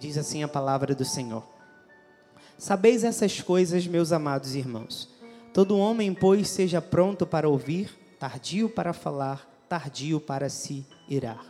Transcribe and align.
Diz 0.00 0.16
assim 0.16 0.42
a 0.42 0.48
palavra 0.48 0.94
do 0.94 1.04
Senhor. 1.04 1.44
Sabeis 2.56 3.04
essas 3.04 3.42
coisas, 3.42 3.86
meus 3.86 4.12
amados 4.12 4.54
irmãos. 4.54 5.10
Todo 5.52 5.76
homem, 5.76 6.14
pois, 6.14 6.48
seja 6.48 6.80
pronto 6.80 7.26
para 7.26 7.46
ouvir, 7.46 7.90
tardio 8.18 8.70
para 8.70 8.94
falar, 8.94 9.46
tardio 9.68 10.18
para 10.18 10.48
se 10.48 10.86
irar. 11.06 11.44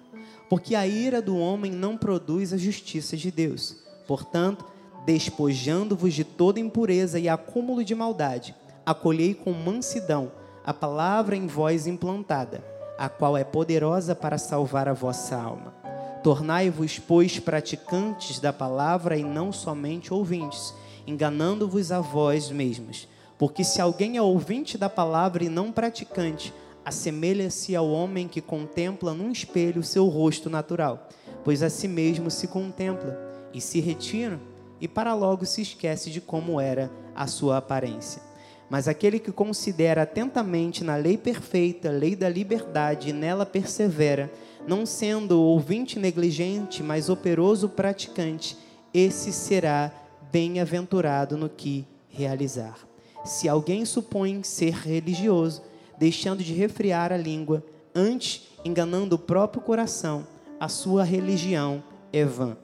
Porque 0.49 0.75
a 0.75 0.85
ira 0.85 1.23
do 1.23 1.39
homem 1.39 1.71
não 1.71 1.97
produz 1.97 2.53
a 2.53 2.57
justiça 2.57 3.17
de 3.17 3.31
Deus. 3.31 3.77
Portanto, 4.05 4.65
despojando-vos 5.07 6.13
de 6.13 6.25
toda 6.25 6.59
impureza 6.59 7.21
e 7.21 7.29
acúmulo 7.29 7.85
de 7.85 7.95
maldade, 7.95 8.53
acolhei 8.85 9.33
com 9.33 9.53
mansidão 9.53 10.33
a 10.65 10.75
palavra 10.75 11.37
em 11.37 11.47
vós 11.47 11.87
implantada, 11.87 12.65
a 12.99 13.09
qual 13.09 13.37
é 13.37 13.45
poderosa 13.45 14.13
para 14.13 14.39
salvar 14.39 14.89
a 14.89 14.93
vossa 14.93 15.37
alma. 15.37 15.80
Tornai-vos, 16.23 16.99
pois, 16.99 17.39
praticantes 17.39 18.39
da 18.39 18.53
palavra 18.53 19.17
e 19.17 19.23
não 19.23 19.53
somente 19.53 20.13
ouvintes, 20.13 20.75
enganando-vos 21.07 21.91
a 21.91 22.01
vós 22.01 22.51
mesmos. 22.51 23.09
Porque 23.39 23.65
se 23.65 23.81
alguém 23.81 24.19
é 24.19 24.23
ouvinte 24.23 24.77
da 24.77 24.91
palavra 24.91 25.43
e 25.43 25.49
não 25.49 25.73
praticante, 25.73 26.53
assemelha-se 26.85 27.75
ao 27.75 27.89
homem 27.89 28.29
que 28.29 28.43
contempla 28.43 29.15
num 29.15 29.31
espelho 29.31 29.83
seu 29.83 30.09
rosto 30.09 30.51
natural, 30.51 31.09
pois 31.43 31.63
a 31.63 31.71
si 31.71 31.89
mesmo 31.89 32.31
se 32.31 32.49
contempla 32.49 33.19
e 33.55 33.61
se 33.61 33.81
retira 33.81 34.39
e 34.81 34.89
para 34.89 35.15
logo 35.15 35.45
se 35.47 35.63
esquece 35.63 36.11
de 36.11 36.21
como 36.21 36.61
era 36.61 36.91
a 37.15 37.27
sua 37.27 37.59
aparência. 37.59 38.23
Mas 38.69 38.87
aquele 38.87 39.19
que 39.19 39.33
considera 39.33 40.03
atentamente 40.03 40.85
na 40.85 40.97
lei 40.97 41.19
perfeita, 41.19 41.91
lei 41.91 42.15
da 42.15 42.29
liberdade, 42.29 43.11
e 43.11 43.13
nela 43.13 43.45
persevera, 43.45 44.31
não 44.71 44.87
sendo 44.87 45.43
ouvinte 45.43 45.99
negligente, 45.99 46.81
mas 46.81 47.09
operoso 47.09 47.69
praticante, 47.69 48.57
esse 48.95 49.33
será 49.33 49.93
bem-aventurado 50.31 51.37
no 51.37 51.49
que 51.49 51.85
realizar. 52.09 52.79
Se 53.25 53.49
alguém 53.49 53.85
supõe 53.85 54.45
ser 54.45 54.75
religioso, 54.75 55.61
deixando 55.99 56.45
de 56.45 56.55
refriar 56.55 57.13
a 57.13 57.17
língua, 57.17 57.65
antes 57.93 58.47
enganando 58.65 59.17
o 59.17 59.19
próprio 59.19 59.61
coração, 59.61 60.25
a 60.61 60.69
sua 60.69 61.03
religião 61.03 61.83
é 62.13 62.25
vã. 62.25 62.57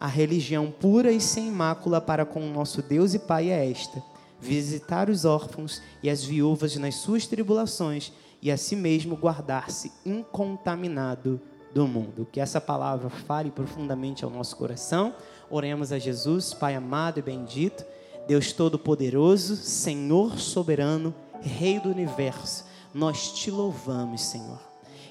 A 0.00 0.06
religião 0.06 0.70
pura 0.70 1.12
e 1.12 1.20
sem 1.20 1.50
mácula 1.50 2.00
para 2.00 2.24
com 2.24 2.40
o 2.40 2.50
nosso 2.50 2.80
Deus 2.80 3.12
e 3.12 3.18
Pai 3.18 3.50
é 3.50 3.70
esta: 3.70 4.02
visitar 4.40 5.10
os 5.10 5.26
órfãos 5.26 5.82
e 6.02 6.08
as 6.08 6.24
viúvas 6.24 6.74
nas 6.76 6.94
suas 6.94 7.26
tribulações 7.26 8.14
e 8.40 8.50
a 8.50 8.56
si 8.56 8.74
mesmo 8.74 9.14
guardar-se 9.14 9.92
incontaminado 10.06 11.38
do 11.72 11.86
mundo. 11.86 12.26
Que 12.30 12.40
essa 12.40 12.60
palavra 12.60 13.08
fale 13.08 13.50
profundamente 13.50 14.24
ao 14.24 14.30
nosso 14.30 14.56
coração. 14.56 15.14
Oremos 15.50 15.92
a 15.92 15.98
Jesus, 15.98 16.54
Pai 16.54 16.74
amado 16.74 17.18
e 17.18 17.22
bendito, 17.22 17.84
Deus 18.26 18.52
Todo-Poderoso, 18.52 19.56
Senhor 19.56 20.38
soberano, 20.38 21.14
Rei 21.40 21.80
do 21.80 21.88
universo. 21.88 22.64
Nós 22.92 23.32
te 23.32 23.50
louvamos, 23.50 24.20
Senhor. 24.20 24.60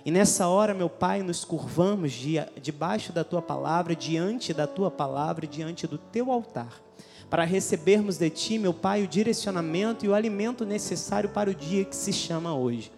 E 0.06 0.12
nessa 0.12 0.48
hora, 0.48 0.74
meu 0.74 0.90
Pai, 0.90 1.22
nos 1.22 1.44
curvamos 1.44 2.14
debaixo 2.62 3.12
da 3.12 3.24
tua 3.24 3.42
palavra, 3.42 3.96
diante 3.96 4.54
da 4.54 4.66
tua 4.66 4.90
palavra, 4.90 5.46
diante 5.46 5.86
do 5.86 5.98
teu 5.98 6.32
altar, 6.32 6.82
para 7.30 7.44
recebermos 7.44 8.18
de 8.18 8.30
ti, 8.30 8.58
meu 8.58 8.74
Pai, 8.74 9.04
o 9.04 9.08
direcionamento 9.08 10.06
e 10.06 10.10
o 10.10 10.14
alimento 10.14 10.66
necessário 10.66 11.30
para 11.30 11.50
o 11.50 11.56
dia 11.56 11.84
que 11.84 11.96
se 11.96 12.14
chama 12.14 12.56
hoje. 12.56 12.92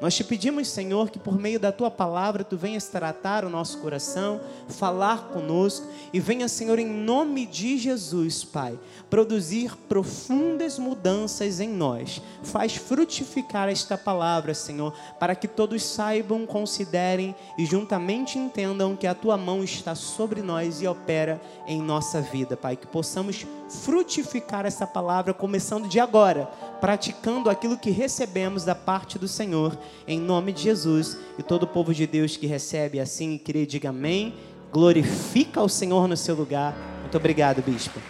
Nós 0.00 0.14
te 0.14 0.22
pedimos, 0.22 0.68
Senhor, 0.68 1.10
que 1.10 1.18
por 1.18 1.38
meio 1.38 1.58
da 1.58 1.72
tua 1.72 1.90
palavra 1.90 2.44
tu 2.44 2.56
venhas 2.56 2.86
tratar 2.86 3.44
o 3.44 3.50
nosso 3.50 3.78
coração, 3.78 4.40
falar 4.68 5.28
conosco 5.28 5.86
e 6.12 6.20
venha, 6.20 6.48
Senhor, 6.48 6.78
em 6.78 6.86
nome 6.86 7.46
de 7.46 7.78
Jesus, 7.78 8.44
Pai, 8.44 8.78
produzir 9.08 9.74
profundas 9.88 10.78
mudanças 10.78 11.60
em 11.60 11.68
nós. 11.68 12.20
Faz 12.42 12.76
frutificar 12.76 13.68
esta 13.68 13.96
palavra, 13.96 14.52
Senhor, 14.52 14.92
para 15.18 15.34
que 15.34 15.48
todos 15.48 15.82
saibam, 15.82 16.44
considerem 16.44 17.34
e 17.56 17.64
juntamente 17.64 18.38
entendam 18.38 18.94
que 18.96 19.06
a 19.06 19.14
tua 19.14 19.36
mão 19.38 19.64
está 19.64 19.94
sobre 19.94 20.42
nós 20.42 20.82
e 20.82 20.86
opera 20.86 21.40
em 21.66 21.80
nossa 21.80 22.20
vida, 22.20 22.56
Pai, 22.56 22.76
que 22.76 22.86
possamos 22.86 23.46
frutificar 23.68 24.64
essa 24.64 24.86
palavra 24.86 25.34
começando 25.34 25.88
de 25.88 25.98
agora, 25.98 26.48
praticando 26.80 27.50
aquilo 27.50 27.78
que 27.78 27.90
recebemos 27.90 28.64
da 28.64 28.74
parte 28.74 29.18
do 29.18 29.28
Senhor 29.28 29.78
em 30.06 30.20
nome 30.20 30.52
de 30.52 30.62
Jesus. 30.62 31.16
E 31.38 31.42
todo 31.42 31.64
o 31.64 31.66
povo 31.66 31.94
de 31.94 32.06
Deus 32.06 32.36
que 32.36 32.46
recebe 32.46 33.00
assim 33.00 33.34
e 33.34 33.38
crê, 33.38 33.66
diga 33.66 33.90
amém. 33.90 34.34
Glorifica 34.72 35.62
o 35.62 35.68
Senhor 35.68 36.06
no 36.08 36.16
seu 36.16 36.34
lugar. 36.34 36.76
Muito 37.00 37.16
obrigado, 37.16 37.62
bispo. 37.62 38.00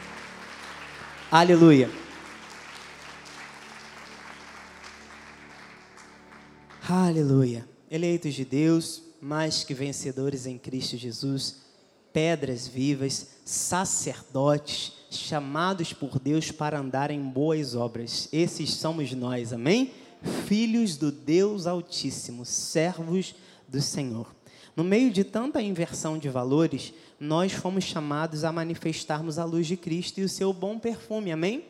Aleluia. 1.31 1.91
Aleluia. 6.89 7.69
Eleitos 7.91 8.35
de 8.35 8.45
Deus, 8.45 9.03
mais 9.21 9.65
que 9.65 9.75
vencedores 9.75 10.47
em 10.47 10.57
Cristo 10.57 10.97
Jesus, 10.97 11.63
pedras 12.13 12.67
vivas, 12.67 13.29
sacerdotes, 13.45 14.93
chamados 15.17 15.93
por 15.93 16.19
Deus 16.19 16.51
para 16.51 16.79
andar 16.79 17.11
em 17.11 17.21
boas 17.21 17.75
obras. 17.75 18.29
Esses 18.33 18.75
somos 18.75 19.13
nós, 19.13 19.53
amém? 19.53 19.93
filhos 20.47 20.97
do 20.97 21.11
Deus 21.11 21.67
Altíssimo, 21.67 22.45
servos 22.45 23.35
do 23.69 23.81
Senhor. 23.81 24.35
No 24.75 24.85
meio 24.85 25.11
de 25.11 25.25
tanta 25.25 25.63
inversão 25.63 26.19
de 26.19 26.29
valores, 26.29 26.93
nós 27.19 27.53
fomos 27.53 27.85
chamados 27.85 28.45
a 28.45 28.53
manifestarmos 28.53 29.39
a 29.39 29.45
luz 29.45 29.67
de 29.67 29.77
Cristo 29.77 30.21
e 30.21 30.25
o 30.25 30.29
seu 30.29 30.53
bom 30.53 30.79
perfume, 30.79 31.33
amém? 31.33 31.65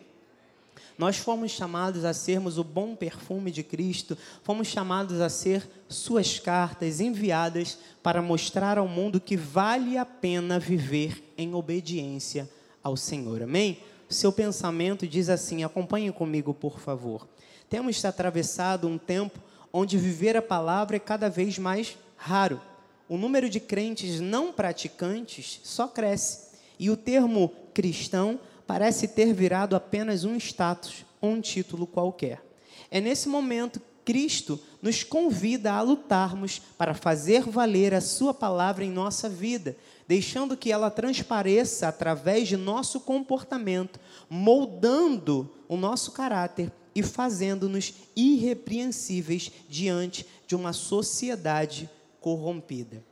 Nós 0.98 1.18
fomos 1.18 1.52
chamados 1.52 2.04
a 2.04 2.14
sermos 2.14 2.56
o 2.56 2.64
bom 2.64 2.96
perfume 2.96 3.50
de 3.50 3.62
Cristo, 3.62 4.16
fomos 4.42 4.66
chamados 4.66 5.20
a 5.20 5.28
ser 5.28 5.68
suas 5.88 6.38
cartas 6.38 7.00
enviadas 7.00 7.78
para 8.02 8.22
mostrar 8.22 8.78
ao 8.78 8.88
mundo 8.88 9.20
que 9.20 9.36
vale 9.36 9.98
a 9.98 10.06
pena 10.06 10.58
viver 10.58 11.22
em 11.36 11.54
obediência 11.54 12.48
ao 12.86 12.96
Senhor, 12.96 13.42
amém? 13.42 13.78
Seu 14.08 14.30
pensamento 14.30 15.08
diz 15.08 15.28
assim: 15.28 15.64
acompanhe 15.64 16.12
comigo, 16.12 16.54
por 16.54 16.78
favor. 16.78 17.26
Temos 17.68 18.04
atravessado 18.04 18.86
um 18.86 18.96
tempo 18.96 19.40
onde 19.72 19.98
viver 19.98 20.36
a 20.36 20.42
palavra 20.42 20.94
é 20.94 21.00
cada 21.00 21.28
vez 21.28 21.58
mais 21.58 21.98
raro. 22.16 22.60
O 23.08 23.16
número 23.16 23.50
de 23.50 23.58
crentes 23.58 24.20
não 24.20 24.52
praticantes 24.52 25.60
só 25.64 25.88
cresce. 25.88 26.46
E 26.78 26.88
o 26.88 26.96
termo 26.96 27.52
cristão 27.74 28.38
parece 28.68 29.08
ter 29.08 29.32
virado 29.32 29.74
apenas 29.74 30.22
um 30.22 30.36
status 30.36 31.04
ou 31.20 31.30
um 31.30 31.40
título 31.40 31.88
qualquer. 31.88 32.40
É 32.88 33.00
nesse 33.00 33.28
momento 33.28 33.80
Cristo 34.04 34.60
nos 34.80 35.02
convida 35.02 35.72
a 35.72 35.82
lutarmos 35.82 36.62
para 36.78 36.94
fazer 36.94 37.42
valer 37.42 37.92
a 37.92 38.00
Sua 38.00 38.32
palavra 38.32 38.84
em 38.84 38.90
nossa 38.90 39.28
vida, 39.28 39.76
deixando 40.08 40.56
que 40.56 40.70
ela 40.70 40.90
transpareça 40.90 41.88
através 41.88 42.48
de 42.48 42.56
nosso 42.56 43.00
comportamento, 43.00 43.98
moldando 44.28 45.50
o 45.68 45.76
nosso 45.76 46.12
caráter 46.12 46.72
e 46.94 47.02
fazendo-nos 47.02 47.92
irrepreensíveis 48.14 49.50
diante 49.68 50.26
de 50.46 50.54
uma 50.54 50.72
sociedade 50.72 51.90
corrompida. 52.20 53.04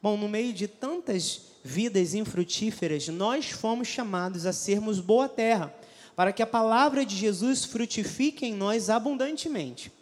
Bom, 0.00 0.16
no 0.16 0.28
meio 0.28 0.52
de 0.52 0.68
tantas 0.68 1.42
vidas 1.62 2.14
infrutíferas, 2.14 3.08
nós 3.08 3.50
fomos 3.50 3.88
chamados 3.88 4.46
a 4.46 4.52
sermos 4.52 5.00
boa 5.00 5.28
terra, 5.28 5.74
para 6.14 6.32
que 6.32 6.42
a 6.42 6.46
palavra 6.46 7.04
de 7.04 7.14
Jesus 7.14 7.64
frutifique 7.64 8.46
em 8.46 8.54
nós 8.54 8.88
abundantemente. 8.88 9.92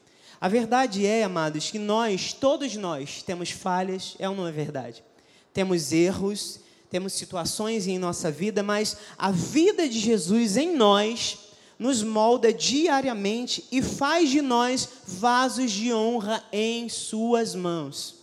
A 0.41 0.49
verdade 0.49 1.07
é, 1.07 1.25
amados, 1.25 1.71
que 1.71 1.79
nós, 1.79 2.33
todos 2.33 2.77
nós, 2.77 3.23
temos 3.23 3.51
falhas, 3.51 4.15
é 4.19 4.29
ou 4.29 4.37
não 4.37 4.47
é 4.47 4.53
verdade? 4.53 5.03
Temos 5.57 5.91
erros, 5.91 6.61
temos 6.91 7.15
situações 7.15 7.87
em 7.87 7.99
nossa 7.99 8.31
vida, 8.31 8.63
mas 8.63 8.99
a 9.17 9.31
vida 9.31 9.89
de 9.89 9.99
Jesus 9.99 10.55
em 10.59 10.77
nós 10.77 11.39
nos 11.79 12.03
molda 12.03 12.53
diariamente 12.53 13.65
e 13.73 13.81
faz 13.81 14.29
de 14.29 14.43
nós 14.43 14.87
vasos 15.07 15.73
de 15.73 15.95
honra 15.95 16.45
em 16.53 16.91
Suas 16.91 17.55
mãos. 17.55 18.17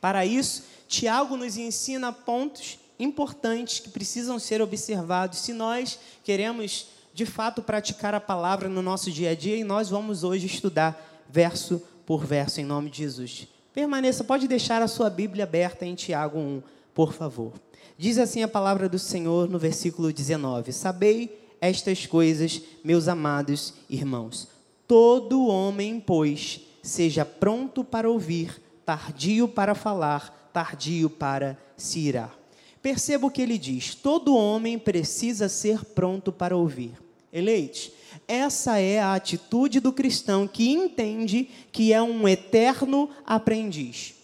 Para 0.00 0.24
isso, 0.24 0.62
Tiago 0.88 1.36
nos 1.36 1.58
ensina 1.58 2.10
pontos 2.10 2.78
importantes 2.98 3.78
que 3.80 3.90
precisam 3.90 4.38
ser 4.38 4.62
observados 4.62 5.40
se 5.40 5.52
nós 5.52 5.98
queremos 6.24 6.86
de 7.12 7.26
fato 7.26 7.60
praticar 7.60 8.14
a 8.14 8.20
palavra 8.20 8.66
no 8.66 8.80
nosso 8.80 9.10
dia 9.10 9.32
a 9.32 9.34
dia 9.34 9.56
e 9.56 9.62
nós 9.62 9.90
vamos 9.90 10.24
hoje 10.24 10.46
estudar 10.46 11.22
verso 11.28 11.82
por 12.06 12.24
verso 12.24 12.62
em 12.62 12.64
nome 12.64 12.88
de 12.88 12.96
Jesus. 12.96 13.53
Permaneça, 13.74 14.22
pode 14.22 14.46
deixar 14.46 14.80
a 14.82 14.86
sua 14.86 15.10
Bíblia 15.10 15.42
aberta 15.42 15.84
em 15.84 15.96
Tiago 15.96 16.38
1, 16.38 16.62
por 16.94 17.12
favor. 17.12 17.54
Diz 17.98 18.18
assim 18.18 18.40
a 18.44 18.48
palavra 18.48 18.88
do 18.88 19.00
Senhor 19.00 19.50
no 19.50 19.58
versículo 19.58 20.12
19: 20.12 20.72
Sabei 20.72 21.44
estas 21.60 22.06
coisas, 22.06 22.62
meus 22.84 23.08
amados 23.08 23.74
irmãos. 23.90 24.46
Todo 24.86 25.48
homem, 25.48 25.98
pois, 25.98 26.60
seja 26.84 27.24
pronto 27.24 27.82
para 27.82 28.08
ouvir, 28.08 28.62
tardio 28.86 29.48
para 29.48 29.74
falar, 29.74 30.50
tardio 30.52 31.10
para 31.10 31.58
se 31.76 31.98
irar. 31.98 32.38
Perceba 32.80 33.26
o 33.26 33.30
que 33.30 33.42
ele 33.42 33.58
diz: 33.58 33.96
todo 33.96 34.36
homem 34.36 34.78
precisa 34.78 35.48
ser 35.48 35.84
pronto 35.84 36.30
para 36.30 36.56
ouvir. 36.56 36.92
Eleite, 37.32 37.92
essa 38.26 38.78
é 38.78 39.00
a 39.00 39.14
atitude 39.14 39.80
do 39.80 39.92
cristão 39.92 40.46
que 40.46 40.70
entende 40.70 41.48
que 41.72 41.92
é 41.92 42.02
um 42.02 42.26
eterno 42.28 43.10
aprendiz. 43.26 44.14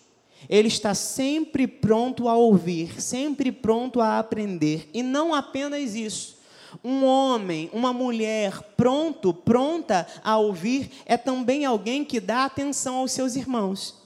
Ele 0.48 0.68
está 0.68 0.94
sempre 0.94 1.66
pronto 1.66 2.28
a 2.28 2.34
ouvir, 2.34 3.00
sempre 3.00 3.52
pronto 3.52 4.00
a 4.00 4.18
aprender. 4.18 4.88
E 4.92 5.02
não 5.02 5.34
apenas 5.34 5.94
isso. 5.94 6.38
Um 6.82 7.04
homem, 7.04 7.68
uma 7.72 7.92
mulher 7.92 8.60
pronto, 8.76 9.34
pronta 9.34 10.06
a 10.22 10.38
ouvir, 10.38 10.90
é 11.04 11.16
também 11.16 11.64
alguém 11.64 12.04
que 12.04 12.20
dá 12.20 12.44
atenção 12.44 12.96
aos 12.96 13.12
seus 13.12 13.36
irmãos. 13.36 13.96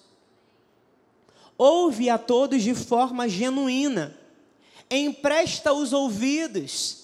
Ouve 1.56 2.10
a 2.10 2.18
todos 2.18 2.62
de 2.62 2.74
forma 2.74 3.28
genuína. 3.28 4.16
Empresta 4.90 5.72
os 5.72 5.92
ouvidos. 5.92 7.03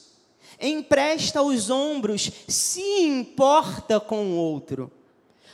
Empresta 0.61 1.43
os 1.43 1.71
ombros. 1.71 2.31
Se 2.47 2.83
importa 3.03 3.99
com 3.99 4.33
o 4.33 4.37
outro. 4.37 4.91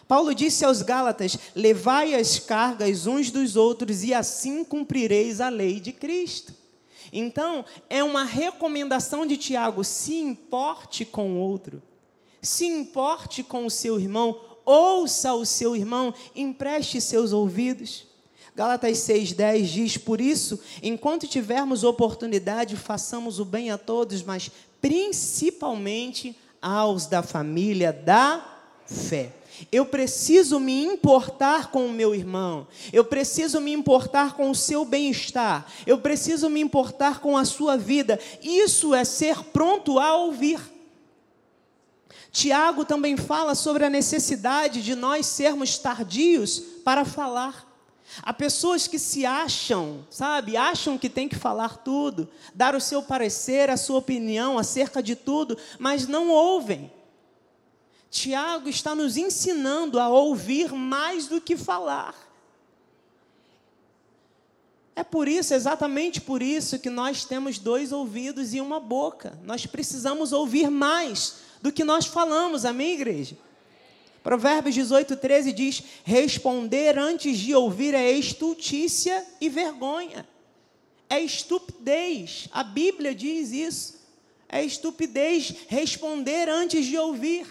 Paulo 0.08 0.35
disse 0.35 0.64
aos 0.64 0.82
Gálatas: 0.82 1.37
Levai 1.55 2.14
as 2.14 2.38
cargas 2.38 3.06
uns 3.06 3.31
dos 3.31 3.56
outros, 3.56 4.03
e 4.05 4.14
assim 4.14 4.64
cumprireis 4.64 5.41
a 5.41 5.49
lei 5.49 5.81
de 5.81 5.93
Cristo. 5.93 6.55
Então, 7.12 7.64
é 7.88 8.03
uma 8.03 8.25
recomendação 8.25 9.26
de 9.26 9.37
Tiago: 9.37 9.82
se 9.82 10.17
importe 10.17 11.05
com 11.05 11.32
o 11.32 11.38
outro, 11.38 11.82
se 12.41 12.67
importe 12.67 13.43
com 13.43 13.67
o 13.67 13.70
seu 13.70 13.99
irmão, 13.99 14.41
ouça 14.64 15.32
o 15.35 15.44
seu 15.44 15.76
irmão, 15.76 16.14
empreste 16.35 17.00
seus 17.00 17.32
ouvidos. 17.32 18.06
Gálatas 18.55 18.99
6,10 18.99 19.62
diz: 19.64 19.97
Por 19.99 20.20
isso, 20.20 20.59
enquanto 20.82 21.26
tivermos 21.26 21.85
oportunidade, 21.85 22.76
façamos 22.76 23.38
o 23.38 23.44
bem 23.44 23.70
a 23.70 23.76
todos, 23.76 24.23
mas 24.23 24.50
principalmente 24.87 26.37
aos 26.62 27.06
da 27.06 27.21
família 27.21 27.93
da 27.93 28.41
fé. 28.87 29.33
Eu 29.73 29.85
preciso 29.85 30.61
me 30.61 30.85
importar 30.85 31.73
com 31.73 31.87
o 31.87 31.93
meu 31.93 32.15
irmão. 32.15 32.69
Eu 32.93 33.05
preciso 33.05 33.61
me 33.61 33.73
importar 33.73 34.37
com 34.37 34.49
o 34.49 34.55
seu 34.55 34.85
bem-estar. 34.85 35.67
Eu 35.85 35.99
preciso 35.99 36.49
me 36.49 36.61
importar 36.61 37.19
com 37.19 37.37
a 37.37 37.44
sua 37.44 37.77
vida. 37.77 38.21
Isso 38.41 38.94
é 38.94 39.05
ser 39.05 39.43
pronto 39.47 39.99
a 39.99 40.15
ouvir. 40.15 40.61
Tiago 42.31 42.85
também 42.85 43.17
fala 43.17 43.56
sobre 43.56 43.85
a 43.85 43.91
necessidade 43.91 44.85
de 44.85 44.94
nós 44.94 45.27
sermos 45.27 45.79
tardios 45.79 46.61
para 46.85 47.05
falar. 47.05 47.66
Há 48.23 48.32
pessoas 48.32 48.87
que 48.87 48.99
se 48.99 49.26
acham, 49.26 50.06
sabe, 50.11 50.56
acham 50.56 50.97
que 50.97 51.08
tem 51.08 51.29
que 51.29 51.37
falar 51.37 51.79
tudo, 51.79 52.29
dar 52.55 52.75
o 52.75 52.81
seu 52.81 53.03
parecer, 53.03 53.69
a 53.69 53.76
sua 53.76 53.99
opinião 53.99 54.58
acerca 54.58 55.03
de 55.03 55.14
tudo, 55.14 55.56
mas 55.79 56.06
não 56.06 56.29
ouvem. 56.29 56.91
Tiago 58.11 58.69
está 58.69 58.94
nos 58.94 59.17
ensinando 59.17 60.00
a 60.00 60.08
ouvir 60.08 60.73
mais 60.73 61.26
do 61.26 61.41
que 61.41 61.56
falar. 61.56 62.14
É 64.94 65.05
por 65.05 65.29
isso, 65.29 65.52
exatamente 65.52 66.23
por 66.23 66.41
isso, 66.41 66.79
que 66.79 66.88
nós 66.88 67.26
temos 67.26 67.59
dois 67.59 67.93
ouvidos 67.93 68.55
e 68.55 68.61
uma 68.62 68.81
boca. 68.81 69.38
Nós 69.44 69.67
precisamos 69.67 70.32
ouvir 70.32 70.70
mais 70.70 71.37
do 71.61 71.70
que 71.70 71.85
nós 71.85 72.06
falamos, 72.06 72.64
amém, 72.64 72.94
igreja? 72.94 73.37
Provérbios 74.26 74.75
18, 74.75 75.14
13 75.19 75.52
diz: 75.52 75.82
Responder 76.02 76.99
antes 76.99 77.38
de 77.38 77.55
ouvir 77.55 77.94
é 77.94 78.11
estultícia 78.11 79.25
e 79.40 79.49
vergonha. 79.49 80.26
É 81.08 81.20
estupidez. 81.20 82.49
A 82.50 82.64
Bíblia 82.64 83.14
diz 83.14 83.52
isso. 83.52 84.00
É 84.49 84.64
estupidez 84.64 85.55
responder 85.69 86.49
antes 86.49 86.87
de 86.87 86.99
ouvir. 86.99 87.46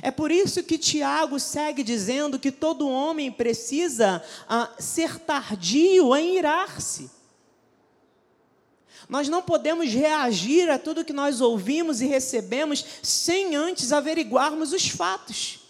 É 0.00 0.10
por 0.10 0.32
isso 0.32 0.62
que 0.62 0.78
Tiago 0.78 1.38
segue 1.38 1.82
dizendo 1.82 2.38
que 2.38 2.50
todo 2.50 2.88
homem 2.88 3.30
precisa 3.30 4.24
ah, 4.48 4.70
ser 4.78 5.18
tardio 5.18 6.16
em 6.16 6.38
irar-se. 6.38 7.10
Nós 9.06 9.28
não 9.28 9.42
podemos 9.42 9.92
reagir 9.92 10.70
a 10.70 10.78
tudo 10.78 11.04
que 11.04 11.12
nós 11.12 11.42
ouvimos 11.42 12.00
e 12.00 12.06
recebemos 12.06 12.82
sem 13.02 13.54
antes 13.54 13.92
averiguarmos 13.92 14.72
os 14.72 14.88
fatos. 14.88 15.62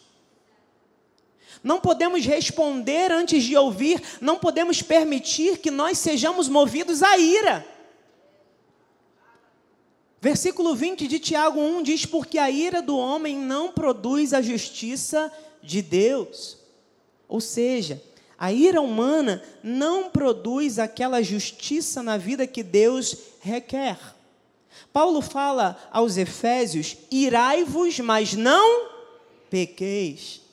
Não 1.64 1.80
podemos 1.80 2.26
responder 2.26 3.10
antes 3.10 3.42
de 3.42 3.56
ouvir, 3.56 4.02
não 4.20 4.36
podemos 4.36 4.82
permitir 4.82 5.56
que 5.56 5.70
nós 5.70 5.96
sejamos 5.96 6.46
movidos 6.46 7.02
à 7.02 7.16
ira. 7.16 7.66
Versículo 10.20 10.74
20 10.74 11.08
de 11.08 11.18
Tiago 11.18 11.58
1 11.58 11.82
diz: 11.82 12.04
Porque 12.04 12.36
a 12.36 12.50
ira 12.50 12.82
do 12.82 12.98
homem 12.98 13.38
não 13.38 13.72
produz 13.72 14.34
a 14.34 14.42
justiça 14.42 15.32
de 15.62 15.80
Deus. 15.80 16.58
Ou 17.26 17.40
seja, 17.40 18.02
a 18.38 18.52
ira 18.52 18.82
humana 18.82 19.42
não 19.62 20.10
produz 20.10 20.78
aquela 20.78 21.22
justiça 21.22 22.02
na 22.02 22.18
vida 22.18 22.46
que 22.46 22.62
Deus 22.62 23.16
requer. 23.40 23.98
Paulo 24.92 25.22
fala 25.22 25.78
aos 25.90 26.18
Efésios: 26.18 26.94
irai-vos, 27.10 28.00
mas 28.00 28.34
não 28.34 28.90
pequeis. 29.48 30.43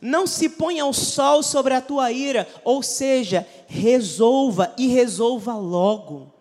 Não 0.00 0.26
se 0.26 0.48
ponha 0.48 0.86
o 0.86 0.92
sol 0.92 1.42
sobre 1.42 1.74
a 1.74 1.80
tua 1.80 2.10
ira, 2.10 2.48
ou 2.64 2.82
seja, 2.82 3.46
resolva 3.66 4.72
e 4.78 4.86
resolva 4.86 5.54
logo. 5.54 6.32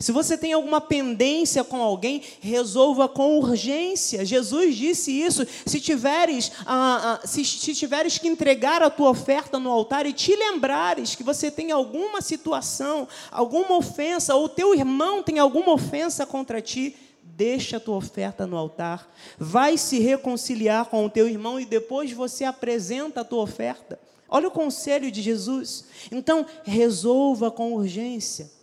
Se 0.00 0.12
você 0.12 0.38
tem 0.38 0.52
alguma 0.52 0.80
pendência 0.80 1.64
com 1.64 1.82
alguém, 1.82 2.22
resolva 2.40 3.08
com 3.08 3.36
urgência. 3.38 4.24
Jesus 4.24 4.76
disse 4.76 5.10
isso. 5.10 5.44
Se 5.66 5.80
tiveres, 5.80 6.52
ah, 6.64 7.20
ah, 7.22 7.26
se, 7.26 7.44
se 7.44 7.74
tiveres 7.74 8.16
que 8.16 8.28
entregar 8.28 8.80
a 8.80 8.90
tua 8.90 9.10
oferta 9.10 9.58
no 9.58 9.70
altar 9.70 10.06
e 10.06 10.12
te 10.12 10.36
lembrares 10.36 11.16
que 11.16 11.24
você 11.24 11.50
tem 11.50 11.72
alguma 11.72 12.20
situação, 12.20 13.08
alguma 13.30 13.76
ofensa, 13.76 14.36
ou 14.36 14.48
teu 14.48 14.72
irmão 14.72 15.20
tem 15.20 15.40
alguma 15.40 15.72
ofensa 15.72 16.24
contra 16.24 16.62
ti, 16.62 16.94
deixa 17.38 17.76
a 17.76 17.80
tua 17.80 17.94
oferta 17.94 18.48
no 18.48 18.56
altar, 18.56 19.08
vai 19.38 19.78
se 19.78 20.00
reconciliar 20.00 20.86
com 20.86 21.06
o 21.06 21.10
teu 21.10 21.28
irmão 21.28 21.60
e 21.60 21.64
depois 21.64 22.10
você 22.10 22.42
apresenta 22.44 23.20
a 23.20 23.24
tua 23.24 23.42
oferta. 23.42 23.96
Olha 24.28 24.48
o 24.48 24.50
conselho 24.50 25.08
de 25.10 25.22
Jesus. 25.22 25.84
Então, 26.10 26.44
resolva 26.64 27.48
com 27.50 27.72
urgência 27.72 28.58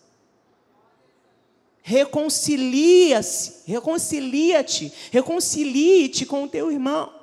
reconcilia-se, 1.88 3.62
reconcilia-te, 3.68 4.92
reconcilie-te 5.12 6.26
com 6.26 6.46
o 6.46 6.48
teu 6.48 6.72
irmão. 6.72 7.14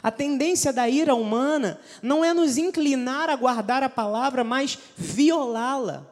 A 0.00 0.12
tendência 0.12 0.72
da 0.72 0.88
ira 0.88 1.12
humana 1.12 1.80
não 2.00 2.24
é 2.24 2.32
nos 2.32 2.56
inclinar 2.56 3.28
a 3.28 3.34
guardar 3.34 3.82
a 3.82 3.88
palavra, 3.88 4.44
mas 4.44 4.78
violá-la. 4.96 6.09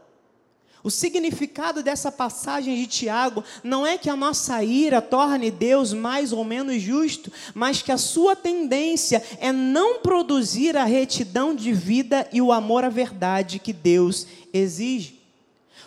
O 0.88 0.90
significado 0.90 1.82
dessa 1.82 2.10
passagem 2.10 2.74
de 2.74 2.86
Tiago 2.86 3.44
não 3.62 3.86
é 3.86 3.98
que 3.98 4.08
a 4.08 4.16
nossa 4.16 4.64
ira 4.64 5.02
torne 5.02 5.50
Deus 5.50 5.92
mais 5.92 6.32
ou 6.32 6.42
menos 6.42 6.80
justo, 6.80 7.30
mas 7.54 7.82
que 7.82 7.92
a 7.92 7.98
sua 7.98 8.34
tendência 8.34 9.22
é 9.38 9.52
não 9.52 10.00
produzir 10.00 10.78
a 10.78 10.84
retidão 10.84 11.54
de 11.54 11.74
vida 11.74 12.26
e 12.32 12.40
o 12.40 12.50
amor 12.50 12.84
à 12.84 12.88
verdade 12.88 13.58
que 13.58 13.70
Deus 13.70 14.26
exige 14.50 15.18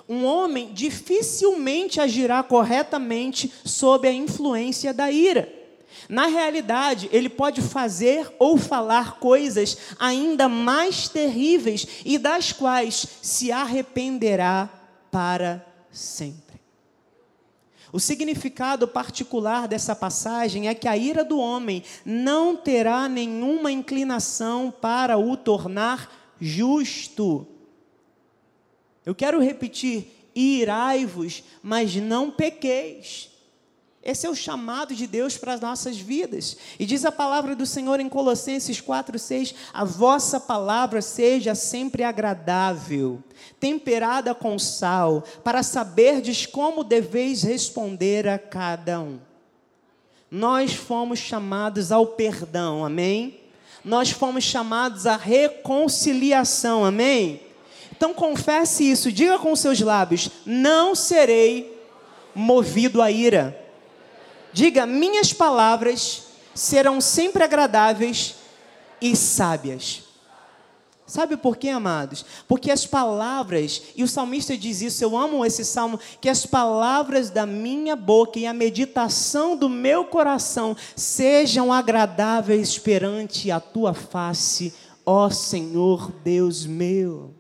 um 0.08 0.24
homem 0.24 0.72
dificilmente 0.72 2.00
agirá 2.00 2.43
corretamente 2.43 3.51
sob 3.65 4.08
a 4.08 4.12
influência 4.12 4.93
da 4.93 5.10
ira. 5.10 5.51
Na 6.08 6.27
realidade, 6.27 7.10
ele 7.12 7.29
pode 7.29 7.62
fazer 7.62 8.29
ou 8.38 8.55
falar 8.55 9.20
coisas 9.20 9.77
ainda 9.98 10.48
mais 10.48 11.08
terríveis 11.08 11.88
e 12.05 12.20
das 12.20 12.51
quais 12.51 13.08
se 13.22 13.51
arrependerá 13.51 14.81
para 15.12 15.65
sempre. 15.91 16.62
O 17.94 18.00
significado 18.00 18.88
particular 18.88 19.68
dessa 19.68 19.94
passagem 19.94 20.70
é 20.70 20.74
que 20.74 20.88
a 20.88 20.96
ira 20.96 21.25
do 21.25 21.38
homem 21.38 21.84
não 22.06 22.56
terá 22.56 23.10
nenhuma 23.10 23.72
inclinação 23.72 24.72
para 24.72 25.18
o 25.18 25.36
tornar 25.36 26.10
justo. 26.39 27.46
Eu 29.06 29.13
quero 29.13 29.41
repetir: 29.41 30.30
irai-vos, 30.34 31.44
mas 31.62 31.96
não 31.96 32.32
pequeis. 32.32 33.31
Esse 34.03 34.25
é 34.25 34.29
o 34.29 34.36
chamado 34.36 34.96
de 34.96 35.05
Deus 35.05 35.38
para 35.38 35.53
as 35.53 35.62
nossas 35.62 35.96
vidas. 35.98 36.58
E 36.79 36.86
diz 36.88 37.05
a 37.05 37.12
palavra 37.12 37.55
do 37.55 37.67
Senhor 37.67 38.00
em 38.00 38.10
Colossenses 38.10 38.81
4:6: 38.81 39.53
A 39.72 39.86
vossa 39.86 40.39
palavra 40.39 41.03
seja 41.03 41.53
sempre 41.53 42.03
agradável, 42.03 43.24
temperada 43.60 44.34
com 44.34 44.58
sal, 44.58 45.24
para 45.43 45.62
saberdes 45.62 46.48
como 46.48 46.84
deveis 46.84 47.43
responder 47.43 48.27
a 48.27 48.39
cada 48.39 49.00
um. 49.00 49.20
Nós 50.31 50.74
fomos 50.74 51.20
chamados 51.20 51.91
ao 51.91 52.08
perdão, 52.08 52.84
amém? 52.84 53.39
Nós 53.86 54.10
fomos 54.10 54.43
chamados 54.43 55.05
à 55.05 55.15
reconciliação, 55.15 56.84
amém? 56.84 57.41
Então 57.91 58.15
confesse 58.15 58.89
isso, 58.89 59.12
diga 59.12 59.38
com 59.38 59.55
seus 59.55 59.79
lábios: 59.79 60.27
não 60.43 60.96
serei 60.96 61.79
movido 62.34 63.00
a 63.00 63.12
ira. 63.12 63.61
Diga: 64.53 64.86
minhas 64.86 65.34
palavras 65.34 66.24
serão 66.53 67.00
sempre 67.00 67.43
agradáveis 67.43 68.36
e 69.01 69.15
sábias. 69.15 70.03
Sabe 71.12 71.36
por 71.36 71.58
quê, 71.58 71.67
amados? 71.67 72.24
Porque 72.48 72.72
as 72.72 72.86
palavras, 72.86 73.81
e 73.98 74.01
o 74.01 74.08
salmista 74.08 74.55
diz 74.58 74.81
isso, 74.81 75.03
eu 75.03 75.17
amo 75.17 75.46
esse 75.46 75.65
salmo, 75.65 76.00
que 76.22 76.29
as 76.29 76.46
palavras 76.46 77.29
da 77.29 77.46
minha 77.46 77.98
boca 77.98 78.39
e 78.39 78.46
a 78.46 78.53
meditação 78.53 79.58
do 79.58 79.67
meu 79.67 80.05
coração 80.05 80.74
sejam 80.96 81.74
agradáveis 81.74 82.79
perante 82.79 83.51
a 83.51 83.60
tua 83.60 83.93
face, 83.93 84.74
ó 85.05 85.29
Senhor 85.29 86.13
Deus 86.24 86.65
meu. 86.65 87.36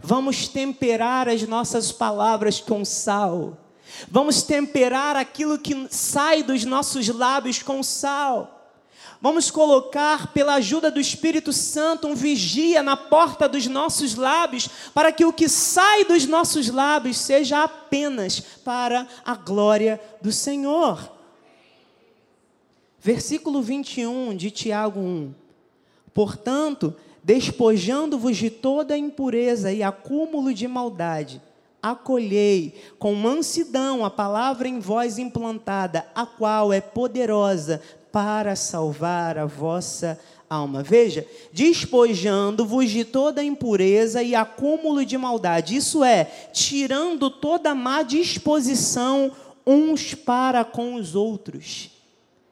Vamos 0.00 0.48
temperar 0.48 1.28
as 1.28 1.46
nossas 1.46 1.92
palavras 1.92 2.60
com 2.60 2.84
sal. 2.84 3.61
Vamos 4.08 4.42
temperar 4.42 5.16
aquilo 5.16 5.58
que 5.58 5.86
sai 5.90 6.42
dos 6.42 6.64
nossos 6.64 7.08
lábios 7.08 7.62
com 7.62 7.82
sal. 7.82 8.58
Vamos 9.20 9.52
colocar, 9.52 10.32
pela 10.32 10.54
ajuda 10.54 10.90
do 10.90 10.98
Espírito 10.98 11.52
Santo, 11.52 12.08
um 12.08 12.14
vigia 12.14 12.82
na 12.82 12.96
porta 12.96 13.48
dos 13.48 13.68
nossos 13.68 14.16
lábios, 14.16 14.68
para 14.92 15.12
que 15.12 15.24
o 15.24 15.32
que 15.32 15.48
sai 15.48 16.04
dos 16.04 16.26
nossos 16.26 16.68
lábios 16.68 17.18
seja 17.18 17.62
apenas 17.62 18.40
para 18.40 19.06
a 19.24 19.36
glória 19.36 20.00
do 20.20 20.32
Senhor. 20.32 21.08
Versículo 23.00 23.62
21 23.62 24.34
de 24.34 24.50
Tiago 24.50 24.98
1. 24.98 25.34
Portanto, 26.12 26.96
despojando-vos 27.22 28.36
de 28.36 28.50
toda 28.50 28.98
impureza 28.98 29.72
e 29.72 29.84
acúmulo 29.84 30.52
de 30.52 30.66
maldade, 30.66 31.40
acolhei 31.82 32.80
com 32.98 33.14
mansidão 33.14 34.04
a 34.04 34.10
palavra 34.10 34.68
em 34.68 34.78
vós 34.78 35.18
implantada, 35.18 36.06
a 36.14 36.24
qual 36.24 36.72
é 36.72 36.80
poderosa 36.80 37.82
para 38.12 38.54
salvar 38.54 39.36
a 39.36 39.46
vossa 39.46 40.18
alma. 40.48 40.82
Veja, 40.82 41.26
despojando-vos 41.52 42.90
de 42.90 43.04
toda 43.04 43.42
impureza 43.42 44.22
e 44.22 44.34
acúmulo 44.34 45.04
de 45.04 45.18
maldade, 45.18 45.74
isso 45.74 46.04
é, 46.04 46.24
tirando 46.52 47.28
toda 47.28 47.74
má 47.74 48.02
disposição 48.02 49.32
uns 49.66 50.14
para 50.14 50.64
com 50.64 50.94
os 50.94 51.16
outros, 51.16 51.90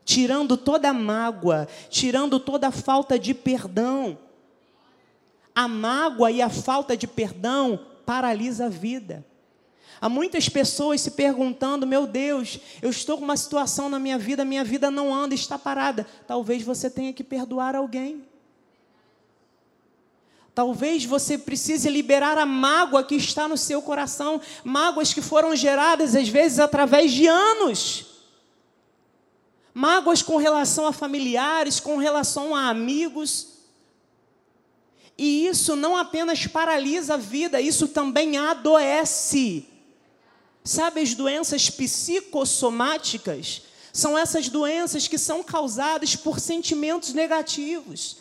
tirando 0.05 0.57
toda 0.57 0.93
mágoa, 0.93 1.69
tirando 1.89 2.41
toda 2.41 2.71
falta 2.71 3.19
de 3.19 3.35
perdão. 3.35 4.19
A 5.55 5.69
mágoa 5.69 6.31
e 6.31 6.41
a 6.41 6.49
falta 6.49 6.97
de 6.97 7.07
perdão 7.07 7.81
paralisa 8.11 8.67
a 8.67 8.69
vida. 8.69 9.25
Há 10.01 10.09
muitas 10.09 10.49
pessoas 10.49 11.01
se 11.01 11.13
perguntando: 11.13 11.87
meu 11.87 12.09
Deus, 12.09 12.59
eu 12.83 12.91
estou 12.91 13.17
com 13.17 13.23
uma 13.23 13.37
situação 13.37 13.89
na 13.89 14.01
minha 14.01 14.19
vida, 14.19 14.45
minha 14.45 14.65
vida 14.65 14.91
não 14.91 15.15
anda, 15.15 15.33
está 15.33 15.57
parada. 15.57 16.05
Talvez 16.27 16.65
você 16.65 16.91
tenha 16.91 17.13
que 17.13 17.23
perdoar 17.23 17.77
alguém. 17.77 18.25
Talvez 20.53 21.05
você 21.05 21.39
precise 21.39 21.89
liberar 21.89 22.37
a 22.37 22.45
mágoa 22.45 23.05
que 23.05 23.15
está 23.15 23.47
no 23.47 23.57
seu 23.57 23.81
coração, 23.81 24.41
mágoas 24.65 25.15
que 25.15 25.23
foram 25.23 25.55
geradas 25.55 26.17
às 26.17 26.29
vezes 26.29 26.59
através 26.59 27.13
de 27.13 27.29
anos. 27.29 28.07
Mágoas 29.73 30.21
com 30.21 30.37
relação 30.37 30.85
a 30.85 30.93
familiares, 30.93 31.79
com 31.79 31.97
relação 31.97 32.57
a 32.57 32.71
amigos. 32.71 33.50
E 35.23 35.47
isso 35.47 35.77
não 35.77 35.99
apenas 35.99 36.47
paralisa 36.47 37.13
a 37.13 37.19
vida, 37.19 37.61
isso 37.61 37.87
também 37.87 38.39
adoece. 38.39 39.69
Sabe 40.65 41.03
as 41.03 41.13
doenças 41.13 41.69
psicossomáticas? 41.69 43.61
São 43.93 44.17
essas 44.17 44.49
doenças 44.49 45.07
que 45.07 45.19
são 45.19 45.43
causadas 45.43 46.17
por 46.17 46.41
sentimentos 46.41 47.13
negativos. 47.13 48.17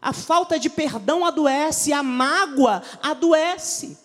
A 0.00 0.14
falta 0.14 0.58
de 0.58 0.70
perdão 0.70 1.26
adoece, 1.26 1.92
a 1.92 2.02
mágoa 2.02 2.82
adoece. 3.02 3.98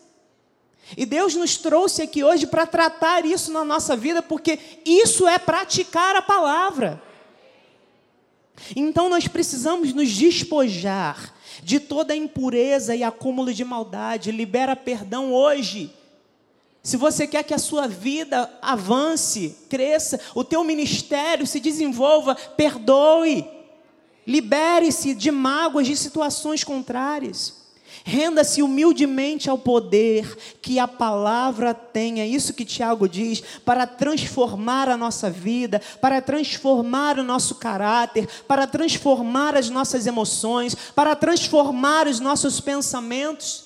E 0.97 1.05
Deus 1.05 1.35
nos 1.35 1.55
trouxe 1.55 2.01
aqui 2.01 2.25
hoje 2.25 2.45
para 2.45 2.67
tratar 2.67 3.25
isso 3.25 3.53
na 3.53 3.63
nossa 3.63 3.95
vida, 3.95 4.21
porque 4.21 4.59
isso 4.85 5.25
é 5.25 5.39
praticar 5.39 6.17
a 6.17 6.21
palavra. 6.21 7.01
Então 8.75 9.07
nós 9.07 9.29
precisamos 9.29 9.93
nos 9.93 10.11
despojar 10.11 11.33
de 11.61 11.79
toda 11.79 12.15
impureza 12.15 12.95
e 12.95 13.03
acúmulo 13.03 13.53
de 13.53 13.63
maldade. 13.63 14.31
Libera 14.31 14.75
perdão 14.75 15.33
hoje. 15.33 15.93
Se 16.81 16.97
você 16.97 17.25
quer 17.25 17.43
que 17.43 17.53
a 17.53 17.59
sua 17.59 17.87
vida 17.87 18.51
avance, 18.61 19.55
cresça, 19.69 20.19
o 20.35 20.43
teu 20.43 20.63
ministério 20.63 21.47
se 21.47 21.59
desenvolva, 21.59 22.35
perdoe. 22.35 23.47
Libere-se 24.27 25.13
de 25.13 25.31
mágoas, 25.31 25.87
de 25.87 25.95
situações 25.95 26.63
contrárias. 26.63 27.62
Renda-se 28.05 28.61
humildemente 28.61 29.49
ao 29.49 29.57
poder 29.57 30.37
que 30.61 30.77
a 30.77 30.87
palavra 30.87 31.73
tem, 31.73 32.19
é 32.19 32.27
isso 32.27 32.53
que 32.53 32.65
Tiago 32.65 33.07
diz, 33.07 33.41
para 33.63 33.87
transformar 33.87 34.89
a 34.89 34.97
nossa 34.97 35.29
vida, 35.29 35.81
para 36.01 36.21
transformar 36.21 37.17
o 37.17 37.23
nosso 37.23 37.55
caráter, 37.55 38.27
para 38.45 38.67
transformar 38.67 39.55
as 39.55 39.69
nossas 39.69 40.05
emoções, 40.05 40.75
para 40.93 41.15
transformar 41.15 42.05
os 42.07 42.19
nossos 42.19 42.59
pensamentos. 42.59 43.62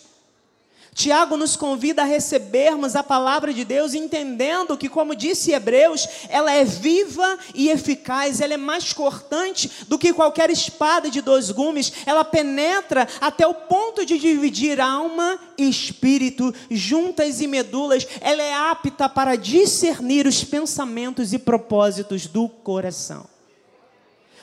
Tiago 0.98 1.38
nos 1.38 1.56
convida 1.56 2.01
a 2.01 2.06
recebermos 2.06 2.96
a 2.96 3.04
palavra 3.04 3.54
de 3.54 3.63
Deus, 3.63 3.94
entendendo 3.94 4.75
que, 4.75 4.89
como 4.89 5.16
disse 5.16 5.51
Hebreus, 5.51 6.08
ela 6.27 6.51
é 6.51 6.66
viva 6.66 7.38
e 7.54 7.70
eficaz, 7.70 8.42
ela 8.42 8.56
é 8.56 8.58
mais 8.58 8.94
cortante 8.94 9.70
do 9.88 10.00
que 10.00 10.12
qualquer 10.12 10.50
espada 10.50 11.08
de 11.12 11.22
dois 11.22 11.51
gumes, 11.51 11.94
ela 12.04 12.24
penetra 12.24 13.08
até 13.22 13.46
o 13.46 13.54
ponto 13.54 14.04
de 14.04 14.18
dividir 14.18 14.82
alma 14.82 15.39
e 15.56 15.70
espírito, 15.70 16.51
juntas 16.72 17.42
e 17.42 17.48
medulas, 17.48 18.08
ela 18.20 18.42
é 18.42 18.56
apta 18.56 19.08
para 19.08 19.36
discernir 19.36 20.25
os 20.25 20.44
pensamentos 20.44 21.32
e 21.32 21.38
propósitos 21.38 22.25
do 22.25 22.50
coração. 22.50 23.27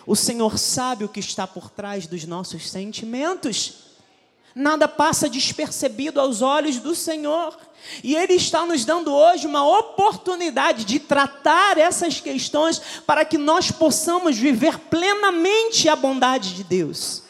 O 0.07 0.15
Senhor 0.15 0.57
sabe 0.57 1.05
o 1.05 1.09
que 1.09 1.19
está 1.19 1.49
por 1.49 1.69
trás 1.69 2.07
dos 2.07 2.25
nossos 2.25 2.71
sentimentos 2.71 3.84
nada 4.55 4.87
passa 4.87 5.29
despercebido 5.29 6.21
aos 6.21 6.41
olhos 6.41 6.79
do 6.79 6.95
Senhor. 6.95 7.59
E 8.03 8.15
Ele 8.15 8.35
está 8.35 8.65
nos 8.65 8.85
dando 8.85 9.13
hoje 9.13 9.47
uma 9.47 9.67
oportunidade 9.79 10.85
de 10.85 10.99
tratar 10.99 11.77
essas 11.77 12.21
questões 12.21 12.81
para 13.07 13.25
que 13.25 13.37
nós 13.37 13.71
possamos 13.71 14.39
viver 14.39 14.79
plenamente 14.79 15.89
a 15.89 15.97
bondade 15.97 16.55
de 16.55 16.65
Deus. 16.65 17.25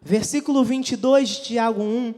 Versículo 0.00 0.62
22 0.62 1.28
de 1.28 1.42
Tiago 1.42 1.82
1: 1.82 2.14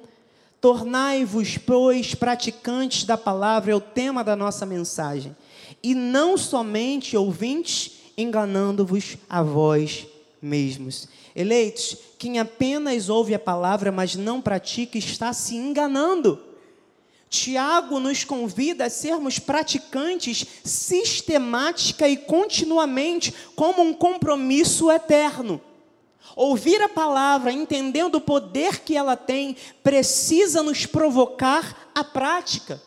Tornai-vos, 0.61 1.59
pois, 1.59 2.15
praticantes 2.15 3.05
da 3.05 3.17
palavra, 3.17 3.73
é 3.73 3.75
o 3.75 3.81
tema 3.81 4.25
da 4.25 4.35
nossa 4.35 4.67
mensagem, 4.67 5.37
e 5.83 5.95
não 5.95 6.37
somente 6.37 7.17
ouvintes, 7.17 7.93
enganando-vos 8.19 9.17
a 9.29 9.43
vós 9.43 10.07
mesmos. 10.43 11.09
Eleitos, 11.37 11.99
quem 12.19 12.39
apenas 12.39 13.11
ouve 13.11 13.35
a 13.35 13.39
palavra, 13.39 13.93
mas 13.93 14.17
não 14.17 14.41
pratica, 14.41 14.97
está 14.97 15.35
se 15.35 15.55
enganando. 15.55 16.43
Tiago 17.29 18.01
nos 18.01 18.25
convida 18.25 18.87
a 18.87 18.91
sermos 18.91 19.39
praticantes 19.39 20.47
sistemática 20.65 22.09
e 22.09 22.17
continuamente, 22.17 23.35
como 23.55 23.83
um 23.83 23.93
compromisso 23.93 24.91
eterno. 24.91 25.61
Ouvir 26.35 26.81
a 26.81 26.89
palavra, 26.89 27.53
entendendo 27.53 28.15
o 28.15 28.21
poder 28.21 28.81
que 28.81 28.97
ela 28.97 29.15
tem, 29.15 29.59
precisa 29.83 30.63
nos 30.63 30.87
provocar 30.87 31.91
a 31.95 32.03
prática. 32.03 32.81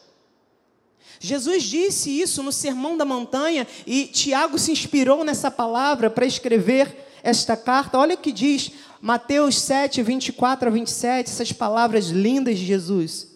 Jesus 1.20 1.64
disse 1.64 2.20
isso 2.20 2.42
no 2.42 2.52
Sermão 2.52 2.98
da 2.98 3.06
Montanha 3.06 3.68
e 3.86 4.06
Tiago 4.06 4.58
se 4.58 4.72
inspirou 4.72 5.24
nessa 5.24 5.52
palavra 5.52 6.10
para 6.10 6.26
escrever 6.26 7.09
esta 7.24 7.56
carta. 7.56 7.98
Olha 7.98 8.16
o 8.16 8.18
que 8.18 8.32
diz 8.32 8.72
Mateus 9.02 9.60
7, 9.60 10.02
24 10.02 10.68
a 10.68 10.72
27, 10.72 11.30
essas 11.30 11.52
palavras 11.52 12.08
lindas 12.08 12.58
de 12.58 12.66
Jesus. 12.66 13.28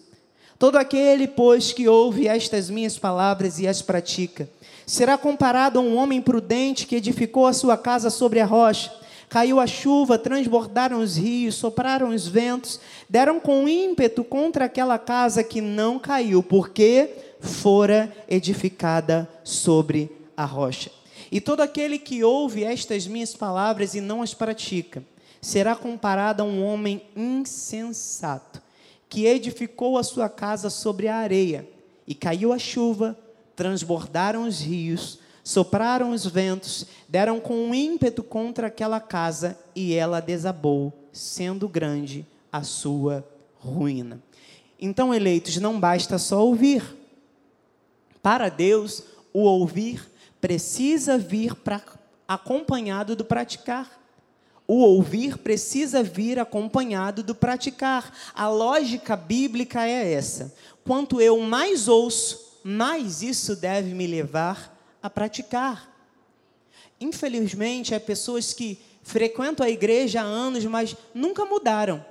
Todo 0.58 0.76
aquele, 0.76 1.26
pois, 1.26 1.72
que 1.72 1.88
ouve 1.88 2.28
estas 2.28 2.70
minhas 2.70 2.98
palavras 2.98 3.58
e 3.58 3.66
as 3.66 3.82
pratica, 3.82 4.48
será 4.86 5.18
comparado 5.18 5.78
a 5.78 5.82
um 5.82 5.96
homem 5.96 6.20
prudente 6.20 6.86
que 6.86 6.96
edificou 6.96 7.46
a 7.46 7.52
sua 7.52 7.76
casa 7.76 8.10
sobre 8.10 8.40
a 8.40 8.46
rocha. 8.46 8.92
Caiu 9.28 9.58
a 9.58 9.66
chuva, 9.66 10.16
transbordaram 10.16 11.00
os 11.00 11.16
rios, 11.16 11.56
sopraram 11.56 12.10
os 12.10 12.28
ventos, 12.28 12.78
deram 13.08 13.40
com 13.40 13.68
ímpeto 13.68 14.22
contra 14.22 14.66
aquela 14.66 14.98
casa 14.98 15.42
que 15.42 15.60
não 15.60 15.98
caiu, 15.98 16.42
porque 16.42 17.10
fora 17.40 18.14
edificada 18.28 19.28
sobre 19.42 20.10
a 20.36 20.44
rocha. 20.44 20.90
E 21.34 21.40
todo 21.40 21.62
aquele 21.62 21.98
que 21.98 22.22
ouve 22.22 22.62
estas 22.62 23.08
minhas 23.08 23.34
palavras 23.34 23.96
e 23.96 24.00
não 24.00 24.22
as 24.22 24.32
pratica, 24.32 25.02
será 25.40 25.74
comparada 25.74 26.44
a 26.44 26.46
um 26.46 26.64
homem 26.64 27.02
insensato, 27.16 28.62
que 29.08 29.26
edificou 29.26 29.98
a 29.98 30.04
sua 30.04 30.28
casa 30.28 30.70
sobre 30.70 31.08
a 31.08 31.16
areia, 31.16 31.68
e 32.06 32.14
caiu 32.14 32.52
a 32.52 32.58
chuva, 32.58 33.18
transbordaram 33.56 34.46
os 34.46 34.60
rios, 34.60 35.18
sopraram 35.42 36.12
os 36.12 36.24
ventos, 36.24 36.86
deram 37.08 37.40
com 37.40 37.56
um 37.56 37.74
ímpeto 37.74 38.22
contra 38.22 38.68
aquela 38.68 39.00
casa, 39.00 39.58
e 39.74 39.92
ela 39.92 40.20
desabou, 40.20 40.92
sendo 41.12 41.68
grande 41.68 42.24
a 42.52 42.62
sua 42.62 43.28
ruína. 43.58 44.22
Então, 44.80 45.12
eleitos, 45.12 45.56
não 45.56 45.80
basta 45.80 46.16
só 46.16 46.46
ouvir. 46.46 46.84
Para 48.22 48.48
Deus, 48.48 49.02
o 49.32 49.40
ouvir 49.40 50.13
precisa 50.44 51.16
vir 51.16 51.54
pra, 51.54 51.80
acompanhado 52.28 53.16
do 53.16 53.24
praticar. 53.24 53.98
O 54.68 54.74
ouvir 54.74 55.38
precisa 55.38 56.02
vir 56.02 56.38
acompanhado 56.38 57.22
do 57.22 57.34
praticar. 57.34 58.12
A 58.34 58.46
lógica 58.46 59.16
bíblica 59.16 59.86
é 59.86 60.12
essa. 60.12 60.54
Quanto 60.84 61.18
eu 61.18 61.40
mais 61.40 61.88
ouço, 61.88 62.60
mais 62.62 63.22
isso 63.22 63.56
deve 63.56 63.94
me 63.94 64.06
levar 64.06 64.78
a 65.02 65.08
praticar. 65.08 65.90
Infelizmente, 67.00 67.94
há 67.94 68.00
pessoas 68.00 68.52
que 68.52 68.78
frequentam 69.02 69.64
a 69.64 69.70
igreja 69.70 70.20
há 70.20 70.24
anos, 70.24 70.62
mas 70.66 70.94
nunca 71.14 71.46
mudaram. 71.46 72.04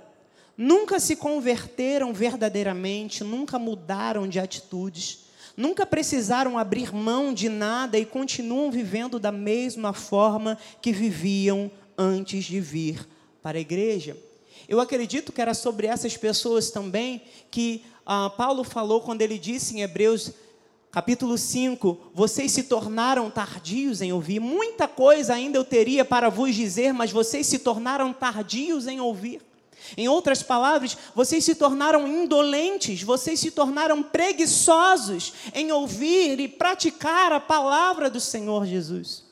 Nunca 0.58 1.00
se 1.00 1.16
converteram 1.16 2.12
verdadeiramente, 2.12 3.24
nunca 3.24 3.60
mudaram 3.60 4.28
de 4.28 4.40
atitudes, 4.40 5.23
nunca 5.56 5.86
precisaram 5.86 6.58
abrir 6.58 6.94
mão 6.94 7.34
de 7.34 7.50
nada 7.50 7.98
e 7.98 8.06
continuam 8.06 8.72
vivendo 8.72 9.20
da 9.20 9.32
mesma 9.32 9.94
forma 9.94 10.58
que 10.82 10.92
viviam 10.92 11.72
antes 11.98 12.46
de 12.46 12.60
vir 12.60 13.08
para 13.42 13.58
a 13.58 13.62
igreja. 13.62 14.18
Eu 14.68 14.80
acredito 14.80 15.32
que 15.32 15.42
era 15.42 15.54
sobre 15.54 15.88
essas 15.88 16.16
pessoas 16.18 16.72
também 16.72 17.22
que 17.52 17.84
ah, 18.06 18.30
Paulo 18.30 18.64
falou 18.64 19.02
quando 19.02 19.22
ele 19.22 19.38
disse 19.38 19.76
em 19.76 19.82
Hebreus 19.82 20.32
capítulo 20.92 21.38
5: 21.38 22.12
Vocês 22.14 22.52
se 22.52 22.64
tornaram 22.64 23.30
tardios 23.30 24.02
em 24.02 24.14
ouvir. 24.14 24.40
Muita 24.40 24.88
coisa 24.88 25.34
ainda 25.34 25.58
eu 25.58 25.66
teria 25.66 26.06
para 26.06 26.30
vos 26.30 26.56
dizer, 26.56 26.94
mas 26.94 27.12
vocês 27.12 27.48
se 27.48 27.60
tornaram 27.60 28.14
tardios 28.14 28.88
em 28.88 29.02
ouvir. 29.02 29.42
Em 29.98 30.08
outras 30.08 30.42
palavras, 30.42 30.98
vocês 31.14 31.44
se 31.44 31.56
tornaram 31.56 32.08
indolentes, 32.08 33.04
vocês 33.04 33.40
se 33.40 33.52
tornaram 33.52 34.02
preguiçosos 34.02 35.34
em 35.54 35.72
ouvir 35.72 36.40
e 36.40 36.48
praticar 36.48 37.32
a 37.32 37.40
palavra 37.40 38.10
do 38.10 38.20
Senhor 38.20 38.66
Jesus. 38.66 39.24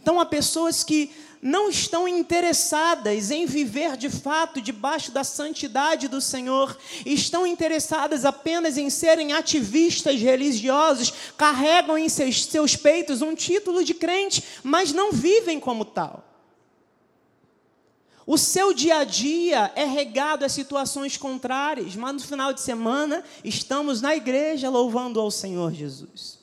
Então, 0.00 0.18
há 0.18 0.26
pessoas 0.26 0.82
que 0.82 1.10
não 1.40 1.68
estão 1.68 2.08
interessadas 2.08 3.30
em 3.30 3.46
viver 3.46 3.96
de 3.96 4.10
fato 4.10 4.60
debaixo 4.60 5.12
da 5.12 5.22
santidade 5.22 6.08
do 6.08 6.20
Senhor, 6.20 6.76
estão 7.04 7.46
interessadas 7.46 8.24
apenas 8.24 8.76
em 8.76 8.90
serem 8.90 9.32
ativistas 9.32 10.20
religiosos, 10.20 11.12
carregam 11.36 11.96
em 11.96 12.08
seus, 12.08 12.44
seus 12.44 12.74
peitos 12.74 13.22
um 13.22 13.34
título 13.34 13.84
de 13.84 13.94
crente, 13.94 14.42
mas 14.64 14.92
não 14.92 15.12
vivem 15.12 15.60
como 15.60 15.84
tal. 15.84 16.25
O 18.26 18.36
seu 18.36 18.74
dia 18.74 18.98
a 18.98 19.04
dia 19.04 19.70
é 19.76 19.84
regado 19.84 20.44
a 20.44 20.48
situações 20.48 21.16
contrárias, 21.16 21.94
mas 21.94 22.12
no 22.12 22.20
final 22.20 22.52
de 22.52 22.60
semana 22.60 23.22
estamos 23.44 24.00
na 24.00 24.16
igreja 24.16 24.68
louvando 24.68 25.20
ao 25.20 25.30
Senhor 25.30 25.72
Jesus. 25.72 26.40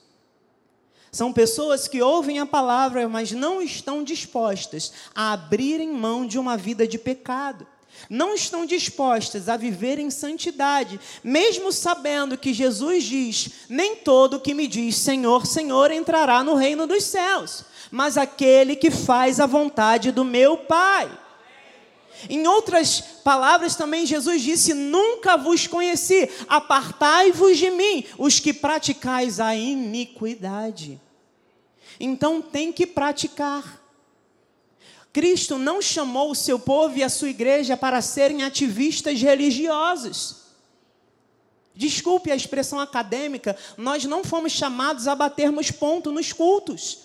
São 1.12 1.34
pessoas 1.34 1.86
que 1.88 2.02
ouvem 2.02 2.40
a 2.40 2.46
palavra, 2.46 3.08
mas 3.10 3.34
não 3.34 3.62
estão 3.62 4.02
dispostas 4.02 4.94
a 5.14 5.34
abrirem 5.34 5.92
mão 5.92 6.26
de 6.26 6.40
uma 6.40 6.56
vida 6.56 6.88
de 6.88 6.98
pecado. 6.98 7.68
Não 8.10 8.34
estão 8.34 8.66
dispostas 8.66 9.50
a 9.50 9.58
viver 9.58 10.00
em 10.00 10.10
santidade, 10.10 11.00
mesmo 11.24 11.72
sabendo 11.72 12.38
que 12.38 12.54
Jesus 12.54 13.04
diz: 13.04 13.50
Nem 13.70 13.98
todo 13.98 14.40
que 14.40 14.54
me 14.54 14.68
diz 14.68 14.96
Senhor, 14.96 15.46
Senhor 15.46 15.92
entrará 15.92 16.44
no 16.44 16.56
reino 16.56 16.88
dos 16.88 17.04
céus, 17.04 17.66
mas 17.92 18.18
aquele 18.18 18.76
que 18.76 18.90
faz 18.90 19.40
a 19.40 19.46
vontade 19.46 20.12
do 20.12 20.26
meu 20.26 20.58
Pai. 20.58 21.23
Em 22.30 22.48
outras 22.48 23.02
palavras, 23.24 23.76
também 23.76 24.06
Jesus 24.06 24.42
disse: 24.42 24.74
Nunca 24.74 25.38
vos 25.38 25.68
conheci, 25.68 26.30
apartai-vos 26.48 27.58
de 27.58 27.70
mim, 27.70 28.06
os 28.18 28.40
que 28.40 28.54
praticais 28.54 29.40
a 29.40 29.56
iniquidade. 29.56 31.00
Então 32.00 32.42
tem 32.42 32.72
que 32.72 32.88
praticar. 32.88 33.82
Cristo 35.12 35.60
não 35.60 35.80
chamou 35.82 36.32
o 36.32 36.36
seu 36.36 36.58
povo 36.58 36.98
e 36.98 37.04
a 37.04 37.10
sua 37.10 37.30
igreja 37.30 37.78
para 37.78 38.02
serem 38.02 38.42
ativistas 38.44 39.22
religiosos. 39.22 40.44
Desculpe 41.76 42.32
a 42.32 42.36
expressão 42.36 42.80
acadêmica, 42.80 43.56
nós 43.78 44.06
não 44.06 44.24
fomos 44.24 44.52
chamados 44.52 45.08
a 45.08 45.16
batermos 45.16 45.70
ponto 45.72 46.12
nos 46.12 46.34
cultos. 46.34 47.00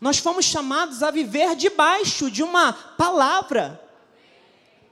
Nós 0.00 0.18
fomos 0.18 0.44
chamados 0.46 1.02
a 1.02 1.10
viver 1.10 1.54
debaixo 1.54 2.30
de 2.30 2.42
uma 2.42 2.72
palavra. 2.72 3.80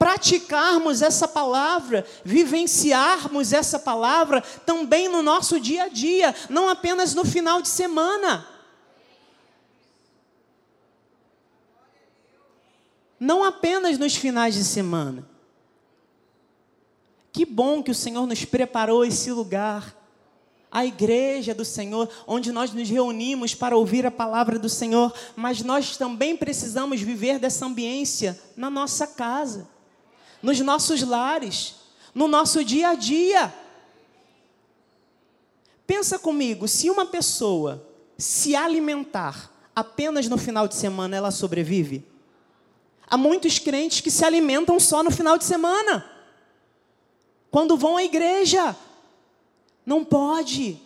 Praticarmos 0.02 1.00
essa 1.00 1.28
palavra, 1.28 2.04
vivenciarmos 2.24 3.52
essa 3.52 3.78
palavra 3.78 4.40
também 4.66 5.06
no 5.08 5.22
nosso 5.22 5.60
dia 5.60 5.84
a 5.84 5.88
dia, 5.88 6.34
não 6.50 6.68
apenas 6.68 7.14
no 7.14 7.24
final 7.24 7.62
de 7.62 7.68
semana. 7.68 8.48
não 13.20 13.44
apenas 13.44 13.96
nos 13.98 14.16
finais 14.16 14.52
de 14.52 14.64
semana. 14.64 15.24
Que 17.32 17.46
bom 17.46 17.80
que 17.80 17.92
o 17.92 17.94
Senhor 17.94 18.26
nos 18.26 18.44
preparou 18.44 19.04
esse 19.04 19.30
lugar, 19.30 19.96
a 20.72 20.84
igreja 20.84 21.54
do 21.54 21.64
Senhor, 21.64 22.10
onde 22.26 22.50
nós 22.50 22.72
nos 22.72 22.88
reunimos 22.90 23.54
para 23.54 23.76
ouvir 23.76 24.04
a 24.04 24.10
palavra 24.10 24.58
do 24.58 24.68
Senhor, 24.68 25.14
mas 25.36 25.62
nós 25.62 25.96
também 25.96 26.36
precisamos 26.36 27.00
viver 27.00 27.38
dessa 27.38 27.64
ambiência 27.64 28.36
na 28.56 28.68
nossa 28.68 29.06
casa, 29.06 29.68
nos 30.42 30.58
nossos 30.60 31.02
lares, 31.02 31.76
no 32.14 32.26
nosso 32.26 32.64
dia 32.64 32.88
a 32.88 32.94
dia. 32.94 33.54
Pensa 35.86 36.18
comigo, 36.18 36.66
se 36.66 36.90
uma 36.90 37.06
pessoa 37.06 37.86
se 38.18 38.54
alimentar 38.56 39.50
apenas 39.74 40.28
no 40.28 40.36
final 40.36 40.66
de 40.66 40.74
semana, 40.74 41.16
ela 41.16 41.30
sobrevive? 41.30 42.04
Há 43.06 43.16
muitos 43.16 43.58
crentes 43.58 44.00
que 44.00 44.10
se 44.10 44.24
alimentam 44.24 44.80
só 44.80 45.02
no 45.02 45.10
final 45.10 45.36
de 45.36 45.44
semana. 45.44 46.10
Quando 47.50 47.76
vão 47.76 47.96
à 47.96 48.04
igreja. 48.04 48.74
Não 49.84 50.04
pode. 50.04 50.80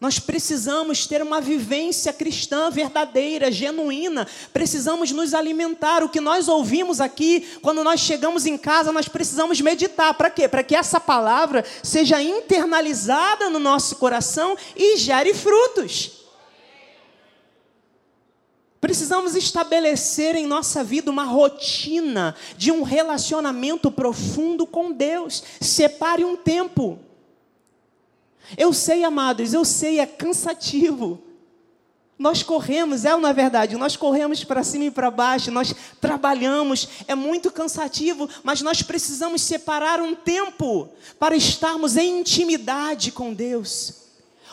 Nós 0.00 0.18
precisamos 0.18 1.06
ter 1.06 1.22
uma 1.22 1.42
vivência 1.42 2.10
cristã 2.10 2.70
verdadeira, 2.70 3.52
genuína. 3.52 4.26
Precisamos 4.50 5.10
nos 5.10 5.34
alimentar. 5.34 6.02
O 6.02 6.08
que 6.08 6.22
nós 6.22 6.48
ouvimos 6.48 7.02
aqui, 7.02 7.46
quando 7.60 7.84
nós 7.84 8.00
chegamos 8.00 8.46
em 8.46 8.56
casa, 8.56 8.92
nós 8.92 9.08
precisamos 9.08 9.60
meditar. 9.60 10.14
Para 10.14 10.30
quê? 10.30 10.48
Para 10.48 10.62
que 10.62 10.74
essa 10.74 10.98
palavra 10.98 11.62
seja 11.82 12.22
internalizada 12.22 13.50
no 13.50 13.58
nosso 13.58 13.96
coração 13.96 14.56
e 14.74 14.96
gere 14.96 15.34
frutos. 15.34 16.12
Precisamos 18.80 19.36
estabelecer 19.36 20.34
em 20.34 20.46
nossa 20.46 20.82
vida 20.82 21.10
uma 21.10 21.24
rotina 21.24 22.34
de 22.56 22.72
um 22.72 22.82
relacionamento 22.82 23.90
profundo 23.90 24.66
com 24.66 24.90
Deus. 24.90 25.42
Separe 25.60 26.24
um 26.24 26.38
tempo. 26.38 26.98
Eu 28.56 28.72
sei, 28.72 29.04
amados, 29.04 29.52
eu 29.52 29.64
sei, 29.64 30.00
é 30.00 30.06
cansativo. 30.06 31.22
Nós 32.18 32.42
corremos, 32.42 33.04
é 33.04 33.16
não 33.16 33.28
é 33.28 33.32
verdade? 33.32 33.76
Nós 33.76 33.96
corremos 33.96 34.44
para 34.44 34.62
cima 34.62 34.84
e 34.84 34.90
para 34.90 35.10
baixo, 35.10 35.50
nós 35.50 35.74
trabalhamos, 36.00 36.88
é 37.08 37.14
muito 37.14 37.50
cansativo, 37.50 38.28
mas 38.42 38.60
nós 38.60 38.82
precisamos 38.82 39.40
separar 39.40 40.00
um 40.00 40.14
tempo 40.14 40.90
para 41.18 41.34
estarmos 41.34 41.96
em 41.96 42.20
intimidade 42.20 43.10
com 43.10 43.32
Deus. 43.32 43.94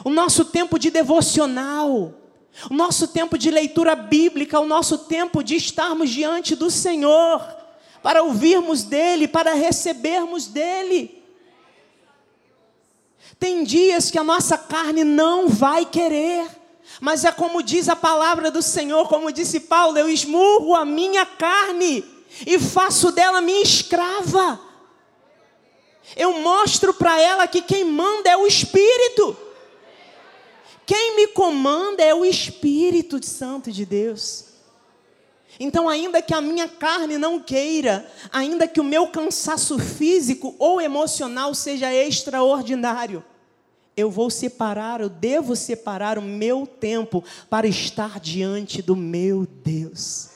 O 0.05 0.09
nosso 0.09 0.45
tempo 0.45 0.79
de 0.79 0.89
devocional 0.89 2.13
o 2.69 2.73
nosso 2.73 3.07
tempo 3.07 3.37
de 3.37 3.51
leitura 3.51 3.95
bíblica, 3.95 4.59
o 4.59 4.65
nosso 4.65 4.97
tempo 4.97 5.43
de 5.43 5.55
estarmos 5.55 6.09
diante 6.09 6.55
do 6.55 6.71
Senhor, 6.71 7.45
para 8.01 8.23
ouvirmos 8.23 8.83
dEle, 8.83 9.27
para 9.27 9.53
recebermos 9.53 10.47
dEle. 10.47 11.16
Tem 13.39 13.63
dias 13.63 14.09
que 14.09 14.17
a 14.17 14.23
nossa 14.23 14.57
carne 14.57 15.03
não 15.03 15.47
vai 15.47 15.85
querer, 15.85 16.47
mas 16.99 17.23
é 17.25 17.31
como 17.31 17.61
diz 17.61 17.87
a 17.89 17.95
palavra 17.95 18.49
do 18.49 18.61
Senhor, 18.61 19.07
como 19.07 19.31
disse 19.31 19.59
Paulo: 19.61 19.97
eu 19.97 20.09
esmurro 20.09 20.75
a 20.75 20.83
minha 20.83 21.25
carne 21.25 22.03
e 22.45 22.59
faço 22.59 23.11
dela 23.11 23.41
minha 23.41 23.61
escrava. 23.61 24.59
Eu 26.15 26.39
mostro 26.39 26.93
para 26.93 27.19
ela 27.19 27.47
que 27.47 27.61
quem 27.61 27.83
manda 27.83 28.29
é 28.29 28.37
o 28.37 28.47
Espírito. 28.47 29.37
Quem 30.85 31.17
me 31.17 31.27
comanda 31.27 32.01
é 32.01 32.15
o 32.15 32.23
Espírito 32.23 33.23
Santo 33.25 33.71
de 33.71 33.85
Deus. 33.85 34.46
Então, 35.59 35.89
ainda 35.89 36.21
que 36.21 36.33
a 36.33 36.41
minha 36.41 36.67
carne 36.67 37.17
não 37.17 37.39
queira, 37.39 38.05
ainda 38.31 38.67
que 38.67 38.79
o 38.79 38.83
meu 38.83 39.07
cansaço 39.07 39.79
físico 39.79 40.55
ou 40.59 40.79
emocional 40.79 41.55
seja 41.55 41.91
extraordinário, 41.93 43.23
eu 43.95 44.11
vou 44.11 44.29
separar, 44.29 45.01
eu 45.01 45.09
devo 45.09 45.55
separar 45.55 46.19
o 46.19 46.21
meu 46.21 46.67
tempo 46.67 47.23
para 47.49 47.65
estar 47.65 48.19
diante 48.19 48.79
do 48.83 48.95
meu 48.95 49.47
Deus, 49.47 50.29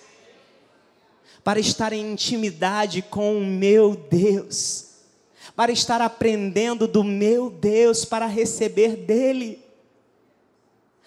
para 1.43 1.59
estar 1.59 1.93
em 1.93 2.13
intimidade 2.13 3.03
com 3.03 3.37
o 3.37 3.45
meu 3.45 3.95
Deus, 3.95 4.87
para 5.55 5.71
estar 5.71 6.01
aprendendo 6.01 6.87
do 6.87 7.03
meu 7.03 7.51
Deus, 7.51 8.03
para 8.03 8.25
receber 8.25 8.95
dele. 8.95 9.63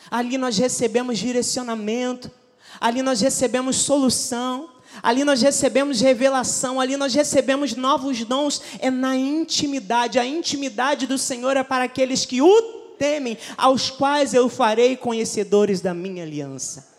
Ali 0.08 0.38
nós 0.38 0.56
recebemos 0.56 1.18
direcionamento, 1.18 2.30
ali 2.80 3.02
nós 3.02 3.20
recebemos 3.20 3.76
solução, 3.76 4.68
ali 5.02 5.24
nós 5.24 5.42
recebemos 5.42 6.00
revelação, 6.00 6.80
ali 6.80 6.96
nós 6.96 7.14
recebemos 7.14 7.74
novos 7.74 8.24
dons, 8.24 8.60
é 8.78 8.90
na 8.90 9.16
intimidade. 9.16 10.18
A 10.18 10.26
intimidade 10.26 11.06
do 11.06 11.18
Senhor 11.18 11.56
é 11.56 11.62
para 11.62 11.84
aqueles 11.84 12.24
que 12.24 12.40
o 12.40 12.62
temem, 12.98 13.36
aos 13.56 13.90
quais 13.90 14.34
eu 14.34 14.48
farei 14.48 14.96
conhecedores 14.96 15.80
da 15.80 15.92
minha 15.92 16.22
aliança. 16.22 16.94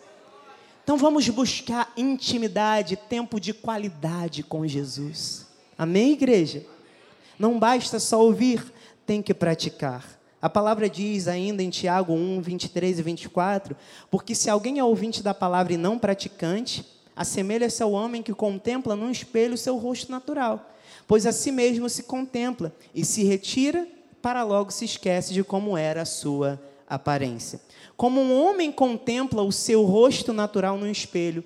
Então 0.83 0.97
vamos 0.97 1.27
buscar 1.29 1.91
intimidade, 1.97 2.95
tempo 2.95 3.39
de 3.39 3.53
qualidade 3.53 4.43
com 4.43 4.67
Jesus. 4.67 5.47
Amém, 5.77 6.11
igreja? 6.11 6.63
Não 7.39 7.57
basta 7.57 7.99
só 7.99 8.21
ouvir, 8.21 8.63
tem 9.05 9.21
que 9.21 9.33
praticar. 9.33 10.14
A 10.45 10.49
palavra 10.49 10.87
diz 10.87 11.27
ainda 11.27 11.63
em 11.63 11.71
Tiago 11.71 12.13
1, 12.13 12.39
23 12.39 12.99
e 12.99 13.01
24: 13.01 13.75
Porque 14.11 14.35
se 14.35 14.47
alguém 14.47 14.77
é 14.77 14.83
ouvinte 14.83 15.23
da 15.23 15.33
palavra 15.33 15.73
e 15.73 15.77
não 15.77 15.97
praticante, 15.97 16.85
assemelha-se 17.15 17.81
ao 17.81 17.91
homem 17.93 18.21
que 18.21 18.31
contempla 18.31 18.95
num 18.95 19.09
espelho 19.09 19.55
o 19.55 19.57
seu 19.57 19.75
rosto 19.75 20.11
natural, 20.11 20.71
pois 21.07 21.25
a 21.25 21.31
si 21.31 21.51
mesmo 21.51 21.89
se 21.89 22.03
contempla 22.03 22.71
e 22.93 23.03
se 23.03 23.23
retira, 23.23 23.87
para 24.21 24.43
logo 24.43 24.69
se 24.69 24.85
esquece 24.85 25.33
de 25.33 25.43
como 25.43 25.75
era 25.75 26.03
a 26.03 26.05
sua 26.05 26.61
aparência. 26.87 27.59
Como 27.97 28.21
um 28.21 28.39
homem 28.39 28.71
contempla 28.71 29.41
o 29.41 29.51
seu 29.51 29.83
rosto 29.83 30.31
natural 30.31 30.77
no 30.77 30.87
espelho, 30.87 31.43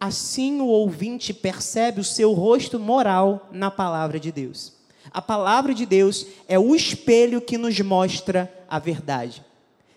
assim 0.00 0.60
o 0.60 0.66
ouvinte 0.66 1.32
percebe 1.32 2.00
o 2.00 2.04
seu 2.04 2.32
rosto 2.32 2.76
moral 2.80 3.48
na 3.52 3.70
palavra 3.70 4.18
de 4.18 4.32
Deus. 4.32 4.81
A 5.10 5.20
palavra 5.20 5.74
de 5.74 5.84
Deus 5.84 6.26
é 6.46 6.58
o 6.58 6.74
espelho 6.74 7.40
que 7.40 7.58
nos 7.58 7.78
mostra 7.80 8.52
a 8.68 8.78
verdade. 8.78 9.44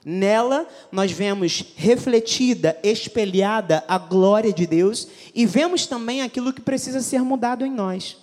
Nela, 0.04 0.68
nós 0.92 1.12
vemos 1.12 1.74
refletida, 1.76 2.78
espelhada 2.84 3.84
a 3.88 3.98
glória 3.98 4.54
de 4.54 4.68
Deus 4.68 5.08
e 5.34 5.46
vemos 5.46 5.88
também 5.88 6.22
aquilo 6.22 6.54
que 6.54 6.62
precisa 6.62 7.02
ser 7.02 7.22
mudado 7.22 7.66
em 7.66 7.72
nós. 7.72 8.18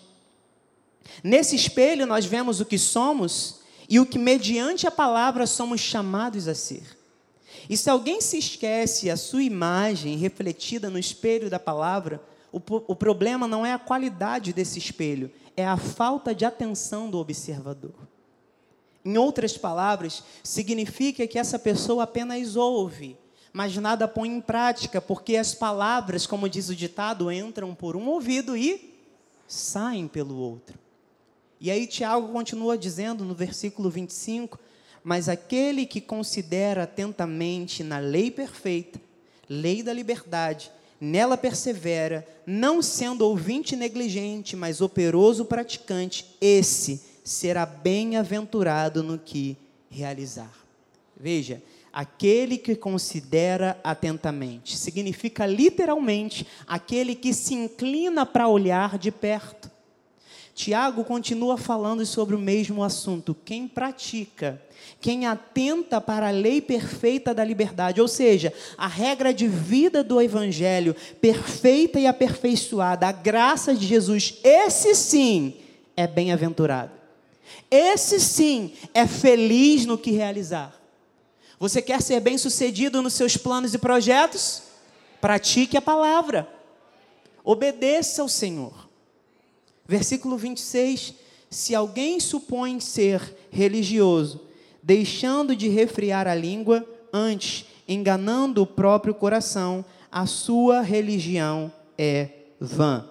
Nesse 1.25 1.57
espelho, 1.57 2.07
nós 2.07 2.25
vemos 2.25 2.61
o 2.61 2.65
que 2.65 2.79
somos 2.79 3.61
e 3.89 3.99
o 3.99 4.07
que, 4.07 4.19
mediante 4.19 4.87
a 4.87 4.91
palavra, 4.91 5.47
somos 5.47 5.81
chamados 5.81 6.47
a 6.47 6.55
ser. 6.55 6.83
E 7.69 7.77
se 7.77 7.91
alguém 7.91 8.21
se 8.21 8.39
esquece 8.39 9.11
a 9.11 9.17
sua 9.17 9.43
imagem 9.43 10.17
refletida 10.17 10.89
no 10.89 10.99
espelho 10.99 11.51
da 11.51 11.59
palavra, 11.59 12.23
o, 12.53 12.61
o 12.87 12.97
problema 12.97 13.49
não 13.49 13.65
é 13.65 13.73
a 13.73 13.79
qualidade 13.79 14.53
desse 14.53 14.79
espelho, 14.79 15.31
é 15.57 15.67
a 15.67 15.77
falta 15.77 16.35
de 16.35 16.45
atenção 16.45 17.11
do 17.11 17.19
observador. 17.19 17.95
Em 19.05 19.19
outras 19.19 19.57
palavras, 19.59 20.23
significa 20.43 21.27
que 21.27 21.39
essa 21.39 21.59
pessoa 21.59 22.05
apenas 22.05 22.57
ouve, 22.57 23.17
mas 23.53 23.77
nada 23.77 24.07
põe 24.07 24.29
em 24.29 24.41
prática, 24.41 25.01
porque 25.01 25.37
as 25.37 25.55
palavras, 25.55 26.27
como 26.27 26.49
diz 26.49 26.69
o 26.69 26.75
ditado, 26.75 27.31
entram 27.31 27.75
por 27.75 27.97
um 27.97 28.09
ouvido 28.09 28.57
e 28.57 28.95
saem 29.47 30.09
pelo 30.09 30.37
outro. 30.37 30.79
E 31.61 31.71
aí 31.71 31.87
Tiago 31.87 32.33
continua 32.33 32.79
dizendo 32.79 33.25
no 33.25 33.35
versículo 33.35 33.91
25: 33.91 34.59
Mas 35.05 35.29
aquele 35.29 35.85
que 35.85 36.01
considera 36.01 36.85
atentamente 36.85 37.85
na 37.85 37.99
lei 37.99 38.31
perfeita, 38.31 39.01
lei 39.49 39.83
da 39.83 39.93
liberdade, 39.93 40.73
nela 41.05 41.37
persevera, 41.37 42.25
não 42.47 42.81
sendo 42.81 43.23
ouvinte 43.27 43.75
negligente, 43.75 44.55
mas 44.55 44.81
operoso 44.81 45.45
praticante, 45.45 46.37
esse 46.41 47.03
será 47.25 47.67
bem-aventurado 47.67 49.03
no 49.03 49.19
que 49.19 49.57
realizar. 49.91 50.53
Veja, 51.19 51.61
aquele 51.93 52.57
que 52.57 52.77
considera 52.77 53.81
atentamente, 53.83 54.79
significa 54.79 55.45
literalmente 55.45 56.47
aquele 56.69 57.17
que 57.17 57.35
se 57.35 57.53
inclina 57.53 58.25
para 58.25 58.47
olhar 58.47 58.97
de 58.97 59.11
perto. 59.11 59.72
Tiago 60.63 61.03
continua 61.03 61.57
falando 61.57 62.07
sobre 62.07 62.37
o 62.37 62.39
mesmo 62.39 62.85
assunto. 62.85 63.37
Quem 63.45 63.67
pratica, 63.67 64.63
quem 65.01 65.27
atenta 65.27 66.01
para 66.01 66.29
a 66.29 66.31
lei 66.31 66.61
perfeita 66.61 67.35
da 67.35 67.43
liberdade, 67.43 68.01
ou 68.01 68.07
seja, 68.07 68.55
a 68.79 68.87
regra 68.87 69.35
de 69.35 69.49
vida 69.49 70.05
do 70.05 70.23
Evangelho, 70.23 70.95
perfeita 71.21 71.99
e 71.99 72.07
aperfeiçoada, 72.07 73.09
a 73.09 73.13
graça 73.13 73.75
de 73.75 73.85
Jesus, 73.85 74.39
esse 74.45 74.95
sim 74.95 75.55
é 75.97 76.07
bem-aventurado. 76.07 76.93
Esse 77.69 78.21
sim 78.21 78.73
é 78.95 79.05
feliz 79.05 79.85
no 79.85 79.99
que 79.99 80.13
realizar. 80.13 80.81
Você 81.59 81.83
quer 81.83 82.01
ser 82.01 82.21
bem-sucedido 82.21 83.03
nos 83.03 83.15
seus 83.15 83.37
planos 83.37 83.75
e 83.75 83.79
projetos? 83.79 84.63
Pratique 85.21 85.77
a 85.77 85.83
palavra. 85.83 86.49
Obedeça 87.43 88.23
ao 88.23 88.29
Senhor. 88.29 88.92
Versículo 89.93 90.39
26: 90.39 91.13
Se 91.51 91.75
alguém 91.75 92.19
supõe 92.19 92.81
ser 92.81 93.37
religioso, 93.51 94.41
deixando 94.83 95.55
de 95.55 95.69
refriar 95.69 96.27
a 96.27 96.35
língua, 96.35 96.83
antes 97.13 97.67
enganando 97.87 98.63
o 98.63 98.67
próprio 98.67 99.13
coração, 99.13 99.85
a 100.11 100.25
sua 100.25 100.81
religião 100.81 101.71
é 101.99 102.31
vã. 102.59 103.07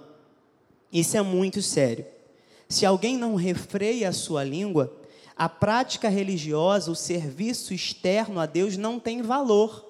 Isso 0.91 1.15
é 1.15 1.21
muito 1.21 1.61
sério. 1.61 2.03
Se 2.67 2.83
alguém 2.83 3.15
não 3.15 3.35
refreia 3.35 4.09
a 4.09 4.13
sua 4.13 4.43
língua, 4.43 4.91
a 5.37 5.47
prática 5.47 6.09
religiosa, 6.09 6.89
o 6.89 6.95
serviço 6.95 7.75
externo 7.75 8.39
a 8.39 8.47
Deus 8.47 8.75
não 8.75 8.99
tem 8.99 9.21
valor. 9.21 9.87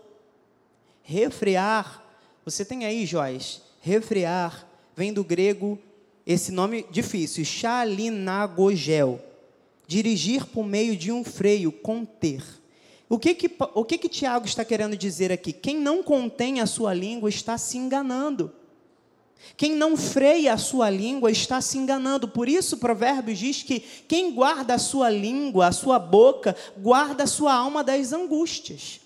Refrear, 1.04 2.04
você 2.44 2.66
tem 2.66 2.84
aí, 2.84 3.06
Joás, 3.06 3.62
refrear 3.80 4.68
vem 4.94 5.14
do 5.14 5.24
grego 5.24 5.80
esse 6.26 6.52
nome 6.52 6.86
difícil, 6.92 7.44
Shalinagogel. 7.44 9.20
Dirigir 9.88 10.46
por 10.46 10.66
meio 10.66 10.96
de 10.96 11.12
um 11.12 11.24
freio, 11.24 11.72
conter. 11.72 12.44
O 13.10 13.20
que 13.20 13.34
que, 13.34 13.52
o 13.74 13.84
que 13.84 13.98
que 13.98 14.08
Tiago 14.08 14.46
está 14.46 14.64
querendo 14.64 14.96
dizer 14.96 15.32
aqui? 15.32 15.52
Quem 15.52 15.78
não 15.78 16.02
contém 16.02 16.62
a 16.62 16.66
sua 16.66 16.94
língua 16.94 17.30
está 17.30 17.58
se 17.58 17.78
enganando. 17.78 18.54
Quem 19.58 19.76
não 19.76 19.98
freia 19.98 20.54
a 20.54 20.58
sua 20.58 20.90
língua 20.90 21.30
está 21.30 21.60
se 21.60 21.78
enganando. 21.78 22.28
Por 22.28 22.48
isso, 22.48 22.78
Provérbios 22.78 23.38
diz 23.38 23.64
que 23.64 23.82
quem 24.08 24.32
guarda 24.32 24.76
a 24.76 24.80
sua 24.80 25.10
língua, 25.10 25.68
a 25.68 25.72
sua 25.72 26.00
boca, 26.00 26.56
guarda 26.78 27.24
a 27.24 27.28
sua 27.28 27.54
alma 27.54 27.84
das 27.84 28.14
angústias. 28.14 29.02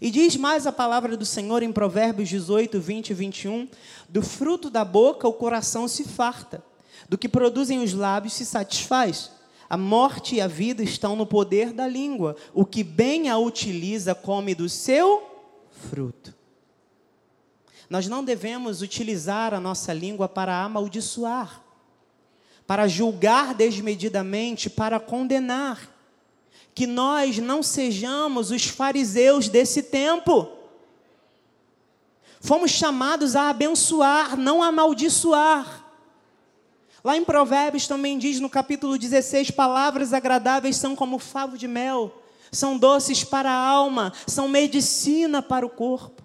E 0.00 0.10
diz 0.10 0.36
mais 0.36 0.66
a 0.66 0.72
palavra 0.72 1.16
do 1.16 1.24
Senhor 1.24 1.62
em 1.62 1.72
Provérbios 1.72 2.28
18, 2.28 2.78
20 2.78 3.10
e 3.10 3.14
21: 3.14 3.68
Do 4.08 4.22
fruto 4.22 4.68
da 4.68 4.84
boca 4.84 5.26
o 5.26 5.32
coração 5.32 5.88
se 5.88 6.04
farta, 6.04 6.62
do 7.08 7.16
que 7.16 7.28
produzem 7.28 7.82
os 7.82 7.92
lábios 7.92 8.34
se 8.34 8.44
satisfaz. 8.44 9.30
A 9.68 9.76
morte 9.76 10.36
e 10.36 10.40
a 10.40 10.46
vida 10.46 10.82
estão 10.82 11.16
no 11.16 11.26
poder 11.26 11.72
da 11.72 11.88
língua. 11.88 12.36
O 12.54 12.64
que 12.64 12.84
bem 12.84 13.28
a 13.28 13.38
utiliza 13.38 14.14
come 14.14 14.54
do 14.54 14.68
seu 14.68 15.22
fruto. 15.70 16.34
Nós 17.88 18.06
não 18.06 18.24
devemos 18.24 18.82
utilizar 18.82 19.54
a 19.54 19.60
nossa 19.60 19.92
língua 19.92 20.28
para 20.28 20.62
amaldiçoar, 20.62 21.62
para 22.66 22.86
julgar 22.86 23.54
desmedidamente, 23.54 24.68
para 24.68 25.00
condenar 25.00 25.95
que 26.76 26.86
nós 26.86 27.38
não 27.38 27.62
sejamos 27.62 28.50
os 28.50 28.66
fariseus 28.66 29.48
desse 29.48 29.82
tempo. 29.82 30.46
Fomos 32.38 32.70
chamados 32.70 33.34
a 33.34 33.48
abençoar, 33.48 34.36
não 34.36 34.62
a 34.62 34.66
amaldiçoar. 34.66 35.86
Lá 37.02 37.16
em 37.16 37.24
Provérbios 37.24 37.86
também 37.88 38.18
diz 38.18 38.40
no 38.40 38.50
capítulo 38.50 38.98
16: 38.98 39.50
palavras 39.52 40.12
agradáveis 40.12 40.76
são 40.76 40.94
como 40.94 41.18
favo 41.18 41.56
de 41.56 41.66
mel, 41.66 42.22
são 42.52 42.76
doces 42.76 43.24
para 43.24 43.50
a 43.50 43.56
alma, 43.58 44.12
são 44.26 44.46
medicina 44.46 45.40
para 45.40 45.64
o 45.64 45.70
corpo. 45.70 46.22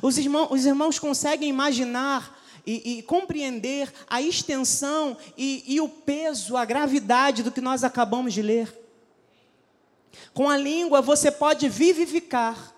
Os 0.00 0.16
irmãos, 0.16 0.48
os 0.50 0.64
irmãos 0.64 0.98
conseguem 0.98 1.50
imaginar 1.50 2.40
e, 2.66 3.00
e, 3.00 3.02
compreender 3.02 3.92
a 4.08 4.22
extensão 4.22 5.14
e, 5.36 5.62
e 5.66 5.78
o 5.78 5.90
peso, 5.90 6.56
a 6.56 6.64
gravidade 6.64 7.42
do 7.42 7.52
que 7.52 7.60
nós 7.60 7.84
acabamos 7.84 8.32
de 8.32 8.40
ler. 8.40 8.85
Com 10.32 10.48
a 10.48 10.56
língua 10.56 11.00
você 11.00 11.30
pode 11.30 11.68
vivificar, 11.68 12.74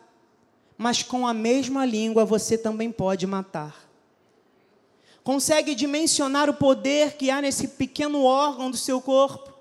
mas 0.76 1.02
com 1.02 1.26
a 1.26 1.34
mesma 1.34 1.84
língua 1.84 2.24
você 2.24 2.56
também 2.56 2.92
pode 2.92 3.26
matar. 3.26 3.88
Consegue 5.24 5.74
dimensionar 5.74 6.48
o 6.48 6.54
poder 6.54 7.16
que 7.16 7.30
há 7.30 7.42
nesse 7.42 7.68
pequeno 7.68 8.22
órgão 8.22 8.70
do 8.70 8.76
seu 8.76 9.00
corpo? 9.00 9.52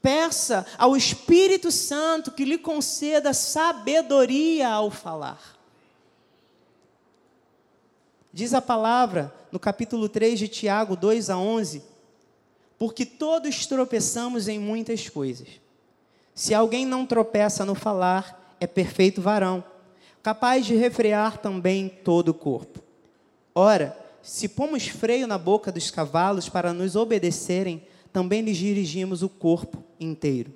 Peça 0.00 0.64
ao 0.78 0.96
Espírito 0.96 1.70
Santo 1.70 2.30
que 2.30 2.44
lhe 2.44 2.56
conceda 2.56 3.34
sabedoria 3.34 4.68
ao 4.68 4.90
falar. 4.90 5.58
Diz 8.32 8.54
a 8.54 8.62
palavra 8.62 9.34
no 9.50 9.58
capítulo 9.58 10.08
3 10.08 10.38
de 10.38 10.48
Tiago 10.48 10.94
2 10.94 11.28
a 11.28 11.36
11: 11.36 11.82
Porque 12.78 13.04
todos 13.04 13.66
tropeçamos 13.66 14.46
em 14.48 14.58
muitas 14.58 15.08
coisas. 15.08 15.48
Se 16.38 16.54
alguém 16.54 16.86
não 16.86 17.04
tropeça 17.04 17.64
no 17.64 17.74
falar, 17.74 18.54
é 18.60 18.66
perfeito 18.68 19.20
varão, 19.20 19.64
capaz 20.22 20.64
de 20.64 20.76
refrear 20.76 21.38
também 21.38 21.88
todo 21.88 22.28
o 22.28 22.34
corpo. 22.34 22.78
Ora, 23.52 23.98
se 24.22 24.46
pomos 24.46 24.86
freio 24.86 25.26
na 25.26 25.36
boca 25.36 25.72
dos 25.72 25.90
cavalos 25.90 26.48
para 26.48 26.72
nos 26.72 26.94
obedecerem, 26.94 27.82
também 28.12 28.40
lhes 28.40 28.56
dirigimos 28.56 29.24
o 29.24 29.28
corpo 29.28 29.82
inteiro. 29.98 30.52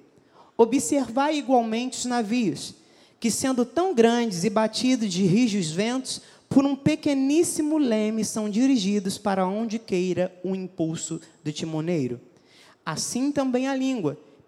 Observai 0.57 1.39
igualmente 1.39 1.99
os 1.99 2.05
navios, 2.05 2.77
que 3.19 3.29
sendo 3.29 3.65
tão 3.65 3.93
grandes 3.93 4.45
e 4.45 4.51
batidos 4.51 5.13
de 5.13 5.27
rijos 5.27 5.73
ventos, 5.73 6.23
por 6.49 6.65
um 6.65 6.77
pequeníssimo 6.77 7.77
leme 7.77 8.25
são 8.25 8.49
dirigidos 8.49 9.19
para 9.19 9.49
onde 9.49 9.81
queira 9.81 10.33
o 10.45 10.55
impulso 10.55 11.21
do 11.43 11.51
timoneiro. 11.51 12.21
Assim 12.87 13.33
também 13.33 13.67
a 13.67 13.75
língua, 13.75 14.17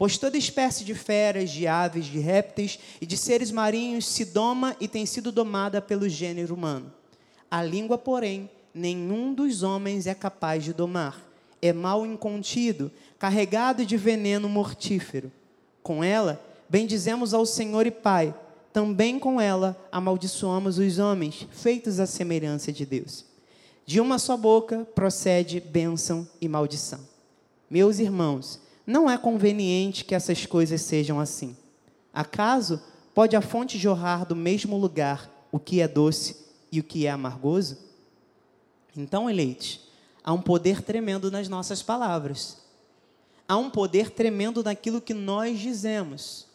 Pois 0.00 0.16
toda 0.16 0.38
espécie 0.38 0.82
de 0.82 0.94
feras, 0.94 1.50
de 1.50 1.66
aves, 1.66 2.06
de 2.06 2.18
répteis 2.18 2.78
e 3.02 3.04
de 3.04 3.18
seres 3.18 3.50
marinhos 3.50 4.06
se 4.06 4.24
doma 4.24 4.74
e 4.80 4.88
tem 4.88 5.04
sido 5.04 5.30
domada 5.30 5.82
pelo 5.82 6.08
gênero 6.08 6.54
humano. 6.54 6.90
A 7.50 7.62
língua, 7.62 7.98
porém, 7.98 8.48
nenhum 8.72 9.34
dos 9.34 9.62
homens 9.62 10.06
é 10.06 10.14
capaz 10.14 10.64
de 10.64 10.72
domar. 10.72 11.22
É 11.60 11.70
mal 11.70 12.06
incontido, 12.06 12.90
carregado 13.18 13.84
de 13.84 13.98
veneno 13.98 14.48
mortífero. 14.48 15.30
Com 15.82 16.02
ela, 16.02 16.42
bendizemos 16.66 17.34
ao 17.34 17.44
Senhor 17.44 17.86
e 17.86 17.90
Pai. 17.90 18.34
Também 18.72 19.18
com 19.18 19.38
ela 19.38 19.76
amaldiçoamos 19.92 20.78
os 20.78 20.98
homens, 20.98 21.46
feitos 21.50 22.00
à 22.00 22.06
semelhança 22.06 22.72
de 22.72 22.86
Deus. 22.86 23.26
De 23.84 24.00
uma 24.00 24.18
só 24.18 24.34
boca 24.34 24.88
procede 24.94 25.60
bênção 25.60 26.26
e 26.40 26.48
maldição. 26.48 27.00
Meus 27.68 27.98
irmãos, 27.98 28.58
não 28.90 29.08
é 29.08 29.16
conveniente 29.16 30.04
que 30.04 30.16
essas 30.16 30.44
coisas 30.44 30.82
sejam 30.82 31.20
assim. 31.20 31.56
Acaso 32.12 32.82
pode 33.14 33.36
a 33.36 33.40
fonte 33.40 33.78
jorrar 33.78 34.26
do 34.26 34.34
mesmo 34.34 34.76
lugar 34.76 35.30
o 35.52 35.60
que 35.60 35.80
é 35.80 35.86
doce 35.86 36.36
e 36.72 36.80
o 36.80 36.82
que 36.82 37.06
é 37.06 37.10
amargoso? 37.10 37.78
Então, 38.96 39.30
eleitos, 39.30 39.80
há 40.24 40.32
um 40.32 40.42
poder 40.42 40.82
tremendo 40.82 41.30
nas 41.30 41.48
nossas 41.48 41.82
palavras. 41.82 42.58
Há 43.46 43.56
um 43.56 43.70
poder 43.70 44.10
tremendo 44.10 44.62
naquilo 44.62 45.00
que 45.00 45.14
nós 45.14 45.60
dizemos, 45.60 46.46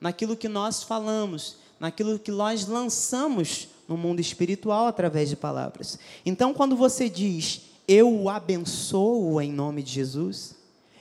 naquilo 0.00 0.36
que 0.36 0.48
nós 0.48 0.82
falamos, 0.82 1.58
naquilo 1.78 2.18
que 2.18 2.32
nós 2.32 2.66
lançamos 2.66 3.68
no 3.86 3.96
mundo 3.96 4.18
espiritual 4.18 4.88
através 4.88 5.28
de 5.28 5.36
palavras. 5.36 5.98
Então, 6.26 6.52
quando 6.52 6.74
você 6.74 7.08
diz, 7.08 7.62
eu 7.86 8.12
o 8.12 8.28
abençoo 8.28 9.40
em 9.40 9.52
nome 9.52 9.80
de 9.80 9.92
Jesus, 9.92 10.56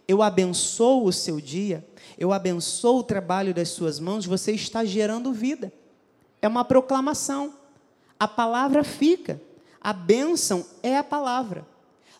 eu 0.07 0.21
abençoo 0.21 1.05
o 1.05 1.13
seu 1.13 1.39
dia, 1.39 1.87
eu 2.17 2.31
abençoo 2.31 2.99
o 2.99 3.03
trabalho 3.03 3.53
das 3.53 3.69
suas 3.69 3.99
mãos, 3.99 4.25
você 4.25 4.51
está 4.51 4.83
gerando 4.83 5.33
vida. 5.33 5.71
É 6.41 6.47
uma 6.47 6.65
proclamação. 6.65 7.53
A 8.19 8.27
palavra 8.27 8.83
fica. 8.83 9.41
A 9.79 9.93
bênção 9.93 10.65
é 10.81 10.97
a 10.97 11.03
palavra. 11.03 11.65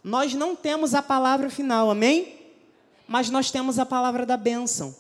Nós 0.04 0.34
não 0.34 0.56
temos 0.56 0.93
a 0.93 1.02
palavra 1.02 1.50
final, 1.50 1.89
amém? 1.89 2.39
Mas 3.08 3.30
nós 3.30 3.52
temos 3.52 3.80
a 3.80 3.86
palavra 3.86 4.26
da 4.26 4.36
bênção. 4.36 4.96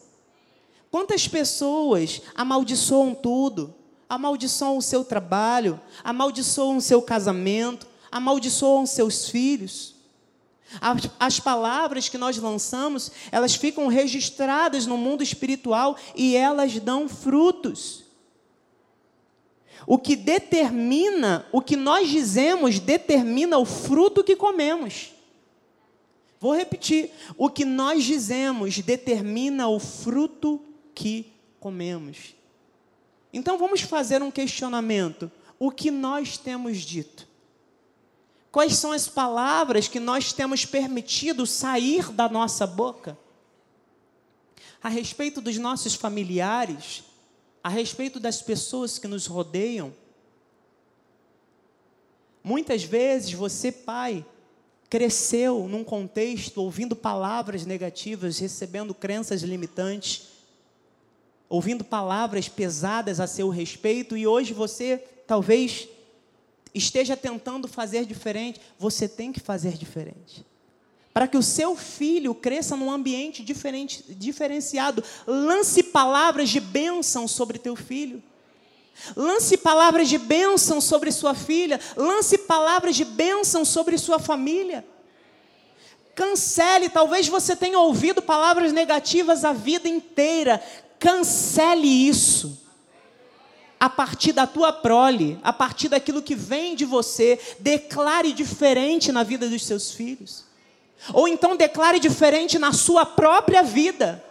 Quantas 0.89 1.27
pessoas 1.27 2.21
amaldiçoam 2.35 3.15
tudo, 3.15 3.73
amaldiçoam 4.07 4.77
o 4.77 4.81
seu 4.81 5.03
trabalho, 5.03 5.79
amaldiçoam 6.03 6.77
o 6.77 6.81
seu 6.81 7.01
casamento, 7.01 7.87
amaldiçoam 8.11 8.85
seus 8.85 9.27
filhos. 9.27 9.92
As, 10.81 11.09
as, 11.19 11.39
palavras 11.39 12.09
que 12.09 12.17
nós 12.17 12.37
lançamos, 12.37 13.11
elas 13.31 13.55
ficam 13.55 13.87
registradas 13.87 14.87
no 14.87 14.97
mundo 14.97 15.21
espiritual 15.21 15.97
e 16.15 16.35
elas 16.35 16.79
dão 16.79 17.07
frutos. 17.07 18.03
O 19.85 19.97
que 19.97 20.15
determina, 20.15 21.45
o 21.51 21.61
que 21.61 21.75
nós 21.75 22.09
dizemos, 22.09 22.79
determina 22.79 23.57
o 23.57 23.65
fruto 23.65 24.23
que 24.23 24.35
comemos. 24.35 25.11
Vou 26.39 26.55
repetir: 26.55 27.11
o 27.37 27.49
que 27.49 27.65
nós 27.65 28.03
dizemos 28.03 28.79
determina 28.79 29.67
o 29.67 29.79
fruto 29.79 30.59
que 30.93 31.31
comemos. 31.59 32.35
Então 33.31 33.57
vamos 33.57 33.81
fazer 33.81 34.21
um 34.21 34.29
questionamento. 34.29 35.31
O 35.57 35.71
que 35.71 35.89
nós 35.89 36.37
temos 36.37 36.79
dito? 36.79 37.27
Quais 38.53 38.75
são 38.75 38.91
as 38.91 39.07
palavras 39.07 39.87
que 39.87 39.99
nós 39.99 40.31
temos 40.31 40.63
permitido 40.63 41.43
sair 41.47 42.11
da 42.11 42.29
nossa 42.29 42.67
boca? 42.67 43.17
A 44.79 44.89
respeito 44.89 45.41
dos 45.41 45.57
nossos 45.57 45.95
familiares, 45.95 47.03
a 47.63 47.69
respeito 47.69 48.19
das 48.19 48.43
pessoas 48.43 48.99
que 48.99 49.07
nos 49.07 49.25
rodeiam. 49.25 49.91
Muitas 52.43 52.83
vezes 52.83 53.33
você, 53.33 53.71
pai, 53.71 54.23
cresceu 54.87 55.67
num 55.67 55.83
contexto 55.83 56.59
ouvindo 56.59 56.95
palavras 56.95 57.65
negativas, 57.65 58.37
recebendo 58.37 58.93
crenças 58.93 59.41
limitantes 59.41 60.27
ouvindo 61.49 61.83
palavras 61.83 62.47
pesadas 62.47 63.19
a 63.19 63.25
seu 63.25 63.49
respeito 63.49 64.15
e 64.15 64.27
hoje 64.27 64.53
você 64.53 64.97
talvez 65.25 65.87
esteja 66.73 67.15
tentando 67.15 67.67
fazer 67.67 68.05
diferente, 68.05 68.59
você 68.79 69.07
tem 69.07 69.31
que 69.31 69.39
fazer 69.39 69.73
diferente. 69.73 70.45
Para 71.13 71.27
que 71.27 71.37
o 71.37 71.43
seu 71.43 71.75
filho 71.75 72.33
cresça 72.33 72.75
num 72.75 72.89
ambiente 72.89 73.43
diferente, 73.43 74.03
diferenciado, 74.09 75.03
lance 75.27 75.83
palavras 75.83 76.49
de 76.49 76.59
bênção 76.59 77.27
sobre 77.27 77.59
teu 77.59 77.75
filho. 77.75 78.23
Lance 79.15 79.57
palavras 79.57 80.07
de 80.07 80.17
bênção 80.17 80.79
sobre 80.79 81.11
sua 81.11 81.33
filha, 81.33 81.79
lance 81.95 82.37
palavras 82.37 82.95
de 82.95 83.05
bênção 83.05 83.65
sobre 83.65 83.97
sua 83.97 84.19
família. 84.19 84.85
Cancele, 86.15 86.89
talvez 86.89 87.27
você 87.27 87.55
tenha 87.55 87.79
ouvido 87.79 88.21
palavras 88.21 88.71
negativas 88.71 89.43
a 89.43 89.51
vida 89.51 89.87
inteira. 89.87 90.61
Cancele 90.99 91.87
isso. 91.87 92.62
A 93.83 93.89
partir 93.89 94.31
da 94.31 94.47
tua 94.47 94.71
prole, 94.71 95.37
a 95.43 95.51
partir 95.51 95.89
daquilo 95.89 96.21
que 96.21 96.35
vem 96.35 96.73
de 96.73 96.85
você, 96.85 97.37
declare 97.59 98.31
diferente 98.31 99.11
na 99.11 99.23
vida 99.23 99.49
dos 99.49 99.65
seus 99.65 99.91
filhos. 99.91 100.45
Ou 101.11 101.27
então 101.27 101.57
declare 101.57 101.99
diferente 101.99 102.57
na 102.57 102.71
sua 102.71 103.05
própria 103.05 103.61
vida. 103.61 104.23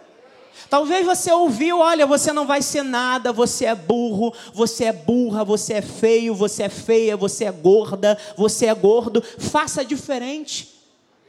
Talvez 0.71 1.05
você 1.05 1.31
ouviu, 1.31 1.77
olha, 1.77 2.07
você 2.07 2.33
não 2.33 2.47
vai 2.47 2.63
ser 2.63 2.81
nada, 2.81 3.31
você 3.31 3.65
é 3.65 3.75
burro, 3.75 4.33
você 4.55 4.85
é 4.85 4.91
burra, 4.91 5.43
você 5.43 5.73
é 5.73 5.81
feio, 5.83 6.33
você 6.33 6.63
é 6.63 6.69
feia, 6.69 7.15
você 7.15 7.45
é 7.45 7.51
gorda, 7.51 8.17
você 8.35 8.65
é 8.65 8.73
gordo. 8.73 9.21
Faça 9.37 9.85
diferente. 9.85 10.72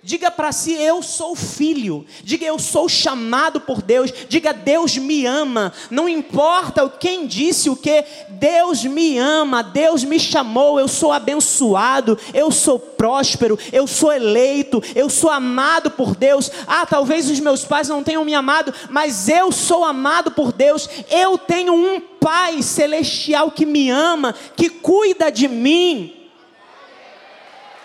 Diga 0.04 0.30
para 0.30 0.52
si: 0.52 0.74
Eu 0.74 1.02
sou 1.02 1.34
filho. 1.34 2.04
Diga: 2.22 2.44
Eu 2.44 2.58
sou 2.58 2.90
chamado 2.90 3.58
por 3.58 3.80
Deus. 3.80 4.12
Diga: 4.28 4.52
Deus 4.52 4.98
me 4.98 5.24
ama. 5.24 5.72
Não 5.90 6.06
importa 6.06 6.86
quem 6.90 7.26
disse 7.26 7.70
o 7.70 7.76
que, 7.76 8.04
Deus 8.28 8.84
me 8.84 9.16
ama. 9.16 9.62
Deus 9.62 10.04
me 10.04 10.20
chamou. 10.20 10.78
Eu 10.78 10.88
sou 10.88 11.10
abençoado. 11.10 12.18
Eu 12.34 12.50
sou 12.50 12.78
próspero. 12.78 13.58
Eu 13.72 13.86
sou 13.86 14.12
eleito. 14.12 14.82
Eu 14.94 15.08
sou 15.08 15.30
amado 15.30 15.90
por 15.90 16.14
Deus. 16.14 16.50
Ah, 16.66 16.84
talvez 16.84 17.30
os 17.30 17.40
meus 17.40 17.64
pais 17.64 17.88
não 17.88 18.02
tenham 18.02 18.26
me 18.26 18.34
amado, 18.34 18.74
mas 18.90 19.26
eu 19.26 19.50
sou 19.50 19.86
amado 19.86 20.32
por 20.32 20.52
Deus. 20.52 20.86
Eu 21.10 21.38
tenho 21.38 21.72
um 21.72 21.98
Pai 22.20 22.62
celestial 22.62 23.50
que 23.50 23.66
me 23.66 23.90
ama, 23.90 24.34
que 24.56 24.70
cuida 24.70 25.30
de 25.30 25.46
mim. 25.46 26.14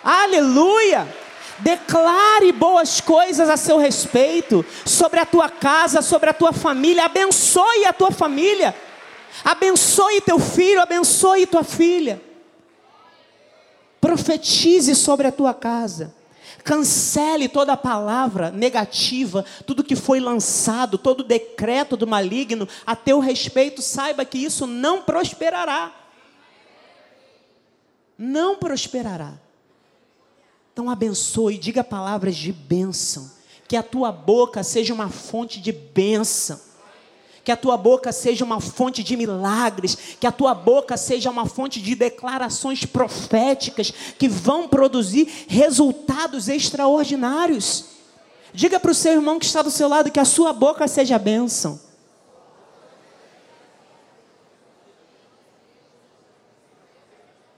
Aleluia! 0.01 1.28
Declare 1.61 2.51
boas 2.51 3.01
coisas 3.01 3.49
a 3.49 3.57
seu 3.57 3.77
respeito, 3.77 4.65
sobre 4.85 5.19
a 5.19 5.25
tua 5.25 5.49
casa, 5.49 6.01
sobre 6.01 6.29
a 6.29 6.33
tua 6.33 6.53
família. 6.53 7.05
Abençoe 7.05 7.85
a 7.85 7.93
tua 7.93 8.11
família. 8.11 8.75
Abençoe 9.43 10.21
teu 10.21 10.39
filho, 10.39 10.81
abençoe 10.81 11.45
tua 11.45 11.63
filha. 11.63 12.21
Profetize 13.99 14.95
sobre 14.95 15.27
a 15.27 15.31
tua 15.31 15.53
casa. 15.53 16.15
Cancele 16.63 17.47
toda 17.47 17.75
palavra 17.77 18.51
negativa, 18.51 19.45
tudo 19.65 19.83
que 19.83 19.95
foi 19.95 20.19
lançado, 20.19 20.97
todo 20.97 21.23
decreto 21.23 21.95
do 21.95 22.07
maligno 22.07 22.67
a 22.85 22.95
teu 22.95 23.19
respeito, 23.19 23.81
saiba 23.81 24.25
que 24.25 24.37
isso 24.37 24.67
não 24.67 25.01
prosperará. 25.01 25.91
Não 28.17 28.57
prosperará. 28.57 29.33
Então 30.79 30.89
abençoe, 30.89 31.57
diga 31.57 31.83
palavras 31.83 32.37
de 32.37 32.53
bênção. 32.53 33.29
Que 33.67 33.75
a 33.75 33.83
tua 33.83 34.13
boca 34.13 34.63
seja 34.63 34.93
uma 34.93 35.09
fonte 35.09 35.59
de 35.59 35.73
bênção. 35.73 36.57
Que 37.43 37.51
a 37.51 37.57
tua 37.57 37.75
boca 37.75 38.13
seja 38.13 38.45
uma 38.45 38.61
fonte 38.61 39.03
de 39.03 39.17
milagres, 39.17 39.97
que 40.17 40.25
a 40.25 40.31
tua 40.31 40.53
boca 40.53 40.95
seja 40.95 41.29
uma 41.29 41.45
fonte 41.45 41.81
de 41.81 41.95
declarações 41.95 42.85
proféticas 42.85 43.91
que 44.17 44.29
vão 44.29 44.69
produzir 44.69 45.27
resultados 45.49 46.47
extraordinários. 46.47 47.83
Diga 48.53 48.79
para 48.79 48.91
o 48.91 48.95
seu 48.95 49.11
irmão 49.11 49.37
que 49.37 49.45
está 49.45 49.61
do 49.61 49.69
seu 49.69 49.89
lado 49.89 50.09
que 50.09 50.19
a 50.19 50.23
sua 50.23 50.53
boca 50.53 50.87
seja 50.87 51.19
bênção. 51.19 51.77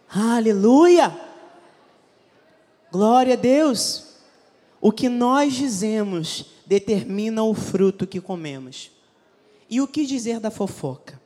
Aleluia! 0.09 1.29
Glória 2.91 3.33
a 3.35 3.37
Deus! 3.37 4.05
O 4.81 4.91
que 4.91 5.07
nós 5.07 5.53
dizemos 5.53 6.45
determina 6.65 7.43
o 7.43 7.53
fruto 7.53 8.05
que 8.05 8.19
comemos. 8.19 8.91
E 9.69 9.79
o 9.79 9.87
que 9.87 10.05
dizer 10.05 10.39
da 10.39 10.51
fofoca? 10.51 11.21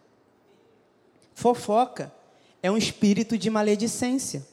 Fofoca 1.33 2.13
é 2.61 2.69
um 2.69 2.77
espírito 2.77 3.37
de 3.37 3.49
maledicência. 3.49 4.45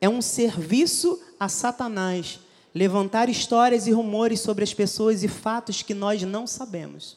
É 0.00 0.08
um 0.08 0.20
serviço 0.20 1.20
a 1.38 1.48
Satanás 1.48 2.40
levantar 2.74 3.28
histórias 3.28 3.86
e 3.86 3.92
rumores 3.92 4.40
sobre 4.40 4.64
as 4.64 4.74
pessoas 4.74 5.22
e 5.22 5.28
fatos 5.28 5.82
que 5.82 5.94
nós 5.94 6.22
não 6.22 6.46
sabemos. 6.46 7.16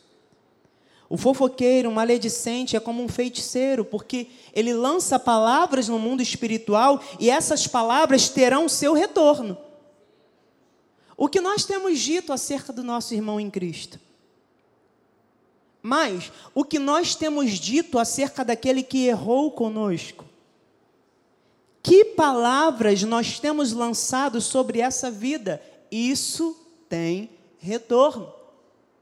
O 1.11 1.17
fofoqueiro, 1.17 1.89
o 1.89 1.91
maledicente, 1.91 2.77
é 2.77 2.79
como 2.79 3.03
um 3.03 3.09
feiticeiro, 3.09 3.83
porque 3.83 4.27
ele 4.53 4.73
lança 4.73 5.19
palavras 5.19 5.89
no 5.89 5.99
mundo 5.99 6.21
espiritual 6.21 7.03
e 7.19 7.29
essas 7.29 7.67
palavras 7.67 8.29
terão 8.29 8.69
seu 8.69 8.93
retorno. 8.93 9.57
O 11.17 11.27
que 11.27 11.41
nós 11.41 11.65
temos 11.65 11.99
dito 11.99 12.31
acerca 12.31 12.71
do 12.71 12.81
nosso 12.81 13.13
irmão 13.13 13.41
em 13.41 13.49
Cristo? 13.49 13.99
Mas 15.81 16.31
o 16.55 16.63
que 16.63 16.79
nós 16.79 17.13
temos 17.13 17.59
dito 17.59 17.99
acerca 17.99 18.45
daquele 18.45 18.81
que 18.81 19.05
errou 19.05 19.51
conosco? 19.51 20.23
Que 21.83 22.05
palavras 22.05 23.03
nós 23.03 23.37
temos 23.37 23.73
lançado 23.73 24.39
sobre 24.39 24.79
essa 24.79 25.11
vida? 25.11 25.61
Isso 25.91 26.55
tem 26.87 27.29
retorno. 27.59 28.31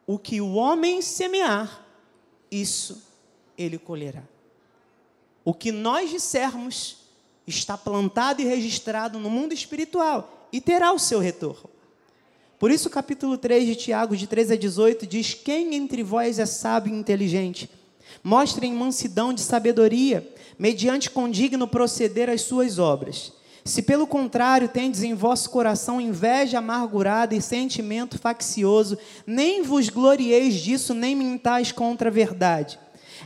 O 0.08 0.18
que 0.18 0.42
o 0.42 0.54
homem 0.54 1.04
semear, 1.04 1.86
isso 2.52 3.02
ele 3.58 3.78
colherá. 3.78 4.24
O 5.44 5.54
que 5.54 5.72
nós 5.72 6.10
dissermos 6.10 6.98
está 7.48 7.78
plantado 7.78 8.42
e 8.42 8.46
registrado 8.46 9.20
no 9.20 9.30
mundo 9.30 9.54
espiritual 9.54 10.48
e 10.52 10.62
terá 10.62 10.92
o 10.92 11.00
seu 11.00 11.20
retorno. 11.20 11.70
Por 12.60 12.72
isso, 12.72 12.90
o 12.90 12.92
capítulo 12.92 13.38
3 13.38 13.66
de 13.66 13.76
Tiago, 13.76 14.18
de 14.18 14.28
13 14.28 14.54
a 14.54 14.58
18, 14.58 15.08
diz: 15.08 15.34
Quem 15.34 15.76
entre 15.76 16.04
vós 16.04 16.40
é 16.40 16.46
sábio 16.46 16.94
e 16.94 16.98
inteligente? 16.98 17.70
Mostrem 18.22 18.74
mansidão 18.74 19.34
de 19.34 19.42
sabedoria, 19.42 20.28
mediante 20.58 21.10
condigno 21.10 21.68
proceder 21.68 22.30
às 22.30 22.42
suas 22.42 22.78
obras. 22.78 23.32
Se 23.70 23.84
pelo 23.84 24.08
contrário 24.08 24.68
tendes 24.68 25.04
em 25.04 25.14
vosso 25.14 25.48
coração 25.52 26.02
inveja 26.02 26.58
amargurada 26.58 27.36
e 27.36 27.42
sentimento 27.42 28.18
faccioso, 28.18 28.98
nem 29.28 29.62
vos 29.62 29.90
glorieis 29.90 30.56
disso, 30.56 30.92
nem 30.96 31.16
mintais 31.16 31.72
contra 31.72 32.10
a 32.10 32.12
verdade. 32.12 32.80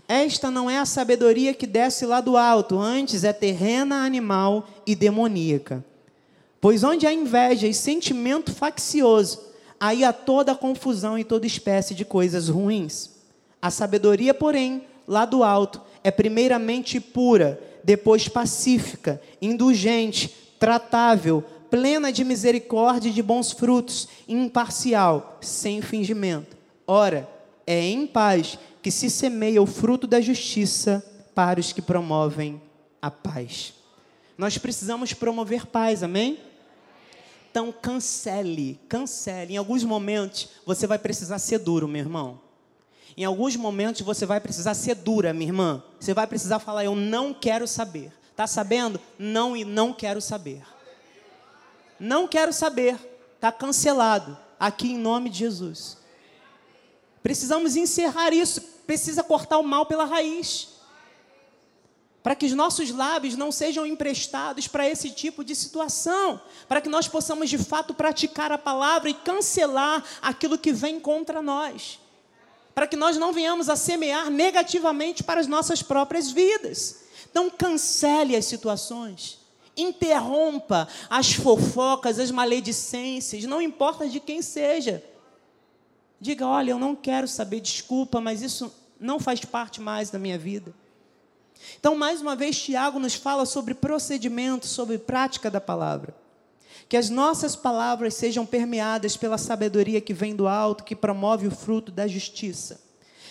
Esta 0.06 0.52
não 0.52 0.70
é 0.70 0.78
a 0.78 0.86
sabedoria 0.86 1.54
que 1.54 1.66
desce 1.66 2.06
lá 2.06 2.20
do 2.20 2.36
alto, 2.36 2.78
antes 2.78 3.24
é 3.24 3.32
terrena, 3.32 4.04
animal 4.04 4.68
e 4.86 4.96
demoníaca. 4.96 5.82
Pois 6.60 6.84
onde 6.84 7.08
há 7.08 7.14
inveja 7.14 7.66
e 7.66 7.74
sentimento 7.74 8.54
faccioso, 8.54 9.40
aí 9.80 10.04
há 10.04 10.12
toda 10.12 10.54
confusão 10.54 11.18
e 11.18 11.24
toda 11.24 11.48
espécie 11.48 11.96
de 11.96 12.04
coisas 12.04 12.50
ruins. 12.50 13.12
A 13.62 13.72
sabedoria, 13.72 14.34
porém, 14.34 14.84
lá 15.08 15.24
do 15.24 15.42
alto, 15.42 15.80
é 16.04 16.12
primeiramente 16.12 17.00
pura, 17.00 17.62
depois 17.84 18.28
pacífica, 18.28 19.22
indulgente, 19.42 20.30
tratável, 20.60 21.44
plena 21.70 22.12
de 22.12 22.24
misericórdia 22.24 23.10
e 23.10 23.14
de 23.14 23.22
bons 23.22 23.52
frutos, 23.52 24.08
imparcial, 24.28 25.38
sem 25.42 25.82
fingimento. 25.82 26.56
Ora, 26.88 27.30
é 27.66 27.80
em 27.80 28.06
paz 28.06 28.58
que 28.82 28.92
se 28.92 29.10
semeia 29.10 29.62
o 29.62 29.66
fruto 29.66 30.06
da 30.06 30.22
justiça 30.22 31.04
para 31.34 31.60
os 31.60 31.74
que 31.74 31.82
promovem 31.82 32.62
a 33.02 33.10
paz. 33.10 33.74
Nós 34.38 34.58
precisamos 34.58 35.14
promover 35.14 35.66
paz, 35.66 36.04
amém? 36.04 36.40
Então 37.50 37.72
cancele, 37.72 38.80
cancele. 38.90 39.54
Em 39.54 39.58
alguns 39.58 39.84
momentos 39.84 40.50
você 40.66 40.88
vai 40.88 40.98
precisar 40.98 41.40
ser 41.40 41.60
duro, 41.60 41.88
meu 41.88 42.02
irmão. 42.02 42.40
Em 43.16 43.26
alguns 43.26 43.56
momentos 43.56 44.02
você 44.02 44.26
vai 44.26 44.40
precisar 44.40 44.74
ser 44.74 44.96
dura, 44.96 45.34
minha 45.34 45.50
irmã. 45.50 45.84
Você 46.00 46.14
vai 46.14 46.26
precisar 46.28 46.60
falar: 46.60 46.84
Eu 46.84 46.96
não 46.96 47.34
quero 47.34 47.68
saber. 47.68 48.12
Tá 48.36 48.48
sabendo? 48.48 49.00
Não 49.18 49.56
e 49.56 49.64
não 49.64 49.94
quero 49.94 50.20
saber. 50.20 50.64
Não 52.00 52.28
quero 52.28 52.52
saber. 52.52 52.98
Tá 53.40 53.52
cancelado. 53.52 54.38
Aqui 54.60 54.92
em 54.92 54.98
nome 54.98 55.30
de 55.30 55.40
Jesus. 55.40 55.98
Precisamos 57.22 57.76
encerrar 57.76 58.34
isso. 58.34 58.62
Precisa 58.88 59.24
cortar 59.24 59.60
o 59.60 59.64
mal 59.64 59.86
pela 59.86 60.06
raiz 60.06 60.74
para 62.24 62.36
que 62.36 62.46
os 62.46 62.54
nossos 62.54 62.90
lábios 62.90 63.36
não 63.36 63.52
sejam 63.52 63.86
emprestados 63.86 64.66
para 64.66 64.88
esse 64.88 65.12
tipo 65.12 65.44
de 65.44 65.54
situação, 65.54 66.40
para 66.70 66.80
que 66.80 66.88
nós 66.88 67.06
possamos 67.06 67.50
de 67.50 67.58
fato 67.58 67.94
praticar 67.94 68.50
a 68.50 68.58
palavra 68.58 69.10
e 69.10 69.14
cancelar 69.14 70.02
aquilo 70.22 70.58
que 70.58 70.72
vem 70.72 71.02
contra 71.02 71.42
nós, 71.42 72.00
para 72.74 72.88
que 72.88 72.96
nós 72.96 73.18
não 73.18 73.32
venhamos 73.32 73.70
a 73.70 73.76
semear 73.76 74.30
negativamente 74.30 75.24
para 75.24 75.40
as 75.40 75.48
nossas 75.48 75.82
próprias 75.82 76.32
vidas. 76.32 77.04
Então, 77.30 77.50
cancele 77.50 78.36
as 78.36 78.46
situações, 78.46 79.40
interrompa 79.76 80.88
as 81.10 81.34
fofocas, 81.34 82.20
as 82.20 82.32
maledicências, 82.32 83.44
não 83.46 83.62
importa 83.62 84.08
de 84.08 84.20
quem 84.20 84.42
seja. 84.42 85.04
Diga: 86.20 86.48
olha, 86.48 86.72
eu 86.72 86.80
não 86.80 86.96
quero 86.96 87.28
saber, 87.28 87.60
desculpa, 87.60 88.22
mas 88.22 88.42
isso 88.42 88.74
não 89.00 89.20
faz 89.20 89.44
parte 89.44 89.82
mais 89.82 90.10
da 90.10 90.20
minha 90.20 90.38
vida. 90.38 90.74
Então, 91.80 91.96
mais 91.96 92.22
uma 92.22 92.36
vez, 92.36 92.62
Tiago 92.62 93.00
nos 93.00 93.14
fala 93.14 93.46
sobre 93.46 93.74
procedimento, 93.74 94.68
sobre 94.68 94.98
prática 94.98 95.50
da 95.50 95.62
palavra. 95.62 96.23
Que 96.94 96.98
as 96.98 97.10
nossas 97.10 97.56
palavras 97.56 98.14
sejam 98.14 98.46
permeadas 98.46 99.18
pela 99.18 99.36
sabedoria 99.36 100.00
que 100.00 100.14
vem 100.14 100.36
do 100.36 100.48
alto, 100.48 100.84
que 100.84 100.96
promove 100.96 101.48
o 101.48 101.50
fruto 101.50 101.92
da 101.92 102.08
justiça. 102.08 102.80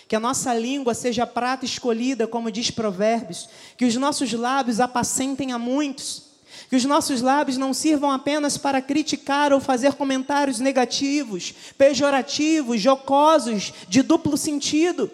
Que 0.09 0.17
a 0.17 0.19
nossa 0.19 0.53
língua 0.53 0.95
seja 0.95 1.25
prata 1.29 1.65
escolhida, 1.65 2.27
como 2.27 2.51
diz 2.51 2.73
Provérbios. 2.73 3.49
Que 3.77 3.85
os 3.85 3.95
nossos 3.95 4.33
lábios 4.33 4.81
apacentem 4.81 5.53
a 5.53 5.61
muitos. 5.61 6.25
Que 6.69 6.75
os 6.75 6.85
nossos 6.85 7.23
lábios 7.23 7.57
não 7.57 7.73
sirvam 7.73 8.11
apenas 8.11 8.59
para 8.59 8.83
criticar 8.83 9.53
ou 9.53 9.61
fazer 9.61 9.95
comentários 9.95 10.59
negativos, 10.59 11.55
pejorativos, 11.79 12.81
jocosos, 12.81 13.73
de 13.89 14.03
duplo 14.03 14.37
sentido 14.37 15.09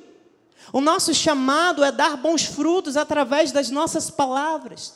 o 0.73 0.81
nosso 0.81 1.15
chamado 1.15 1.83
é 1.83 1.91
dar 1.91 2.17
bons 2.17 2.45
frutos 2.45 2.97
através 2.97 3.53
das 3.53 3.71
nossas 3.71 4.11
palavras. 4.11 4.95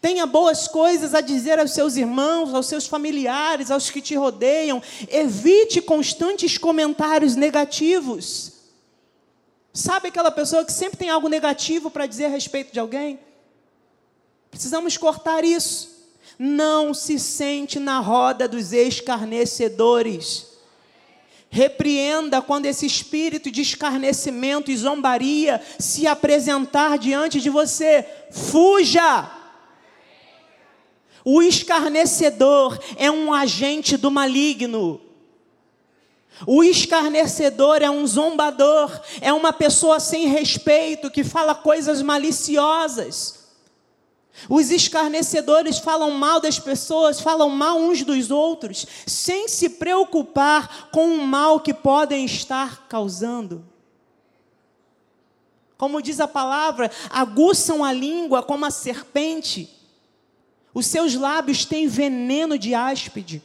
Tenha 0.00 0.26
boas 0.26 0.66
coisas 0.66 1.14
a 1.14 1.20
dizer 1.20 1.58
aos 1.58 1.72
seus 1.72 1.96
irmãos, 1.96 2.52
aos 2.52 2.66
seus 2.66 2.86
familiares, 2.86 3.70
aos 3.70 3.88
que 3.88 4.00
te 4.00 4.16
rodeiam. 4.16 4.82
Evite 5.08 5.80
constantes 5.80 6.58
comentários 6.58 7.36
negativos. 7.36 8.52
Sabe 9.72 10.08
aquela 10.08 10.30
pessoa 10.30 10.64
que 10.64 10.72
sempre 10.72 10.98
tem 10.98 11.08
algo 11.08 11.28
negativo 11.28 11.90
para 11.90 12.06
dizer 12.06 12.26
a 12.26 12.28
respeito 12.28 12.72
de 12.72 12.80
alguém? 12.80 13.18
Precisamos 14.50 14.96
cortar 14.96 15.44
isso. 15.44 15.90
Não 16.38 16.92
se 16.92 17.18
sente 17.18 17.78
na 17.78 18.00
roda 18.00 18.48
dos 18.48 18.72
escarnecedores. 18.72 20.48
Repreenda 21.48 22.42
quando 22.42 22.66
esse 22.66 22.86
espírito 22.86 23.50
de 23.50 23.62
escarnecimento 23.62 24.70
e 24.70 24.76
zombaria 24.76 25.62
se 25.78 26.06
apresentar 26.06 26.98
diante 26.98 27.40
de 27.40 27.48
você. 27.48 28.04
Fuja! 28.30 29.41
O 31.24 31.42
escarnecedor 31.42 32.78
é 32.96 33.10
um 33.10 33.32
agente 33.32 33.96
do 33.96 34.10
maligno. 34.10 35.00
O 36.46 36.64
escarnecedor 36.64 37.82
é 37.82 37.90
um 37.90 38.06
zombador, 38.06 39.00
é 39.20 39.32
uma 39.32 39.52
pessoa 39.52 40.00
sem 40.00 40.26
respeito 40.26 41.10
que 41.10 41.22
fala 41.22 41.54
coisas 41.54 42.02
maliciosas. 42.02 43.42
Os 44.48 44.70
escarnecedores 44.70 45.78
falam 45.78 46.10
mal 46.12 46.40
das 46.40 46.58
pessoas, 46.58 47.20
falam 47.20 47.50
mal 47.50 47.78
uns 47.78 48.02
dos 48.02 48.30
outros, 48.30 48.86
sem 49.06 49.46
se 49.46 49.68
preocupar 49.68 50.88
com 50.90 51.14
o 51.14 51.26
mal 51.26 51.60
que 51.60 51.74
podem 51.74 52.24
estar 52.24 52.88
causando. 52.88 53.64
Como 55.76 56.02
diz 56.02 56.18
a 56.18 56.26
palavra, 56.26 56.90
aguçam 57.10 57.84
a 57.84 57.92
língua 57.92 58.42
como 58.42 58.64
a 58.64 58.70
serpente, 58.70 59.68
os 60.74 60.86
seus 60.86 61.14
lábios 61.14 61.64
têm 61.64 61.86
veneno 61.86 62.58
de 62.58 62.74
áspide. 62.74 63.42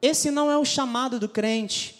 Esse 0.00 0.30
não 0.30 0.50
é 0.50 0.58
o 0.58 0.64
chamado 0.64 1.18
do 1.18 1.28
crente. 1.28 1.94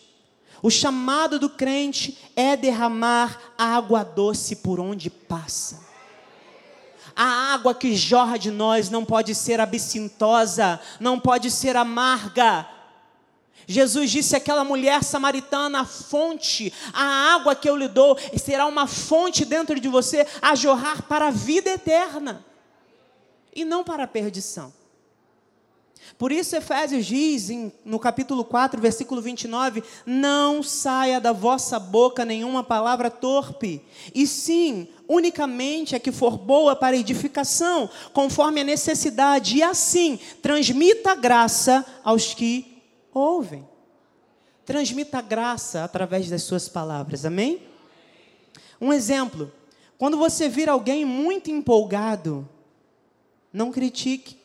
O 0.62 0.70
chamado 0.70 1.39
do 1.39 1.49
crente 1.49 2.18
é 2.37 2.57
derramar 2.57 3.55
água 3.57 4.05
doce 4.05 4.57
por 4.57 4.79
onde 4.79 5.09
passa. 5.09 5.83
A 7.16 7.55
água 7.55 7.75
que 7.75 7.95
jorra 7.95 8.39
de 8.39 8.51
nós 8.51 8.91
não 8.91 9.05
pode 9.05 9.35
ser 9.35 9.61
absintosa, 9.61 10.81
não 11.01 11.18
pode 11.18 11.51
ser 11.51 11.77
amarga. 11.77 12.68
Jesus 13.66 14.11
disse 14.11 14.37
àquela 14.37 14.64
mulher 14.64 15.03
samaritana: 15.03 15.81
a 15.81 15.85
fonte, 15.87 16.72
a 16.93 17.35
água 17.35 17.55
que 17.55 17.68
eu 17.68 17.77
lhe 17.77 17.89
dou, 17.89 18.18
será 18.37 18.66
uma 18.66 18.87
fonte 18.87 19.45
dentro 19.47 19.81
de 19.81 19.89
você 19.89 20.27
a 20.43 20.55
jorrar 20.55 21.03
para 21.03 21.29
a 21.29 21.31
vida 21.31 21.70
eterna 21.70 22.45
e 23.55 23.65
não 23.65 23.85
para 23.85 24.05
a 24.05 24.09
perdição. 24.09 24.73
Por 26.19 26.31
isso, 26.31 26.55
Efésios 26.55 27.07
diz 27.07 27.51
em, 27.51 27.73
no 27.85 27.99
capítulo 27.99 28.45
4, 28.45 28.81
versículo 28.81 29.21
29: 29.21 29.83
Não 30.05 30.63
saia 30.63 31.21
da 31.21 31.33
vossa 31.33 31.79
boca 31.79 32.25
nenhuma 32.25 32.63
palavra 32.63 33.11
torpe, 33.11 33.83
e 34.15 34.27
sim, 34.27 34.89
unicamente 35.09 35.97
a 35.97 36.01
que 36.01 36.13
for 36.13 36.37
boa 36.37 36.77
para 36.77 36.97
edificação, 36.97 37.89
conforme 38.13 38.61
a 38.61 38.65
necessidade, 38.65 39.57
e 39.57 39.63
assim 39.63 40.19
transmita 40.43 41.15
graça 41.15 41.85
aos 42.05 42.35
que 42.35 42.83
ouvem. 43.13 43.67
Transmita 44.65 45.21
graça 45.21 45.85
através 45.85 46.29
das 46.31 46.43
suas 46.43 46.69
palavras, 46.69 47.25
amém? 47.25 47.61
Um 48.81 48.93
exemplo: 48.93 49.51
quando 49.99 50.17
você 50.17 50.49
vir 50.49 50.69
alguém 50.69 51.05
muito 51.05 51.51
empolgado, 51.51 52.49
não 53.55 53.71
critique. 53.71 54.37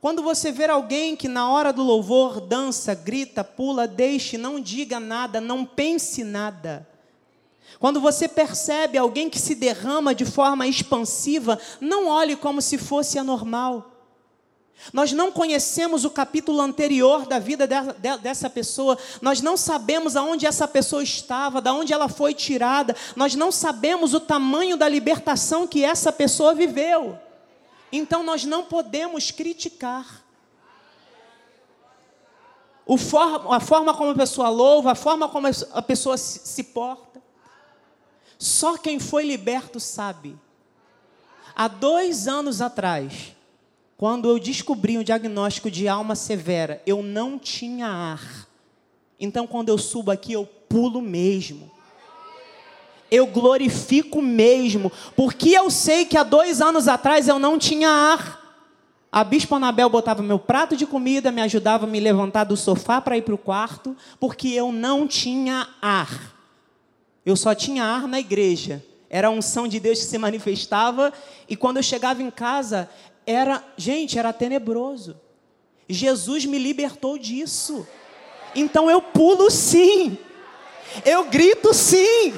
Quando 0.00 0.22
você 0.22 0.50
ver 0.50 0.68
alguém 0.68 1.14
que 1.14 1.28
na 1.28 1.48
hora 1.48 1.72
do 1.72 1.82
louvor 1.82 2.40
dança, 2.40 2.92
grita, 2.92 3.44
pula, 3.44 3.86
deixe, 3.86 4.36
não 4.36 4.60
diga 4.60 4.98
nada, 4.98 5.40
não 5.40 5.64
pense 5.64 6.24
nada. 6.24 6.86
Quando 7.78 8.00
você 8.00 8.26
percebe 8.26 8.98
alguém 8.98 9.30
que 9.30 9.38
se 9.38 9.54
derrama 9.54 10.14
de 10.14 10.24
forma 10.24 10.66
expansiva, 10.66 11.58
não 11.80 12.08
olhe 12.08 12.34
como 12.34 12.60
se 12.60 12.76
fosse 12.76 13.18
anormal. 13.18 13.92
Nós 14.92 15.12
não 15.12 15.32
conhecemos 15.32 16.04
o 16.04 16.10
capítulo 16.10 16.60
anterior 16.60 17.26
da 17.26 17.38
vida 17.38 17.66
dessa 18.20 18.50
pessoa, 18.50 18.98
nós 19.22 19.40
não 19.40 19.56
sabemos 19.56 20.16
aonde 20.16 20.46
essa 20.46 20.68
pessoa 20.68 21.02
estava, 21.02 21.60
da 21.60 21.72
onde 21.72 21.92
ela 21.92 22.08
foi 22.08 22.34
tirada, 22.34 22.94
nós 23.14 23.34
não 23.34 23.50
sabemos 23.50 24.14
o 24.14 24.20
tamanho 24.20 24.76
da 24.76 24.88
libertação 24.88 25.66
que 25.66 25.82
essa 25.82 26.12
pessoa 26.12 26.54
viveu. 26.54 27.18
Então 27.96 28.22
nós 28.22 28.44
não 28.44 28.64
podemos 28.64 29.30
criticar. 29.30 30.22
a 33.50 33.60
forma 33.60 33.94
como 33.94 34.10
a 34.10 34.14
pessoa 34.14 34.48
louva, 34.48 34.92
a 34.92 34.94
forma 34.94 35.28
como 35.28 35.48
a 35.72 35.82
pessoa 35.82 36.16
se 36.18 36.62
porta. 36.64 37.22
Só 38.38 38.76
quem 38.76 38.98
foi 38.98 39.24
liberto 39.24 39.80
sabe. 39.80 40.38
Há 41.54 41.68
dois 41.68 42.28
anos 42.28 42.60
atrás, 42.60 43.34
quando 43.96 44.28
eu 44.28 44.38
descobri 44.38 44.98
um 44.98 45.02
diagnóstico 45.02 45.70
de 45.70 45.88
alma 45.88 46.14
severa, 46.14 46.82
eu 46.84 47.02
não 47.02 47.38
tinha 47.38 47.88
ar. 47.88 48.46
Então, 49.18 49.46
quando 49.46 49.70
eu 49.70 49.78
subo 49.78 50.10
aqui, 50.10 50.34
eu 50.34 50.44
pulo 50.44 51.00
mesmo 51.00 51.75
eu 53.10 53.26
glorifico 53.26 54.20
mesmo, 54.20 54.90
porque 55.14 55.50
eu 55.50 55.70
sei 55.70 56.04
que 56.04 56.16
há 56.16 56.22
dois 56.22 56.60
anos 56.60 56.88
atrás 56.88 57.28
eu 57.28 57.38
não 57.38 57.58
tinha 57.58 57.88
ar. 57.88 58.44
A 59.10 59.22
bispa 59.22 59.56
Anabel 59.56 59.88
botava 59.88 60.22
meu 60.22 60.38
prato 60.38 60.76
de 60.76 60.84
comida, 60.84 61.32
me 61.32 61.40
ajudava 61.40 61.86
a 61.86 61.88
me 61.88 62.00
levantar 62.00 62.44
do 62.44 62.56
sofá 62.56 63.00
para 63.00 63.16
ir 63.16 63.22
para 63.22 63.34
o 63.34 63.38
quarto, 63.38 63.96
porque 64.18 64.48
eu 64.48 64.72
não 64.72 65.06
tinha 65.06 65.68
ar. 65.80 66.34
Eu 67.24 67.36
só 67.36 67.54
tinha 67.54 67.84
ar 67.84 68.06
na 68.06 68.20
igreja. 68.20 68.84
Era 69.08 69.28
a 69.28 69.30
unção 69.30 69.68
de 69.68 69.78
Deus 69.78 70.00
que 70.00 70.04
se 70.04 70.18
manifestava, 70.18 71.12
e 71.48 71.56
quando 71.56 71.76
eu 71.76 71.82
chegava 71.82 72.22
em 72.22 72.30
casa, 72.30 72.90
era, 73.24 73.62
gente, 73.76 74.18
era 74.18 74.32
tenebroso. 74.32 75.16
Jesus 75.88 76.44
me 76.44 76.58
libertou 76.58 77.16
disso. 77.16 77.86
Então 78.54 78.90
eu 78.90 79.00
pulo 79.00 79.50
sim. 79.50 80.18
Eu 81.04 81.24
grito 81.24 81.72
sim 81.72 82.34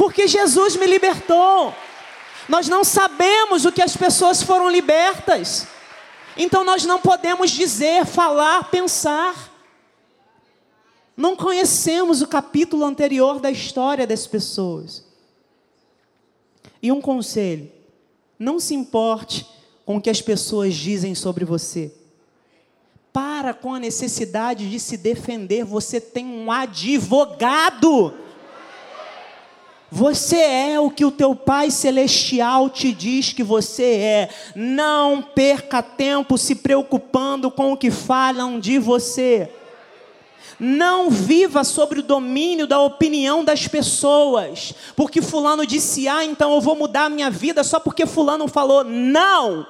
porque 0.00 0.26
Jesus 0.26 0.76
me 0.76 0.86
libertou. 0.86 1.74
Nós 2.48 2.66
não 2.68 2.82
sabemos 2.82 3.66
o 3.66 3.70
que 3.70 3.82
as 3.82 3.94
pessoas 3.94 4.42
foram 4.42 4.70
libertas. 4.70 5.66
Então 6.38 6.64
nós 6.64 6.86
não 6.86 6.98
podemos 6.98 7.50
dizer, 7.50 8.06
falar, 8.06 8.70
pensar. 8.70 9.52
Não 11.14 11.36
conhecemos 11.36 12.22
o 12.22 12.26
capítulo 12.26 12.82
anterior 12.82 13.40
da 13.40 13.50
história 13.50 14.06
das 14.06 14.26
pessoas. 14.26 15.04
E 16.80 16.90
um 16.90 17.02
conselho: 17.02 17.70
não 18.38 18.58
se 18.58 18.74
importe 18.74 19.46
com 19.84 19.98
o 19.98 20.00
que 20.00 20.08
as 20.08 20.22
pessoas 20.22 20.74
dizem 20.74 21.14
sobre 21.14 21.44
você. 21.44 21.94
Para 23.12 23.52
com 23.52 23.74
a 23.74 23.78
necessidade 23.78 24.70
de 24.70 24.80
se 24.80 24.96
defender, 24.96 25.62
você 25.62 26.00
tem 26.00 26.24
um 26.24 26.50
advogado. 26.50 28.14
Você 29.92 30.36
é 30.36 30.78
o 30.78 30.88
que 30.88 31.04
o 31.04 31.10
teu 31.10 31.34
Pai 31.34 31.70
Celestial 31.70 32.70
te 32.70 32.92
diz 32.92 33.32
que 33.32 33.42
você 33.42 33.82
é. 33.82 34.28
Não 34.54 35.20
perca 35.20 35.82
tempo 35.82 36.38
se 36.38 36.54
preocupando 36.54 37.50
com 37.50 37.72
o 37.72 37.76
que 37.76 37.90
falam 37.90 38.60
de 38.60 38.78
você. 38.78 39.50
Não 40.60 41.10
viva 41.10 41.64
sobre 41.64 42.00
o 42.00 42.04
domínio 42.04 42.66
da 42.66 42.78
opinião 42.80 43.42
das 43.42 43.66
pessoas. 43.66 44.74
Porque 44.94 45.20
Fulano 45.20 45.66
disse 45.66 46.06
A, 46.06 46.24
então 46.24 46.54
eu 46.54 46.60
vou 46.60 46.76
mudar 46.76 47.06
a 47.06 47.10
minha 47.10 47.30
vida 47.30 47.64
só 47.64 47.80
porque 47.80 48.06
Fulano 48.06 48.46
falou. 48.46 48.84
Não! 48.84 49.66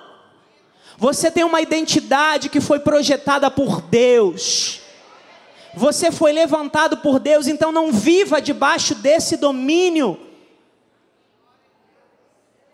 Você 0.98 1.30
tem 1.30 1.44
uma 1.44 1.62
identidade 1.62 2.50
que 2.50 2.60
foi 2.60 2.78
projetada 2.78 3.50
por 3.50 3.80
Deus. 3.80 4.79
Você 5.74 6.10
foi 6.10 6.32
levantado 6.32 6.98
por 6.98 7.18
Deus, 7.18 7.46
então 7.46 7.70
não 7.70 7.92
viva 7.92 8.40
debaixo 8.40 8.94
desse 8.94 9.36
domínio. 9.36 10.18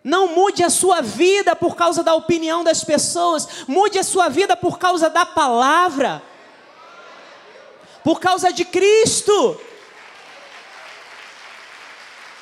Não 0.03 0.29
mude 0.33 0.63
a 0.63 0.69
sua 0.69 1.01
vida 1.01 1.55
por 1.55 1.75
causa 1.75 2.01
da 2.01 2.15
opinião 2.15 2.63
das 2.63 2.83
pessoas, 2.83 3.65
mude 3.67 3.99
a 3.99 4.03
sua 4.03 4.29
vida 4.29 4.55
por 4.55 4.79
causa 4.79 5.09
da 5.09 5.25
palavra, 5.25 6.23
por 8.03 8.19
causa 8.19 8.51
de 8.53 8.63
Cristo. 8.63 9.59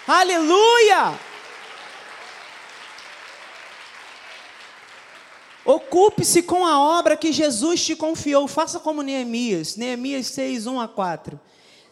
Aleluia! 0.08 1.20
Ocupe-se 5.66 6.44
com 6.44 6.64
a 6.64 6.80
obra 6.80 7.18
que 7.18 7.32
Jesus 7.32 7.84
te 7.84 7.96
confiou. 7.96 8.48
Faça 8.48 8.80
como 8.80 9.02
Neemias. 9.02 9.76
Neemias 9.76 10.28
6, 10.28 10.68
1 10.68 10.80
a 10.80 10.88
4. 10.88 11.40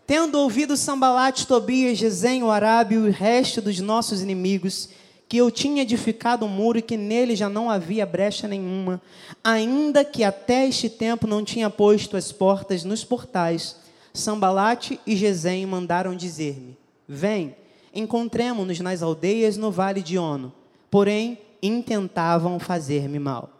Tendo 0.05 0.39
ouvido 0.39 0.77
Sambalate, 0.77 1.47
Tobias, 1.47 1.97
Gesem, 1.97 2.43
o 2.43 2.51
Arábio 2.51 3.05
e 3.05 3.09
o 3.09 3.11
resto 3.11 3.61
dos 3.61 3.79
nossos 3.79 4.21
inimigos, 4.21 4.89
que 5.27 5.37
eu 5.37 5.49
tinha 5.49 5.81
edificado 5.81 6.45
um 6.45 6.49
muro 6.49 6.77
e 6.77 6.81
que 6.81 6.97
nele 6.97 7.35
já 7.35 7.49
não 7.49 7.69
havia 7.69 8.05
brecha 8.05 8.47
nenhuma, 8.47 9.01
ainda 9.43 10.05
que 10.05 10.23
até 10.23 10.67
este 10.67 10.89
tempo 10.89 11.25
não 11.25 11.43
tinha 11.43 11.69
posto 11.69 12.15
as 12.15 12.31
portas 12.31 12.83
nos 12.83 13.03
portais, 13.03 13.77
Sambalate 14.13 14.99
e 15.07 15.15
Gesem 15.15 15.65
mandaram 15.65 16.15
dizer-me: 16.15 16.77
Vem, 17.07 17.55
encontremo-nos 17.91 18.79
nas 18.81 19.01
aldeias 19.01 19.57
no 19.57 19.71
vale 19.71 20.03
de 20.03 20.19
Ono. 20.19 20.53
Porém, 20.91 21.39
intentavam 21.63 22.59
fazer-me 22.59 23.17
mal. 23.17 23.52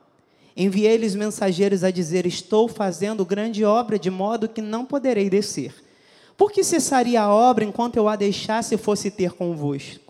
Enviei-lhes 0.56 1.16
mensageiros 1.16 1.84
a 1.84 1.92
dizer: 1.92 2.26
Estou 2.26 2.68
fazendo 2.68 3.26
grande 3.26 3.64
obra, 3.64 3.98
de 3.98 4.10
modo 4.10 4.48
que 4.48 4.62
não 4.62 4.86
poderei 4.86 5.30
descer. 5.30 5.74
Por 6.38 6.52
que 6.52 6.64
cessaria 6.64 7.22
a 7.22 7.34
obra 7.34 7.64
enquanto 7.64 7.98
eu 7.98 8.08
a 8.08 8.16
deixasse 8.16 8.76
e 8.76 8.78
fosse 8.78 9.12
ter 9.12 9.32
convosco? 9.34 10.04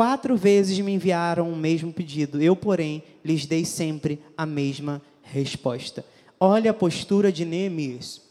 quatro 0.00 0.34
vezes 0.34 0.78
me 0.78 0.94
enviaram 0.94 1.52
o 1.52 1.54
mesmo 1.54 1.92
pedido. 1.92 2.40
Eu, 2.40 2.56
porém, 2.56 3.02
lhes 3.22 3.44
dei 3.44 3.66
sempre 3.66 4.18
a 4.34 4.46
mesma 4.46 5.02
resposta. 5.22 6.02
Olha 6.40 6.70
a 6.70 6.74
postura 6.74 7.30
de 7.30 7.44
Neemias. 7.44 8.22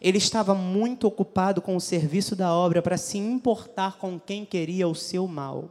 Ele 0.00 0.18
estava 0.18 0.54
muito 0.54 1.08
ocupado 1.08 1.60
com 1.60 1.74
o 1.74 1.80
serviço 1.80 2.36
da 2.36 2.54
obra 2.54 2.80
para 2.80 2.96
se 2.96 3.18
importar 3.18 3.98
com 3.98 4.20
quem 4.20 4.44
queria 4.44 4.86
o 4.86 4.94
seu 4.94 5.26
mal. 5.26 5.68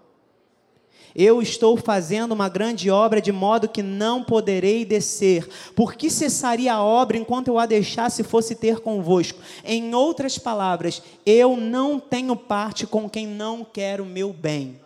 Eu 1.15 1.41
estou 1.41 1.75
fazendo 1.75 2.33
uma 2.33 2.47
grande 2.47 2.89
obra 2.89 3.21
de 3.21 3.31
modo 3.31 3.67
que 3.67 3.81
não 3.81 4.23
poderei 4.23 4.85
descer. 4.85 5.47
Por 5.75 5.95
que 5.95 6.09
cessaria 6.09 6.73
a 6.73 6.83
obra 6.83 7.17
enquanto 7.17 7.47
eu 7.47 7.59
a 7.59 7.65
deixasse 7.65 8.23
fosse 8.23 8.55
ter 8.55 8.79
convosco? 8.79 9.39
Em 9.65 9.93
outras 9.93 10.37
palavras, 10.37 11.01
eu 11.25 11.57
não 11.57 11.99
tenho 11.99 12.35
parte 12.35 12.85
com 12.85 13.09
quem 13.09 13.27
não 13.27 13.63
quer 13.65 13.99
o 13.99 14.05
meu 14.05 14.31
bem. 14.31 14.79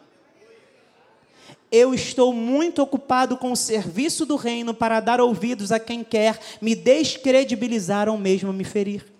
Eu 1.72 1.94
estou 1.94 2.32
muito 2.34 2.82
ocupado 2.82 3.36
com 3.36 3.52
o 3.52 3.56
serviço 3.56 4.26
do 4.26 4.36
reino 4.36 4.74
para 4.74 5.00
dar 5.00 5.20
ouvidos 5.20 5.72
a 5.72 5.80
quem 5.80 6.04
quer 6.04 6.40
me 6.62 6.76
descredibilizar 6.76 8.08
ou 8.08 8.18
mesmo 8.18 8.54
me 8.54 8.64
ferir. 8.64 9.13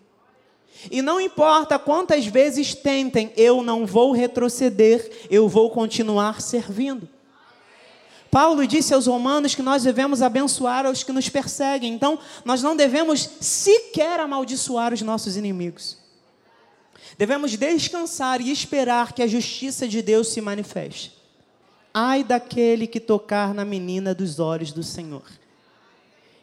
E 0.92 1.02
não 1.02 1.20
importa 1.20 1.80
quantas 1.80 2.26
vezes 2.26 2.74
tentem, 2.76 3.32
eu 3.38 3.64
não 3.64 3.86
vou 3.86 4.12
retroceder, 4.12 5.28
eu 5.30 5.48
vou 5.48 5.70
continuar 5.70 6.42
servindo. 6.42 7.08
Paulo 8.30 8.66
disse 8.66 8.94
aos 8.94 9.06
romanos 9.06 9.54
que 9.54 9.62
nós 9.62 9.84
devemos 9.84 10.22
abençoar 10.22 10.86
aos 10.88 11.04
que 11.04 11.12
nos 11.12 11.30
perseguem, 11.30 11.94
então 11.94 12.18
nós 12.44 12.64
não 12.64 12.76
devemos 12.76 13.30
sequer 13.40 14.20
amaldiçoar 14.20 14.92
os 14.92 15.02
nossos 15.04 15.38
inimigos. 15.38 15.98
Devemos 17.16 17.56
descansar 17.56 18.42
e 18.42 18.52
esperar 18.52 19.14
que 19.14 19.22
a 19.22 19.28
justiça 19.28 19.88
de 19.88 20.02
Deus 20.02 20.30
se 20.30 20.42
manifeste. 20.42 21.16
Ai 21.94 22.24
daquele 22.24 22.88
que 22.88 23.00
tocar 23.00 23.54
na 23.54 23.64
menina 23.64 24.16
dos 24.16 24.40
olhos 24.40 24.72
do 24.72 24.82
Senhor. 24.82 25.30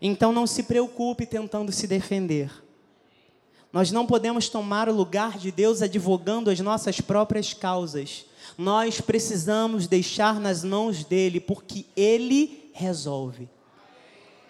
Então 0.01 0.31
não 0.31 0.47
se 0.47 0.63
preocupe 0.63 1.27
tentando 1.27 1.73
se 1.73 1.89
defender 1.89 2.53
nós 3.73 3.91
não 3.93 4.07
podemos 4.07 4.49
tomar 4.49 4.89
o 4.89 4.95
lugar 4.95 5.39
de 5.39 5.53
Deus 5.53 5.81
advogando 5.81 6.51
as 6.51 6.59
nossas 6.61 7.01
próprias 7.01 7.55
causas. 7.55 8.25
Nós 8.59 9.01
precisamos 9.01 9.87
deixar 9.87 10.41
nas 10.41 10.65
mãos 10.65 11.05
dele, 11.05 11.41
porque 11.41 11.87
ele 11.97 12.71
resolve. 12.73 13.49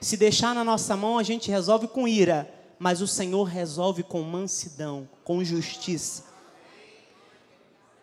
Se 0.00 0.16
deixar 0.16 0.54
na 0.54 0.64
nossa 0.64 0.96
mão, 0.96 1.18
a 1.18 1.22
gente 1.22 1.50
resolve 1.50 1.86
com 1.86 2.08
ira, 2.08 2.50
mas 2.78 3.02
o 3.02 3.06
Senhor 3.06 3.44
resolve 3.44 4.02
com 4.02 4.22
mansidão, 4.22 5.06
com 5.22 5.44
justiça. 5.44 6.24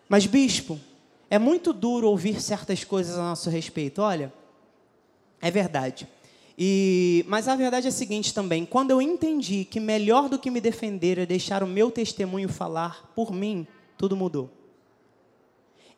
Mas, 0.07 0.27
bispo, 0.27 0.79
é 1.29 1.39
muito 1.39 1.73
duro 1.73 2.07
ouvir 2.07 2.39
certas 2.39 2.83
coisas 2.83 3.17
a 3.17 3.23
nosso 3.23 3.49
respeito. 3.49 4.01
Olha, 4.03 4.31
é 5.41 5.49
verdade. 5.49 6.07
E, 6.57 7.23
mas 7.27 7.47
a 7.47 7.55
verdade 7.55 7.85
é 7.85 7.89
a 7.89 7.93
seguinte 7.93 8.33
também: 8.33 8.65
quando 8.65 8.89
eu 8.91 9.01
entendi 9.01 9.63
que 9.63 9.79
melhor 9.79 10.27
do 10.27 10.39
que 10.39 10.49
me 10.49 10.59
defender 10.59 11.19
é 11.19 11.25
deixar 11.25 11.61
o 11.61 11.67
meu 11.67 11.91
testemunho 11.91 12.49
falar 12.49 13.11
por 13.15 13.31
mim, 13.31 13.67
tudo 13.97 14.15
mudou. 14.15 14.49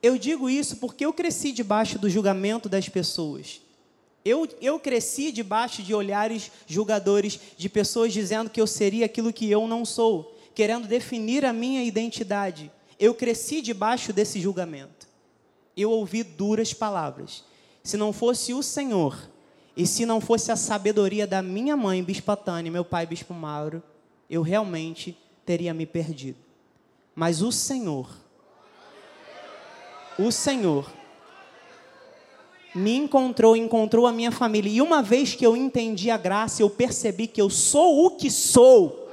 Eu 0.03 0.17
digo 0.17 0.49
isso 0.49 0.77
porque 0.77 1.05
eu 1.05 1.13
cresci 1.13 1.51
debaixo 1.51 1.97
do 1.97 2.09
julgamento 2.09 2.67
das 2.67 2.89
pessoas. 2.89 3.61
Eu, 4.23 4.47
eu 4.61 4.79
cresci 4.79 5.31
debaixo 5.31 5.81
de 5.81 5.93
olhares 5.93 6.51
julgadores, 6.67 7.39
de 7.57 7.69
pessoas 7.69 8.11
dizendo 8.11 8.49
que 8.49 8.59
eu 8.59 8.67
seria 8.67 9.05
aquilo 9.05 9.31
que 9.31 9.49
eu 9.49 9.65
não 9.65 9.85
sou, 9.85 10.37
querendo 10.53 10.87
definir 10.87 11.45
a 11.45 11.53
minha 11.53 11.83
identidade. 11.83 12.69
Eu 12.99 13.13
cresci 13.13 13.61
debaixo 13.61 14.11
desse 14.11 14.41
julgamento. 14.41 15.07
Eu 15.75 15.89
ouvi 15.91 16.21
duras 16.23 16.73
palavras. 16.73 17.45
Se 17.81 17.95
não 17.95 18.11
fosse 18.11 18.53
o 18.53 18.61
Senhor 18.61 19.29
e 19.75 19.87
se 19.87 20.05
não 20.05 20.19
fosse 20.19 20.51
a 20.51 20.55
sabedoria 20.55 21.25
da 21.25 21.41
minha 21.41 21.77
mãe, 21.77 22.03
Bispo 22.03 22.35
Tânia, 22.35 22.71
meu 22.71 22.83
pai, 22.83 23.05
Bispo 23.05 23.33
Mauro, 23.33 23.81
eu 24.29 24.41
realmente 24.41 25.17
teria 25.45 25.73
me 25.73 25.85
perdido. 25.85 26.37
Mas 27.15 27.41
o 27.41 27.51
Senhor, 27.51 28.09
o 30.17 30.31
Senhor, 30.31 30.89
me 32.73 32.95
encontrou, 32.95 33.55
encontrou 33.55 34.05
a 34.05 34.11
minha 34.11 34.31
família. 34.31 34.71
E 34.71 34.81
uma 34.81 35.01
vez 35.01 35.33
que 35.33 35.45
eu 35.45 35.55
entendi 35.55 36.11
a 36.11 36.17
graça, 36.17 36.61
eu 36.61 36.69
percebi 36.69 37.27
que 37.27 37.41
eu 37.41 37.49
sou 37.49 38.05
o 38.05 38.11
que 38.11 38.29
sou 38.29 39.09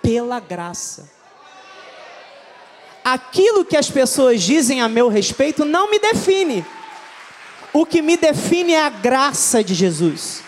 pela 0.00 0.40
graça. 0.40 1.10
Aquilo 3.04 3.64
que 3.64 3.76
as 3.76 3.90
pessoas 3.90 4.42
dizem 4.42 4.80
a 4.80 4.88
meu 4.88 5.08
respeito 5.08 5.64
não 5.64 5.90
me 5.90 5.98
define. 5.98 6.64
O 7.72 7.86
que 7.86 8.02
me 8.02 8.16
define 8.16 8.74
é 8.74 8.84
a 8.84 8.90
graça 8.90 9.64
de 9.64 9.72
Jesus. 9.72 10.42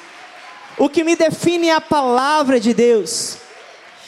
O 0.77 0.89
que 0.89 1.03
me 1.03 1.17
define 1.17 1.69
é 1.69 1.75
a 1.75 1.81
palavra 1.81 2.61
de 2.61 2.75
Deus. 2.75 3.39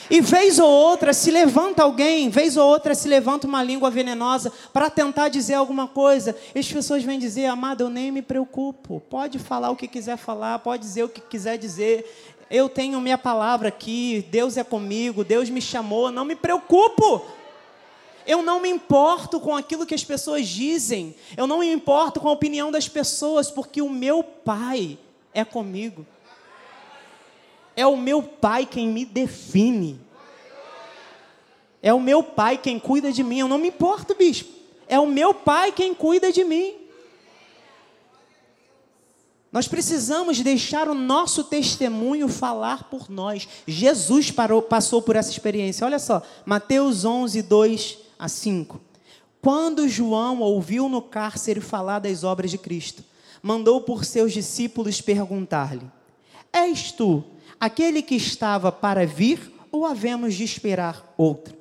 E 0.09 0.21
vez 0.21 0.57
ou 0.57 0.69
outra 0.69 1.13
se 1.13 1.31
levanta 1.31 1.83
alguém, 1.83 2.29
vez 2.29 2.55
ou 2.55 2.65
outra 2.65 2.95
se 2.95 3.07
levanta 3.07 3.45
uma 3.45 3.61
língua 3.61 3.89
venenosa 3.89 4.53
para 4.71 4.89
tentar 4.89 5.27
dizer 5.29 5.55
alguma 5.55 5.87
coisa. 5.87 6.35
E 6.55 6.59
as 6.59 6.71
pessoas 6.71 7.03
vêm 7.03 7.19
dizer, 7.19 7.47
amado, 7.47 7.81
eu 7.81 7.89
nem 7.89 8.11
me 8.11 8.21
preocupo. 8.21 9.01
Pode 9.09 9.37
falar 9.37 9.69
o 9.69 9.75
que 9.75 9.87
quiser 9.87 10.17
falar, 10.17 10.59
pode 10.59 10.83
dizer 10.83 11.03
o 11.03 11.09
que 11.09 11.19
quiser 11.19 11.57
dizer. 11.57 12.05
Eu 12.49 12.69
tenho 12.69 13.01
minha 13.01 13.17
palavra 13.17 13.67
aqui, 13.67 14.25
Deus 14.31 14.55
é 14.55 14.63
comigo, 14.63 15.25
Deus 15.25 15.49
me 15.49 15.61
chamou, 15.61 16.09
não 16.09 16.23
me 16.23 16.35
preocupo. 16.35 17.25
Eu 18.27 18.41
não 18.41 18.59
me 18.59 18.67
importo 18.67 19.39
com 19.39 19.55
aquilo 19.55 19.85
que 19.85 19.95
as 19.95 20.03
pessoas 20.03 20.45
dizem. 20.49 21.15
Eu 21.37 21.47
não 21.47 21.59
me 21.59 21.71
importo 21.71 22.19
com 22.19 22.27
a 22.27 22.33
opinião 22.33 22.69
das 22.69 22.89
pessoas, 22.89 23.49
porque 23.49 23.81
o 23.81 23.89
meu 23.89 24.21
Pai 24.21 24.99
é 25.33 25.45
comigo. 25.45 26.05
É 27.73 27.87
o 27.87 27.95
meu 27.95 28.21
Pai 28.21 28.65
quem 28.65 28.89
me 28.89 29.05
define. 29.05 29.97
É 31.81 31.93
o 31.93 32.01
meu 32.01 32.21
Pai 32.21 32.57
quem 32.57 32.77
cuida 32.77 33.13
de 33.13 33.23
mim. 33.23 33.39
Eu 33.39 33.47
não 33.47 33.57
me 33.57 33.69
importo, 33.69 34.13
bispo. 34.13 34.51
É 34.89 34.99
o 34.99 35.07
meu 35.07 35.33
Pai 35.33 35.71
quem 35.71 35.93
cuida 35.93 36.29
de 36.29 36.43
mim. 36.43 36.75
Nós 39.53 39.69
precisamos 39.69 40.41
deixar 40.41 40.89
o 40.89 40.93
nosso 40.93 41.45
testemunho 41.45 42.27
falar 42.27 42.89
por 42.89 43.09
nós. 43.09 43.47
Jesus 43.65 44.31
parou, 44.31 44.61
passou 44.61 45.01
por 45.01 45.15
essa 45.15 45.31
experiência. 45.31 45.85
Olha 45.85 45.97
só, 45.97 46.21
Mateus 46.45 47.05
11, 47.05 47.41
2 47.43 48.06
a 48.17 48.27
5. 48.27 48.81
Quando 49.41 49.87
João 49.87 50.41
ouviu 50.41 50.89
no 50.89 51.01
cárcere 51.01 51.61
falar 51.61 51.99
das 51.99 52.23
obras 52.23 52.51
de 52.51 52.57
Cristo, 52.57 53.03
mandou 53.41 53.81
por 53.81 54.03
seus 54.03 54.33
discípulos 54.33 54.99
perguntar-lhe: 54.99 55.89
És 56.51 56.91
tu 56.91 57.23
aquele 57.59 58.01
que 58.01 58.15
estava 58.15 58.71
para 58.71 59.05
vir 59.05 59.51
ou 59.71 59.85
havemos 59.85 60.35
de 60.35 60.43
esperar 60.43 61.13
outro? 61.17 61.55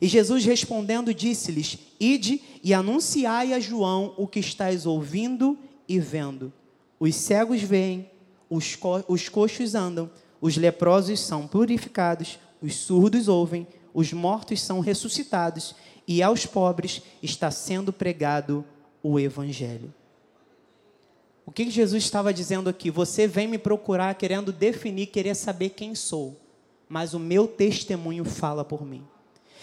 E 0.00 0.06
Jesus 0.06 0.44
respondendo 0.44 1.12
disse-lhes: 1.12 1.78
Ide 2.00 2.40
e 2.62 2.72
anunciai 2.72 3.52
a 3.52 3.60
João 3.60 4.14
o 4.16 4.26
que 4.26 4.40
estás 4.40 4.86
ouvindo 4.86 5.58
e 5.88 5.98
vendo. 5.98 6.52
Os 6.98 7.14
cegos 7.14 7.62
veem, 7.62 8.10
os, 8.50 8.74
co 8.74 9.04
os 9.06 9.28
coxos 9.28 9.74
andam, 9.74 10.10
os 10.40 10.56
leprosos 10.56 11.20
são 11.20 11.46
purificados, 11.46 12.38
os 12.60 12.74
surdos 12.74 13.28
ouvem, 13.28 13.66
os 13.92 14.12
mortos 14.12 14.60
são 14.60 14.80
ressuscitados 14.80 15.74
e 16.08 16.22
aos 16.22 16.46
pobres 16.46 17.02
está 17.22 17.50
sendo 17.50 17.92
pregado 17.92 18.64
o 19.02 19.20
Evangelho. 19.20 19.92
O 21.44 21.52
que 21.52 21.70
Jesus 21.70 22.02
estava 22.02 22.32
dizendo 22.32 22.70
aqui? 22.70 22.90
Você 22.90 23.26
vem 23.26 23.46
me 23.46 23.58
procurar 23.58 24.14
querendo 24.14 24.50
definir, 24.50 25.06
querer 25.06 25.34
saber 25.34 25.70
quem 25.70 25.94
sou, 25.94 26.40
mas 26.88 27.12
o 27.12 27.18
meu 27.18 27.46
testemunho 27.46 28.24
fala 28.24 28.64
por 28.64 28.86
mim. 28.86 29.06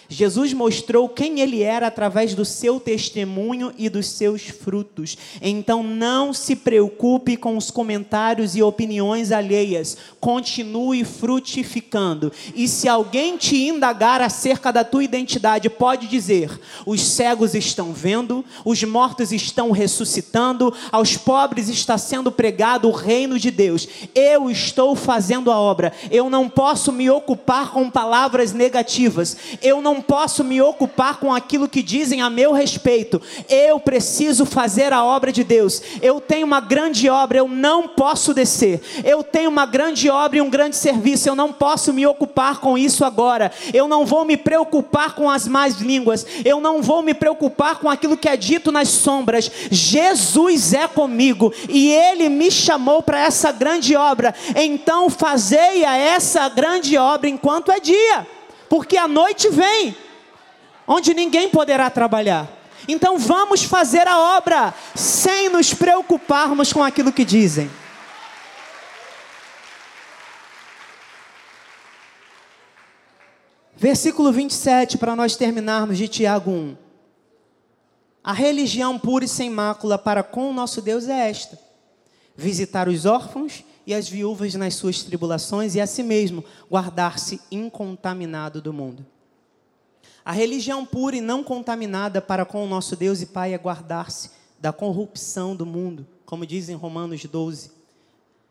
Jesus 0.08 0.54
mostrou 0.54 1.10
quem 1.10 1.40
ele 1.40 1.62
era 1.62 1.88
através 1.88 2.36
do 2.36 2.46
seu 2.46 2.80
testemunho 2.80 3.74
e 3.78 3.90
dos 3.90 4.08
seus 4.08 4.44
frutos. 4.44 5.18
Então 5.42 5.84
não 5.84 6.34
se 6.34 6.56
preocupe 6.56 7.36
com 7.36 7.58
os 7.58 7.72
comentários 7.72 8.56
e 8.56 8.62
opiniões 8.62 9.32
alheias. 9.32 9.98
Continue 10.20 11.04
frutificando. 11.04 12.32
E 12.54 12.68
se 12.68 12.88
alguém 12.88 13.38
te 13.38 13.68
indagar 13.68 14.22
acerca 14.22 14.72
da 14.72 14.84
tua 14.84 15.04
identidade, 15.04 15.70
pode 15.70 16.08
dizer: 16.08 16.60
os 16.86 17.02
cegos 17.02 17.56
estão 17.56 17.94
vendo, 17.94 18.46
os 18.64 18.84
mortos 18.84 19.32
estão 19.32 19.72
ressuscitando, 19.72 20.74
aos 20.92 21.18
pobres 21.18 21.70
está 21.70 21.98
sendo 21.98 22.32
pregado 22.32 22.88
o 22.88 22.92
reino 22.92 23.40
de 23.40 23.52
Deus. 23.52 23.88
Eu 24.14 24.50
estou 24.50 24.96
fazendo 24.96 25.52
a 25.52 25.60
obra. 25.60 25.92
Eu 26.12 26.30
não 26.30 26.50
posso 26.50 26.92
me 26.92 27.10
ocupar 27.10 27.72
com 27.72 27.90
palavras 27.90 28.54
negativas. 28.54 29.38
Eu 29.62 29.82
não 29.82 29.95
não 29.96 30.02
posso 30.02 30.44
me 30.44 30.62
ocupar 30.62 31.20
com 31.20 31.34
aquilo 31.34 31.70
que 31.70 31.82
dizem 31.82 32.22
a 32.22 32.30
meu 32.30 32.52
respeito. 32.52 33.22
Eu 33.48 33.80
preciso 33.80 34.46
fazer 34.46 34.92
a 34.92 35.06
obra 35.06 35.32
de 35.32 35.42
Deus. 35.42 35.82
Eu 36.02 36.20
tenho 36.20 36.46
uma 36.46 36.60
grande 36.60 37.10
obra, 37.10 37.38
eu 37.38 37.48
não 37.48 37.88
posso 37.88 38.34
descer. 38.34 38.82
Eu 39.06 39.24
tenho 39.24 39.50
uma 39.50 39.66
grande 39.66 40.10
obra 40.10 40.38
e 40.38 40.42
um 40.42 40.50
grande 40.50 40.76
serviço, 40.76 41.30
eu 41.30 41.36
não 41.36 41.54
posso 41.54 41.94
me 41.94 42.06
ocupar 42.06 42.60
com 42.60 42.78
isso 42.78 43.06
agora. 43.06 43.52
Eu 43.74 43.88
não 43.88 44.06
vou 44.06 44.26
me 44.26 44.36
preocupar 44.36 45.16
com 45.16 45.30
as 45.30 45.48
más 45.48 45.80
línguas. 45.80 46.26
Eu 46.44 46.60
não 46.60 46.82
vou 46.82 47.02
me 47.02 47.14
preocupar 47.14 47.80
com 47.80 47.90
aquilo 47.90 48.18
que 48.18 48.28
é 48.28 48.36
dito 48.36 48.74
nas 48.74 48.90
sombras. 48.90 49.50
Jesus 49.72 50.74
é 50.74 50.90
comigo 50.90 51.54
e 51.70 51.90
ele 51.90 52.28
me 52.28 52.52
chamou 52.52 53.02
para 53.02 53.22
essa 53.22 53.50
grande 53.54 53.96
obra. 53.96 54.36
Então 54.56 55.10
fazei 55.10 55.86
a 55.86 55.96
essa 55.96 56.50
grande 56.50 56.98
obra 56.98 57.30
enquanto 57.30 57.72
é 57.72 57.80
dia 57.80 58.35
porque 58.70 58.98
a 58.98 59.08
noite 59.08 59.50
vem, 59.50 59.96
onde 60.88 61.14
ninguém 61.14 61.50
poderá 61.50 61.90
trabalhar. 61.90 62.48
Então 62.88 63.18
vamos 63.18 63.64
fazer 63.64 64.08
a 64.08 64.38
obra 64.38 64.74
sem 64.94 65.50
nos 65.50 65.74
preocuparmos 65.74 66.72
com 66.72 66.84
aquilo 66.84 67.12
que 67.12 67.26
dizem. 67.26 67.70
Versículo 73.78 74.32
27, 74.32 74.98
para 74.98 75.16
nós 75.16 75.36
terminarmos 75.36 75.98
de 75.98 76.08
Tiago 76.08 76.50
1. 76.50 76.78
A 78.24 78.34
religião 78.34 78.98
pura 78.98 79.26
e 79.26 79.28
sem 79.28 79.50
mácula 79.50 79.98
para 79.98 80.24
com 80.24 80.50
o 80.50 80.54
nosso 80.54 80.82
Deus 80.82 81.08
é 81.08 81.30
esta: 81.30 81.60
visitar 82.36 82.88
os 82.88 83.06
órfãos 83.06 83.64
e 83.86 83.94
as 83.94 84.10
viúvas 84.10 84.54
nas 84.56 84.76
suas 84.76 85.04
tribulações, 85.04 85.76
e 85.76 85.82
a 85.82 85.88
si 85.88 86.04
mesmo 86.04 86.44
guardar-se 86.70 87.40
incontaminado 87.52 88.62
do 88.62 88.74
mundo. 88.74 89.06
A 90.24 90.32
religião 90.32 90.86
pura 90.86 91.18
e 91.18 91.22
não 91.22 91.44
contaminada 91.44 92.20
para 92.20 92.46
com 92.46 92.64
o 92.64 92.68
nosso 92.68 92.96
Deus 92.96 93.22
e 93.22 93.28
Pai 93.28 93.54
é 93.54 93.58
guardar-se 93.58 94.32
da 94.60 94.74
corrupção 94.74 95.56
do 95.56 95.66
mundo, 95.66 96.08
como 96.26 96.48
diz 96.48 96.68
em 96.68 96.74
Romanos 96.74 97.24
12. 97.24 97.72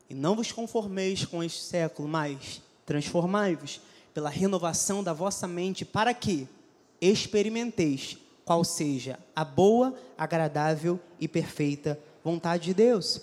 E 0.09 0.15
não 0.15 0.37
vos 0.37 0.53
conformeis 0.53 1.25
com 1.25 1.43
este 1.43 1.63
século, 1.63 2.09
mas 2.09 2.63
transformai-vos 2.87 3.81
pela 4.13 4.31
renovação 4.31 5.03
da 5.03 5.13
vossa 5.13 5.49
mente, 5.49 5.85
para 5.85 6.15
que 6.15 6.47
experimenteis 7.01 8.19
qual 8.45 8.63
seja 8.63 9.19
a 9.35 9.45
boa, 9.45 9.95
agradável 10.17 11.01
e 11.19 11.27
perfeita 11.27 11.99
vontade 12.23 12.67
de 12.67 12.75
Deus. 12.75 13.21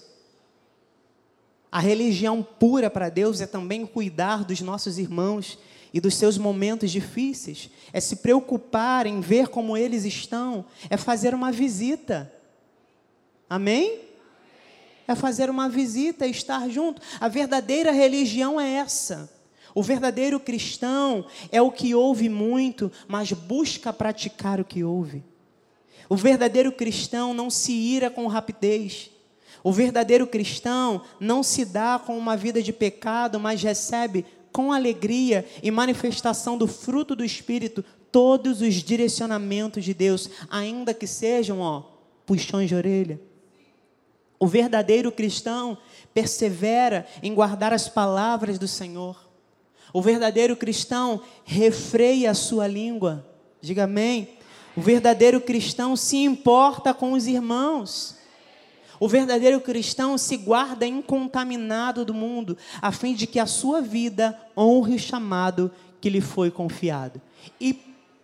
A 1.71 1.79
religião 1.79 2.43
pura 2.43 2.89
para 2.89 3.07
Deus 3.07 3.39
é 3.39 3.47
também 3.47 3.85
cuidar 3.85 4.43
dos 4.43 4.59
nossos 4.59 4.97
irmãos 4.97 5.57
e 5.93 6.01
dos 6.01 6.15
seus 6.15 6.37
momentos 6.37 6.91
difíceis, 6.91 7.69
é 7.91 7.99
se 7.99 8.17
preocupar 8.17 9.05
em 9.05 9.19
ver 9.19 9.49
como 9.49 9.75
eles 9.75 10.05
estão, 10.05 10.65
é 10.89 10.95
fazer 10.97 11.33
uma 11.33 11.51
visita. 11.51 12.31
Amém? 13.49 13.99
É 15.07 15.15
fazer 15.15 15.49
uma 15.49 15.67
visita, 15.67 16.25
estar 16.25 16.69
junto. 16.69 17.01
A 17.19 17.27
verdadeira 17.27 17.91
religião 17.91 18.59
é 18.59 18.75
essa. 18.75 19.29
O 19.75 19.83
verdadeiro 19.83 20.39
cristão 20.39 21.25
é 21.51 21.61
o 21.61 21.71
que 21.71 21.93
ouve 21.93 22.29
muito, 22.29 22.91
mas 23.07 23.31
busca 23.33 23.91
praticar 23.91 24.59
o 24.59 24.65
que 24.65 24.83
ouve. 24.83 25.23
O 26.09 26.15
verdadeiro 26.15 26.71
cristão 26.71 27.33
não 27.33 27.49
se 27.49 27.73
ira 27.73 28.09
com 28.09 28.27
rapidez. 28.27 29.10
O 29.63 29.71
verdadeiro 29.71 30.25
cristão 30.25 31.01
não 31.19 31.43
se 31.43 31.65
dá 31.65 31.99
com 32.03 32.17
uma 32.17 32.35
vida 32.35 32.61
de 32.61 32.73
pecado, 32.73 33.39
mas 33.39 33.61
recebe 33.61 34.25
com 34.51 34.71
alegria 34.71 35.45
e 35.61 35.71
manifestação 35.71 36.57
do 36.57 36.67
fruto 36.67 37.15
do 37.15 37.23
Espírito 37.23 37.83
todos 38.11 38.61
os 38.61 38.75
direcionamentos 38.75 39.83
de 39.85 39.93
Deus, 39.93 40.29
ainda 40.49 40.93
que 40.93 41.07
sejam, 41.07 41.59
ó, 41.59 41.83
puxões 42.25 42.67
de 42.67 42.75
orelha. 42.75 43.21
O 44.39 44.47
verdadeiro 44.47 45.11
cristão 45.11 45.77
persevera 46.13 47.05
em 47.21 47.33
guardar 47.33 47.71
as 47.71 47.87
palavras 47.87 48.57
do 48.57 48.67
Senhor. 48.67 49.29
O 49.93 50.01
verdadeiro 50.01 50.55
cristão 50.55 51.21
refreia 51.43 52.31
a 52.31 52.33
sua 52.33 52.65
língua. 52.65 53.25
Diga 53.61 53.83
amém. 53.83 54.29
O 54.75 54.81
verdadeiro 54.81 55.39
cristão 55.39 55.95
se 55.95 56.17
importa 56.17 56.93
com 56.93 57.13
os 57.13 57.27
irmãos. 57.27 58.15
O 59.01 59.07
verdadeiro 59.07 59.59
cristão 59.59 60.15
se 60.15 60.37
guarda 60.37 60.85
incontaminado 60.85 62.05
do 62.05 62.13
mundo, 62.13 62.55
a 62.79 62.91
fim 62.91 63.15
de 63.15 63.25
que 63.25 63.39
a 63.39 63.47
sua 63.47 63.81
vida 63.81 64.39
honre 64.55 64.93
o 64.93 64.99
chamado 64.99 65.71
que 65.99 66.07
lhe 66.07 66.21
foi 66.21 66.51
confiado. 66.51 67.19
E 67.59 67.79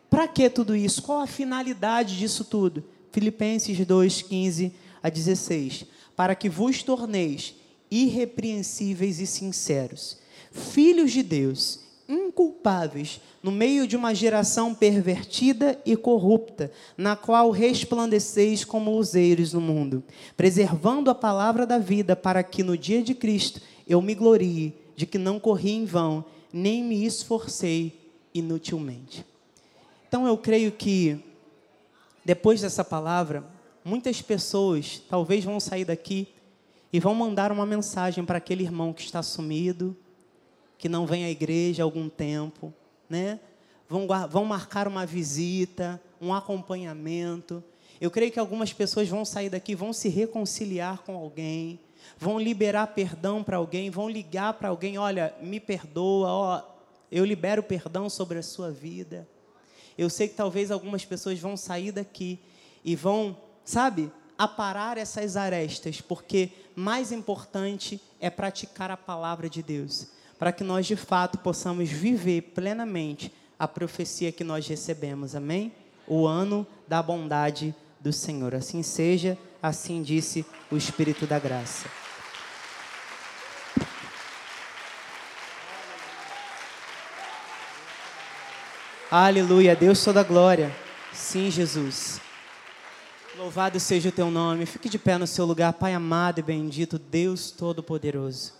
para 0.07 0.27
que 0.27 0.47
tudo 0.51 0.75
isso? 0.75 1.01
Qual 1.01 1.19
a 1.19 1.25
finalidade 1.25 2.15
disso 2.15 2.45
tudo? 2.45 2.83
Filipenses 3.11 3.83
2, 3.83 4.21
15 4.21 4.71
a 5.01 5.09
16. 5.09 5.85
Para 6.15 6.35
que 6.35 6.47
vos 6.47 6.83
torneis 6.83 7.55
irrepreensíveis 7.89 9.19
e 9.19 9.25
sinceros, 9.25 10.19
filhos 10.51 11.11
de 11.11 11.23
Deus, 11.23 11.79
inculpáveis 12.07 13.19
no 13.43 13.51
meio 13.51 13.87
de 13.87 13.95
uma 13.95 14.15
geração 14.15 14.73
pervertida 14.73 15.79
e 15.85 15.95
corrupta, 15.95 16.71
na 16.97 17.15
qual 17.15 17.51
resplandeceis 17.51 18.63
como 18.63 18.95
luzeiros 18.95 19.53
no 19.53 19.61
mundo, 19.61 20.03
preservando 20.35 21.09
a 21.09 21.15
palavra 21.15 21.65
da 21.65 21.77
vida, 21.77 22.15
para 22.15 22.43
que 22.43 22.63
no 22.63 22.77
dia 22.77 23.03
de 23.03 23.13
Cristo 23.13 23.61
eu 23.87 24.01
me 24.01 24.15
glorie 24.15 24.73
de 24.95 25.05
que 25.05 25.17
não 25.17 25.39
corri 25.39 25.71
em 25.71 25.85
vão, 25.85 26.23
nem 26.51 26.83
me 26.83 27.05
esforcei 27.05 28.11
inutilmente. 28.33 29.25
Então 30.07 30.25
eu 30.25 30.37
creio 30.37 30.71
que, 30.71 31.19
depois 32.23 32.61
dessa 32.61 32.83
palavra, 32.83 33.43
muitas 33.83 34.21
pessoas 34.21 35.01
talvez 35.09 35.43
vão 35.43 35.59
sair 35.59 35.85
daqui 35.85 36.27
e 36.91 36.99
vão 36.99 37.13
mandar 37.13 37.51
uma 37.51 37.65
mensagem 37.65 38.23
para 38.23 38.37
aquele 38.37 38.63
irmão 38.63 38.93
que 38.93 39.01
está 39.01 39.21
sumido, 39.21 39.95
que 40.77 40.87
não 40.87 41.05
vem 41.05 41.25
à 41.25 41.29
igreja 41.29 41.83
há 41.83 41.85
algum 41.85 42.07
tempo, 42.07 42.73
né? 43.09 43.39
Vão, 43.89 44.07
vão 44.29 44.45
marcar 44.45 44.87
uma 44.87 45.05
visita, 45.05 46.01
um 46.21 46.33
acompanhamento. 46.33 47.63
Eu 47.99 48.11
creio 48.11 48.31
que 48.31 48.39
algumas 48.39 48.73
pessoas 48.73 49.07
vão 49.07 49.25
sair 49.25 49.49
daqui, 49.49 49.73
vão 49.73 49.91
se 49.91 50.09
reconciliar 50.09 50.99
com 50.99 51.15
alguém, 51.15 51.79
vão 52.17 52.39
liberar 52.39 52.87
perdão 52.87 53.43
para 53.43 53.57
alguém, 53.57 53.89
vão 53.89 54.09
ligar 54.09 54.53
para 54.53 54.69
alguém, 54.69 54.97
olha, 54.97 55.33
me 55.41 55.59
perdoa, 55.59 56.29
ó, 56.29 56.61
eu 57.11 57.25
libero 57.25 57.63
perdão 57.63 58.09
sobre 58.09 58.37
a 58.37 58.43
sua 58.43 58.69
vida. 58.69 59.27
Eu 59.97 60.09
sei 60.09 60.27
que 60.27 60.35
talvez 60.35 60.69
algumas 60.69 61.05
pessoas 61.05 61.39
vão 61.39 61.57
sair 61.57 61.91
daqui 61.91 62.39
e 62.83 62.95
vão, 62.95 63.35
sabe, 63.65 64.11
aparar 64.37 64.97
essas 64.97 65.35
arestas, 65.35 66.01
porque 66.01 66.51
mais 66.75 67.11
importante 67.11 67.99
é 68.19 68.29
praticar 68.29 68.91
a 68.91 68.97
palavra 68.97 69.49
de 69.49 69.63
Deus 69.63 70.16
para 70.37 70.51
que 70.51 70.63
nós 70.63 70.85
de 70.85 70.95
fato 70.95 71.37
possamos 71.37 71.89
viver 71.89 72.41
plenamente 72.53 73.31
a 73.57 73.67
profecia 73.67 74.31
que 74.31 74.43
nós 74.43 74.67
recebemos. 74.67 75.35
Amém? 75.35 75.73
O 76.07 76.25
ano 76.25 76.65
da 76.87 77.01
bondade 77.01 77.73
do 77.99 78.13
Senhor. 78.13 78.53
Assim 78.53 78.83
seja, 78.83 79.37
assim 79.61 80.01
disse 80.01 80.45
o 80.71 80.77
Espírito 80.77 81.25
da 81.25 81.39
graça. 81.39 81.87
Aleluia, 89.09 89.73
Deus 89.73 90.03
toda 90.03 90.21
glória. 90.21 90.75
Sim, 91.13 91.49
Jesus. 91.49 92.19
Louvado 93.37 93.79
seja 93.79 94.09
o 94.09 94.11
teu 94.11 94.29
nome. 94.29 94.65
Fique 94.65 94.89
de 94.89 94.99
pé 94.99 95.17
no 95.17 95.25
seu 95.25 95.45
lugar, 95.45 95.71
Pai 95.73 95.93
amado 95.93 96.39
e 96.39 96.43
bendito, 96.43 96.99
Deus 96.99 97.49
Todo-Poderoso. 97.49 98.56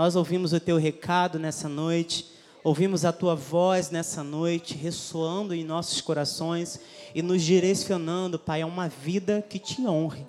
Nós 0.00 0.16
ouvimos 0.16 0.54
o 0.54 0.58
teu 0.58 0.78
recado 0.78 1.38
nessa 1.38 1.68
noite, 1.68 2.24
ouvimos 2.64 3.04
a 3.04 3.12
tua 3.12 3.34
voz 3.34 3.90
nessa 3.90 4.24
noite, 4.24 4.74
ressoando 4.74 5.54
em 5.54 5.62
nossos 5.62 6.00
corações 6.00 6.80
e 7.14 7.20
nos 7.20 7.42
direcionando, 7.42 8.38
Pai, 8.38 8.62
a 8.62 8.66
uma 8.66 8.88
vida 8.88 9.44
que 9.46 9.58
te 9.58 9.86
honre, 9.86 10.26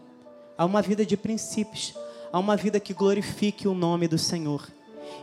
a 0.58 0.66
uma 0.66 0.82
vida 0.82 1.06
de 1.06 1.16
princípios, 1.16 1.94
a 2.34 2.38
uma 2.38 2.58
vida 2.58 2.82
que 2.82 2.94
glorifique 2.94 3.66
o 3.66 3.74
nome 3.74 4.10
do 4.10 4.18
Senhor. 4.18 4.68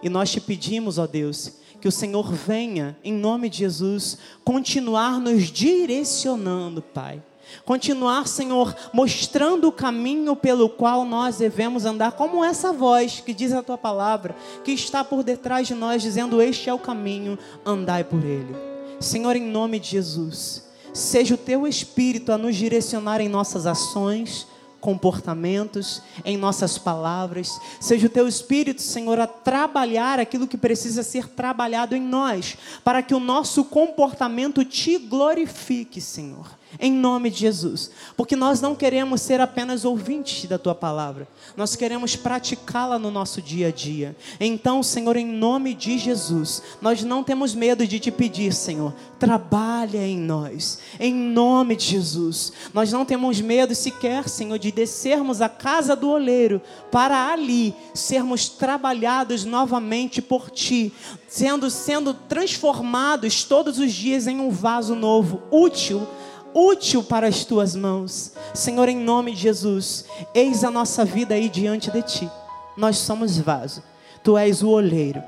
E 0.02 0.08
nós 0.08 0.30
te 0.30 0.40
pedimos, 0.40 0.96
ó 0.96 1.06
Deus, 1.06 1.52
que 1.78 1.86
o 1.86 1.92
Senhor 1.92 2.32
venha, 2.32 2.96
em 3.04 3.12
nome 3.12 3.50
de 3.50 3.58
Jesus, 3.58 4.16
continuar 4.46 5.20
nos 5.20 5.48
direcionando, 5.52 6.80
Pai 6.80 7.22
Continuar, 7.64 8.26
Senhor, 8.26 8.74
mostrando 8.92 9.68
o 9.68 9.72
caminho 9.72 10.34
pelo 10.34 10.68
qual 10.68 11.04
nós 11.04 11.38
devemos 11.38 11.84
andar, 11.84 12.12
como 12.12 12.44
essa 12.44 12.72
voz 12.72 13.20
que 13.20 13.34
diz 13.34 13.52
a 13.52 13.62
tua 13.62 13.78
palavra, 13.78 14.34
que 14.64 14.72
está 14.72 15.04
por 15.04 15.22
detrás 15.22 15.66
de 15.66 15.74
nós, 15.74 16.02
dizendo: 16.02 16.40
Este 16.40 16.70
é 16.70 16.74
o 16.74 16.78
caminho, 16.78 17.38
andai 17.64 18.04
por 18.04 18.24
ele. 18.24 18.54
Senhor, 19.00 19.36
em 19.36 19.42
nome 19.42 19.78
de 19.78 19.90
Jesus, 19.90 20.64
seja 20.92 21.34
o 21.34 21.38
teu 21.38 21.66
Espírito 21.66 22.32
a 22.32 22.38
nos 22.38 22.56
direcionar 22.56 23.20
em 23.20 23.28
nossas 23.28 23.66
ações, 23.66 24.46
comportamentos, 24.80 26.02
em 26.24 26.36
nossas 26.36 26.78
palavras. 26.78 27.60
Seja 27.80 28.06
o 28.06 28.10
teu 28.10 28.26
Espírito, 28.26 28.82
Senhor, 28.82 29.18
a 29.20 29.26
trabalhar 29.26 30.18
aquilo 30.18 30.48
que 30.48 30.56
precisa 30.56 31.02
ser 31.02 31.28
trabalhado 31.28 31.94
em 31.94 32.00
nós, 32.00 32.56
para 32.82 33.02
que 33.02 33.14
o 33.14 33.20
nosso 33.20 33.64
comportamento 33.64 34.64
te 34.64 34.98
glorifique, 34.98 36.00
Senhor 36.00 36.57
em 36.78 36.92
nome 36.92 37.30
de 37.30 37.38
Jesus, 37.38 37.90
porque 38.16 38.36
nós 38.36 38.60
não 38.60 38.74
queremos 38.74 39.22
ser 39.22 39.40
apenas 39.40 39.84
ouvintes 39.84 40.44
da 40.48 40.58
tua 40.58 40.74
palavra, 40.74 41.26
nós 41.56 41.74
queremos 41.74 42.14
praticá-la 42.14 42.98
no 42.98 43.10
nosso 43.10 43.40
dia 43.40 43.68
a 43.68 43.70
dia. 43.70 44.16
Então, 44.38 44.82
Senhor, 44.82 45.16
em 45.16 45.26
nome 45.26 45.74
de 45.74 45.96
Jesus, 45.96 46.62
nós 46.80 47.02
não 47.02 47.24
temos 47.24 47.54
medo 47.54 47.86
de 47.86 47.98
te 47.98 48.10
pedir, 48.10 48.52
Senhor, 48.52 48.94
trabalha 49.18 50.06
em 50.06 50.18
nós, 50.18 50.78
em 51.00 51.14
nome 51.14 51.74
de 51.74 51.84
Jesus. 51.84 52.52
Nós 52.74 52.92
não 52.92 53.04
temos 53.04 53.40
medo 53.40 53.74
sequer, 53.74 54.28
Senhor, 54.28 54.58
de 54.58 54.70
descermos 54.70 55.40
à 55.40 55.48
casa 55.48 55.96
do 55.96 56.10
oleiro 56.10 56.60
para 56.90 57.32
ali 57.32 57.74
sermos 57.94 58.48
trabalhados 58.48 59.44
novamente 59.44 60.20
por 60.20 60.50
ti, 60.50 60.92
sendo 61.26 61.70
sendo 61.70 62.12
transformados 62.12 63.44
todos 63.44 63.78
os 63.78 63.92
dias 63.92 64.26
em 64.26 64.38
um 64.38 64.50
vaso 64.50 64.94
novo, 64.94 65.42
útil 65.50 66.06
útil 66.54 67.02
para 67.02 67.26
as 67.26 67.44
tuas 67.44 67.74
mãos. 67.74 68.32
Senhor, 68.54 68.88
em 68.88 68.96
nome 68.96 69.32
de 69.32 69.42
Jesus, 69.42 70.04
eis 70.34 70.64
a 70.64 70.70
nossa 70.70 71.04
vida 71.04 71.34
aí 71.34 71.48
diante 71.48 71.90
de 71.90 72.02
ti. 72.02 72.30
Nós 72.76 72.98
somos 72.98 73.38
vaso, 73.38 73.82
tu 74.22 74.36
és 74.36 74.62
o 74.62 74.68
oleiro. 74.68 75.22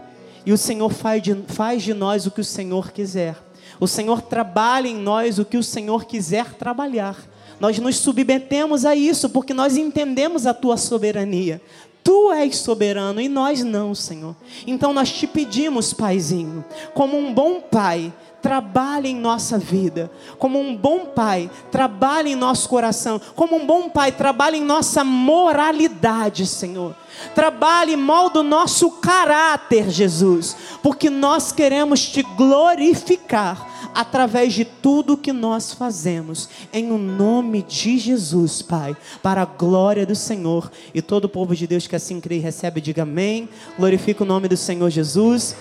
E 0.45 0.53
o 0.53 0.59
Senhor 0.59 0.91
faz 0.91 1.23
de, 1.23 1.35
faz 1.49 1.83
de 1.83 1.93
nós 1.93 2.27
o 2.27 2.31
que 2.31 2.41
o 2.41 2.45
Senhor 2.45 2.93
quiser. 2.93 3.37
O 3.79 3.87
Senhor 3.87 4.23
trabalha 4.23 4.89
em 4.89 4.97
nós 4.97 5.39
o 5.39 5.45
que 5.45 5.57
o 5.57 5.62
Senhor 5.62 6.05
quiser 6.05 6.55
trabalhar. 6.55 7.16
Nós 7.59 7.79
nos 7.79 7.97
submetemos 7.97 8.85
a 8.85 8.97
isso 8.97 9.29
porque 9.29 9.53
nós 9.53 9.77
entendemos 9.77 10.47
a 10.47 10.55
tua 10.55 10.77
soberania. 10.77 11.61
Tu 12.03 12.33
és 12.33 12.57
soberano 12.57 13.21
e 13.21 13.29
nós 13.29 13.62
não, 13.62 13.95
Senhor. 13.95 14.35
Então 14.66 14.93
nós 14.93 15.12
te 15.12 15.27
pedimos, 15.27 15.93
Paizinho, 15.93 16.64
como 16.95 17.18
um 17.18 17.35
bom 17.35 17.61
pai, 17.61 18.12
trabalhe 18.43 19.09
em 19.11 19.16
nossa 19.16 19.59
vida. 19.59 20.11
Como 20.38 20.61
um 20.61 20.76
bom 20.76 21.07
pai, 21.07 21.51
trabalhe 21.70 22.32
em 22.32 22.36
nosso 22.36 22.68
coração. 22.68 23.20
Como 23.34 23.57
um 23.57 23.66
bom 23.66 23.88
pai, 23.88 24.12
trabalhe 24.12 24.59
em 24.59 24.64
nossa 24.64 25.05
moralidade, 25.05 26.47
Senhor. 26.47 26.95
Trabalhe 27.34 27.93
e 27.93 27.97
molda 27.97 28.41
o 28.41 28.45
nosso 28.45 28.91
caráter, 28.93 29.91
Jesus. 29.91 30.57
Porque 30.82 31.11
nós 31.11 31.53
queremos 31.53 32.09
te 32.09 32.22
glorificar 32.22 33.68
através 33.95 34.53
de 34.53 34.64
tudo 34.64 35.16
que 35.16 35.32
nós 35.32 35.72
fazemos. 35.72 36.49
Em 36.72 36.91
o 36.93 36.99
nome 36.99 37.62
de 37.62 37.99
Jesus, 37.99 38.62
Pai. 38.62 38.97
Para 39.22 39.43
a 39.43 39.47
glória 39.47 40.07
do 40.07 40.14
Senhor. 40.14 40.70
E 40.95 41.03
todo 41.03 41.24
o 41.24 41.28
povo 41.28 41.55
de 41.55 41.66
Deus 41.66 41.86
que 41.86 41.97
assim 41.97 42.20
crê 42.20 42.36
e 42.36 42.41
recebe, 42.41 42.80
diga 42.80 43.03
amém. 43.03 43.49
Glorifica 43.76 44.24
o 44.24 44.26
nome 44.26 44.49
do 44.49 44.57
Senhor 44.57 44.88
Jesus. 44.91 45.57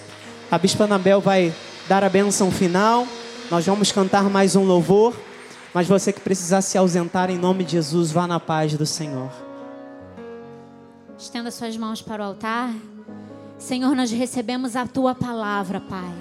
A 0.52 0.58
Bispa 0.58 0.86
Anabel 0.86 1.22
vai 1.22 1.54
dar 1.90 2.04
a 2.04 2.10
bênção 2.10 2.52
final. 2.52 3.08
Nós 3.50 3.66
vamos 3.66 3.92
cantar 3.92 4.30
mais 4.30 4.56
um 4.56 4.64
louvor. 4.64 5.20
Mas 5.74 5.88
você 5.88 6.14
que 6.14 6.22
precisar 6.22 6.62
se 6.62 6.78
ausentar, 6.78 7.32
em 7.32 7.38
nome 7.38 7.64
de 7.64 7.72
Jesus, 7.72 8.12
vá 8.12 8.28
na 8.28 8.40
paz 8.40 8.76
do 8.76 8.86
Senhor. 8.86 9.32
Estenda 11.18 11.50
suas 11.50 11.76
mãos 11.76 12.00
para 12.00 12.22
o 12.22 12.26
altar. 12.28 12.72
Senhor, 13.58 13.96
nós 13.96 14.12
recebemos 14.12 14.76
a 14.76 14.86
tua 14.86 15.16
palavra, 15.16 15.82
Pai. 15.82 16.14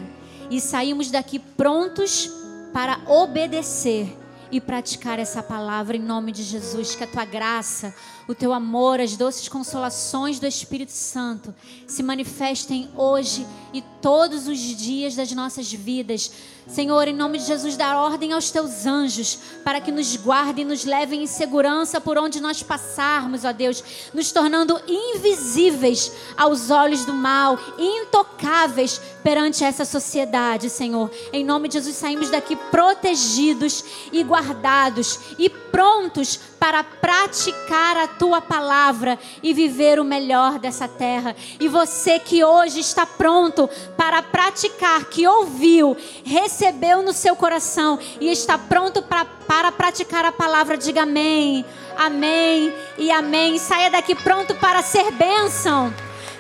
E 0.50 0.58
saímos 0.58 1.10
daqui 1.10 1.38
prontos 1.38 2.30
para 2.72 3.00
obedecer 3.06 4.17
e 4.51 4.61
praticar 4.61 5.18
essa 5.18 5.42
palavra 5.42 5.96
em 5.96 6.01
nome 6.01 6.32
de 6.32 6.42
Jesus. 6.42 6.94
Que 6.94 7.05
a 7.05 7.07
tua 7.07 7.24
graça, 7.24 7.94
o 8.26 8.34
teu 8.34 8.53
amor, 8.53 9.01
as 9.01 9.16
doces 9.16 9.49
consolações 9.49 10.38
do 10.38 10.46
Espírito 10.46 10.92
Santo 10.92 11.55
se 11.86 12.03
manifestem 12.03 12.88
hoje 12.96 13.46
e 13.72 13.82
todos 14.01 14.49
os 14.49 14.59
dias 14.59 15.14
das 15.14 15.32
nossas 15.32 15.72
vidas. 15.72 16.32
Senhor, 16.68 17.08
em 17.08 17.14
nome 17.14 17.38
de 17.38 17.46
Jesus, 17.46 17.78
dar 17.78 17.96
ordem 17.96 18.34
aos 18.34 18.50
teus 18.50 18.84
anjos 18.84 19.38
para 19.64 19.80
que 19.80 19.90
nos 19.90 20.14
guardem 20.16 20.66
e 20.66 20.68
nos 20.68 20.84
levem 20.84 21.22
em 21.22 21.26
segurança 21.26 21.98
por 21.98 22.18
onde 22.18 22.42
nós 22.42 22.62
passarmos, 22.62 23.42
ó 23.42 23.52
Deus, 23.52 23.82
nos 24.12 24.30
tornando 24.30 24.78
invisíveis 24.86 26.12
aos 26.36 26.70
olhos 26.70 27.06
do 27.06 27.14
mal, 27.14 27.58
intocáveis 27.78 29.00
perante 29.22 29.64
essa 29.64 29.86
sociedade, 29.86 30.68
Senhor. 30.68 31.10
Em 31.32 31.42
nome 31.42 31.68
de 31.68 31.74
Jesus, 31.74 31.96
saímos 31.96 32.28
daqui 32.28 32.54
protegidos 32.54 33.82
e 34.12 34.22
guardados 34.22 35.18
e 35.38 35.48
prontos 35.48 36.38
para 36.59 36.82
praticar 36.82 37.96
a 37.96 38.09
tua 38.09 38.40
palavra 38.40 39.18
e 39.42 39.54
viver 39.54 39.98
o 40.00 40.04
melhor 40.04 40.59
dessa 40.59 40.88
terra. 40.88 41.34
E 41.59 41.68
você 41.68 42.18
que 42.18 42.42
hoje 42.42 42.80
está 42.80 43.06
pronto 43.06 43.68
para 43.96 44.22
praticar, 44.22 45.04
que 45.04 45.26
ouviu, 45.26 45.96
recebeu 46.24 47.02
no 47.02 47.12
seu 47.12 47.36
coração 47.36 47.98
e 48.20 48.30
está 48.30 48.59
pronto 48.59 49.02
para, 49.02 49.24
para 49.24 49.72
praticar 49.72 50.24
a 50.24 50.32
palavra, 50.32 50.76
diga 50.76 51.02
amém, 51.02 51.64
amém 51.96 52.72
e 52.96 53.11
amém. 53.11 53.59
Saia 53.59 53.90
daqui 53.90 54.14
pronto 54.14 54.54
para 54.56 54.82
ser 54.82 55.11
bênção. 55.12 55.92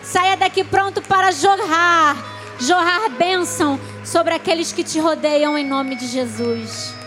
Saia 0.02 0.36
daqui 0.36 0.64
pronto 0.64 1.02
para 1.02 1.30
jorrar, 1.30 2.16
jorrar 2.58 3.10
bênção 3.10 3.78
sobre 4.04 4.34
aqueles 4.34 4.72
que 4.72 4.82
te 4.82 4.98
rodeiam 4.98 5.56
em 5.56 5.66
nome 5.66 5.96
de 5.96 6.06
Jesus. 6.06 6.97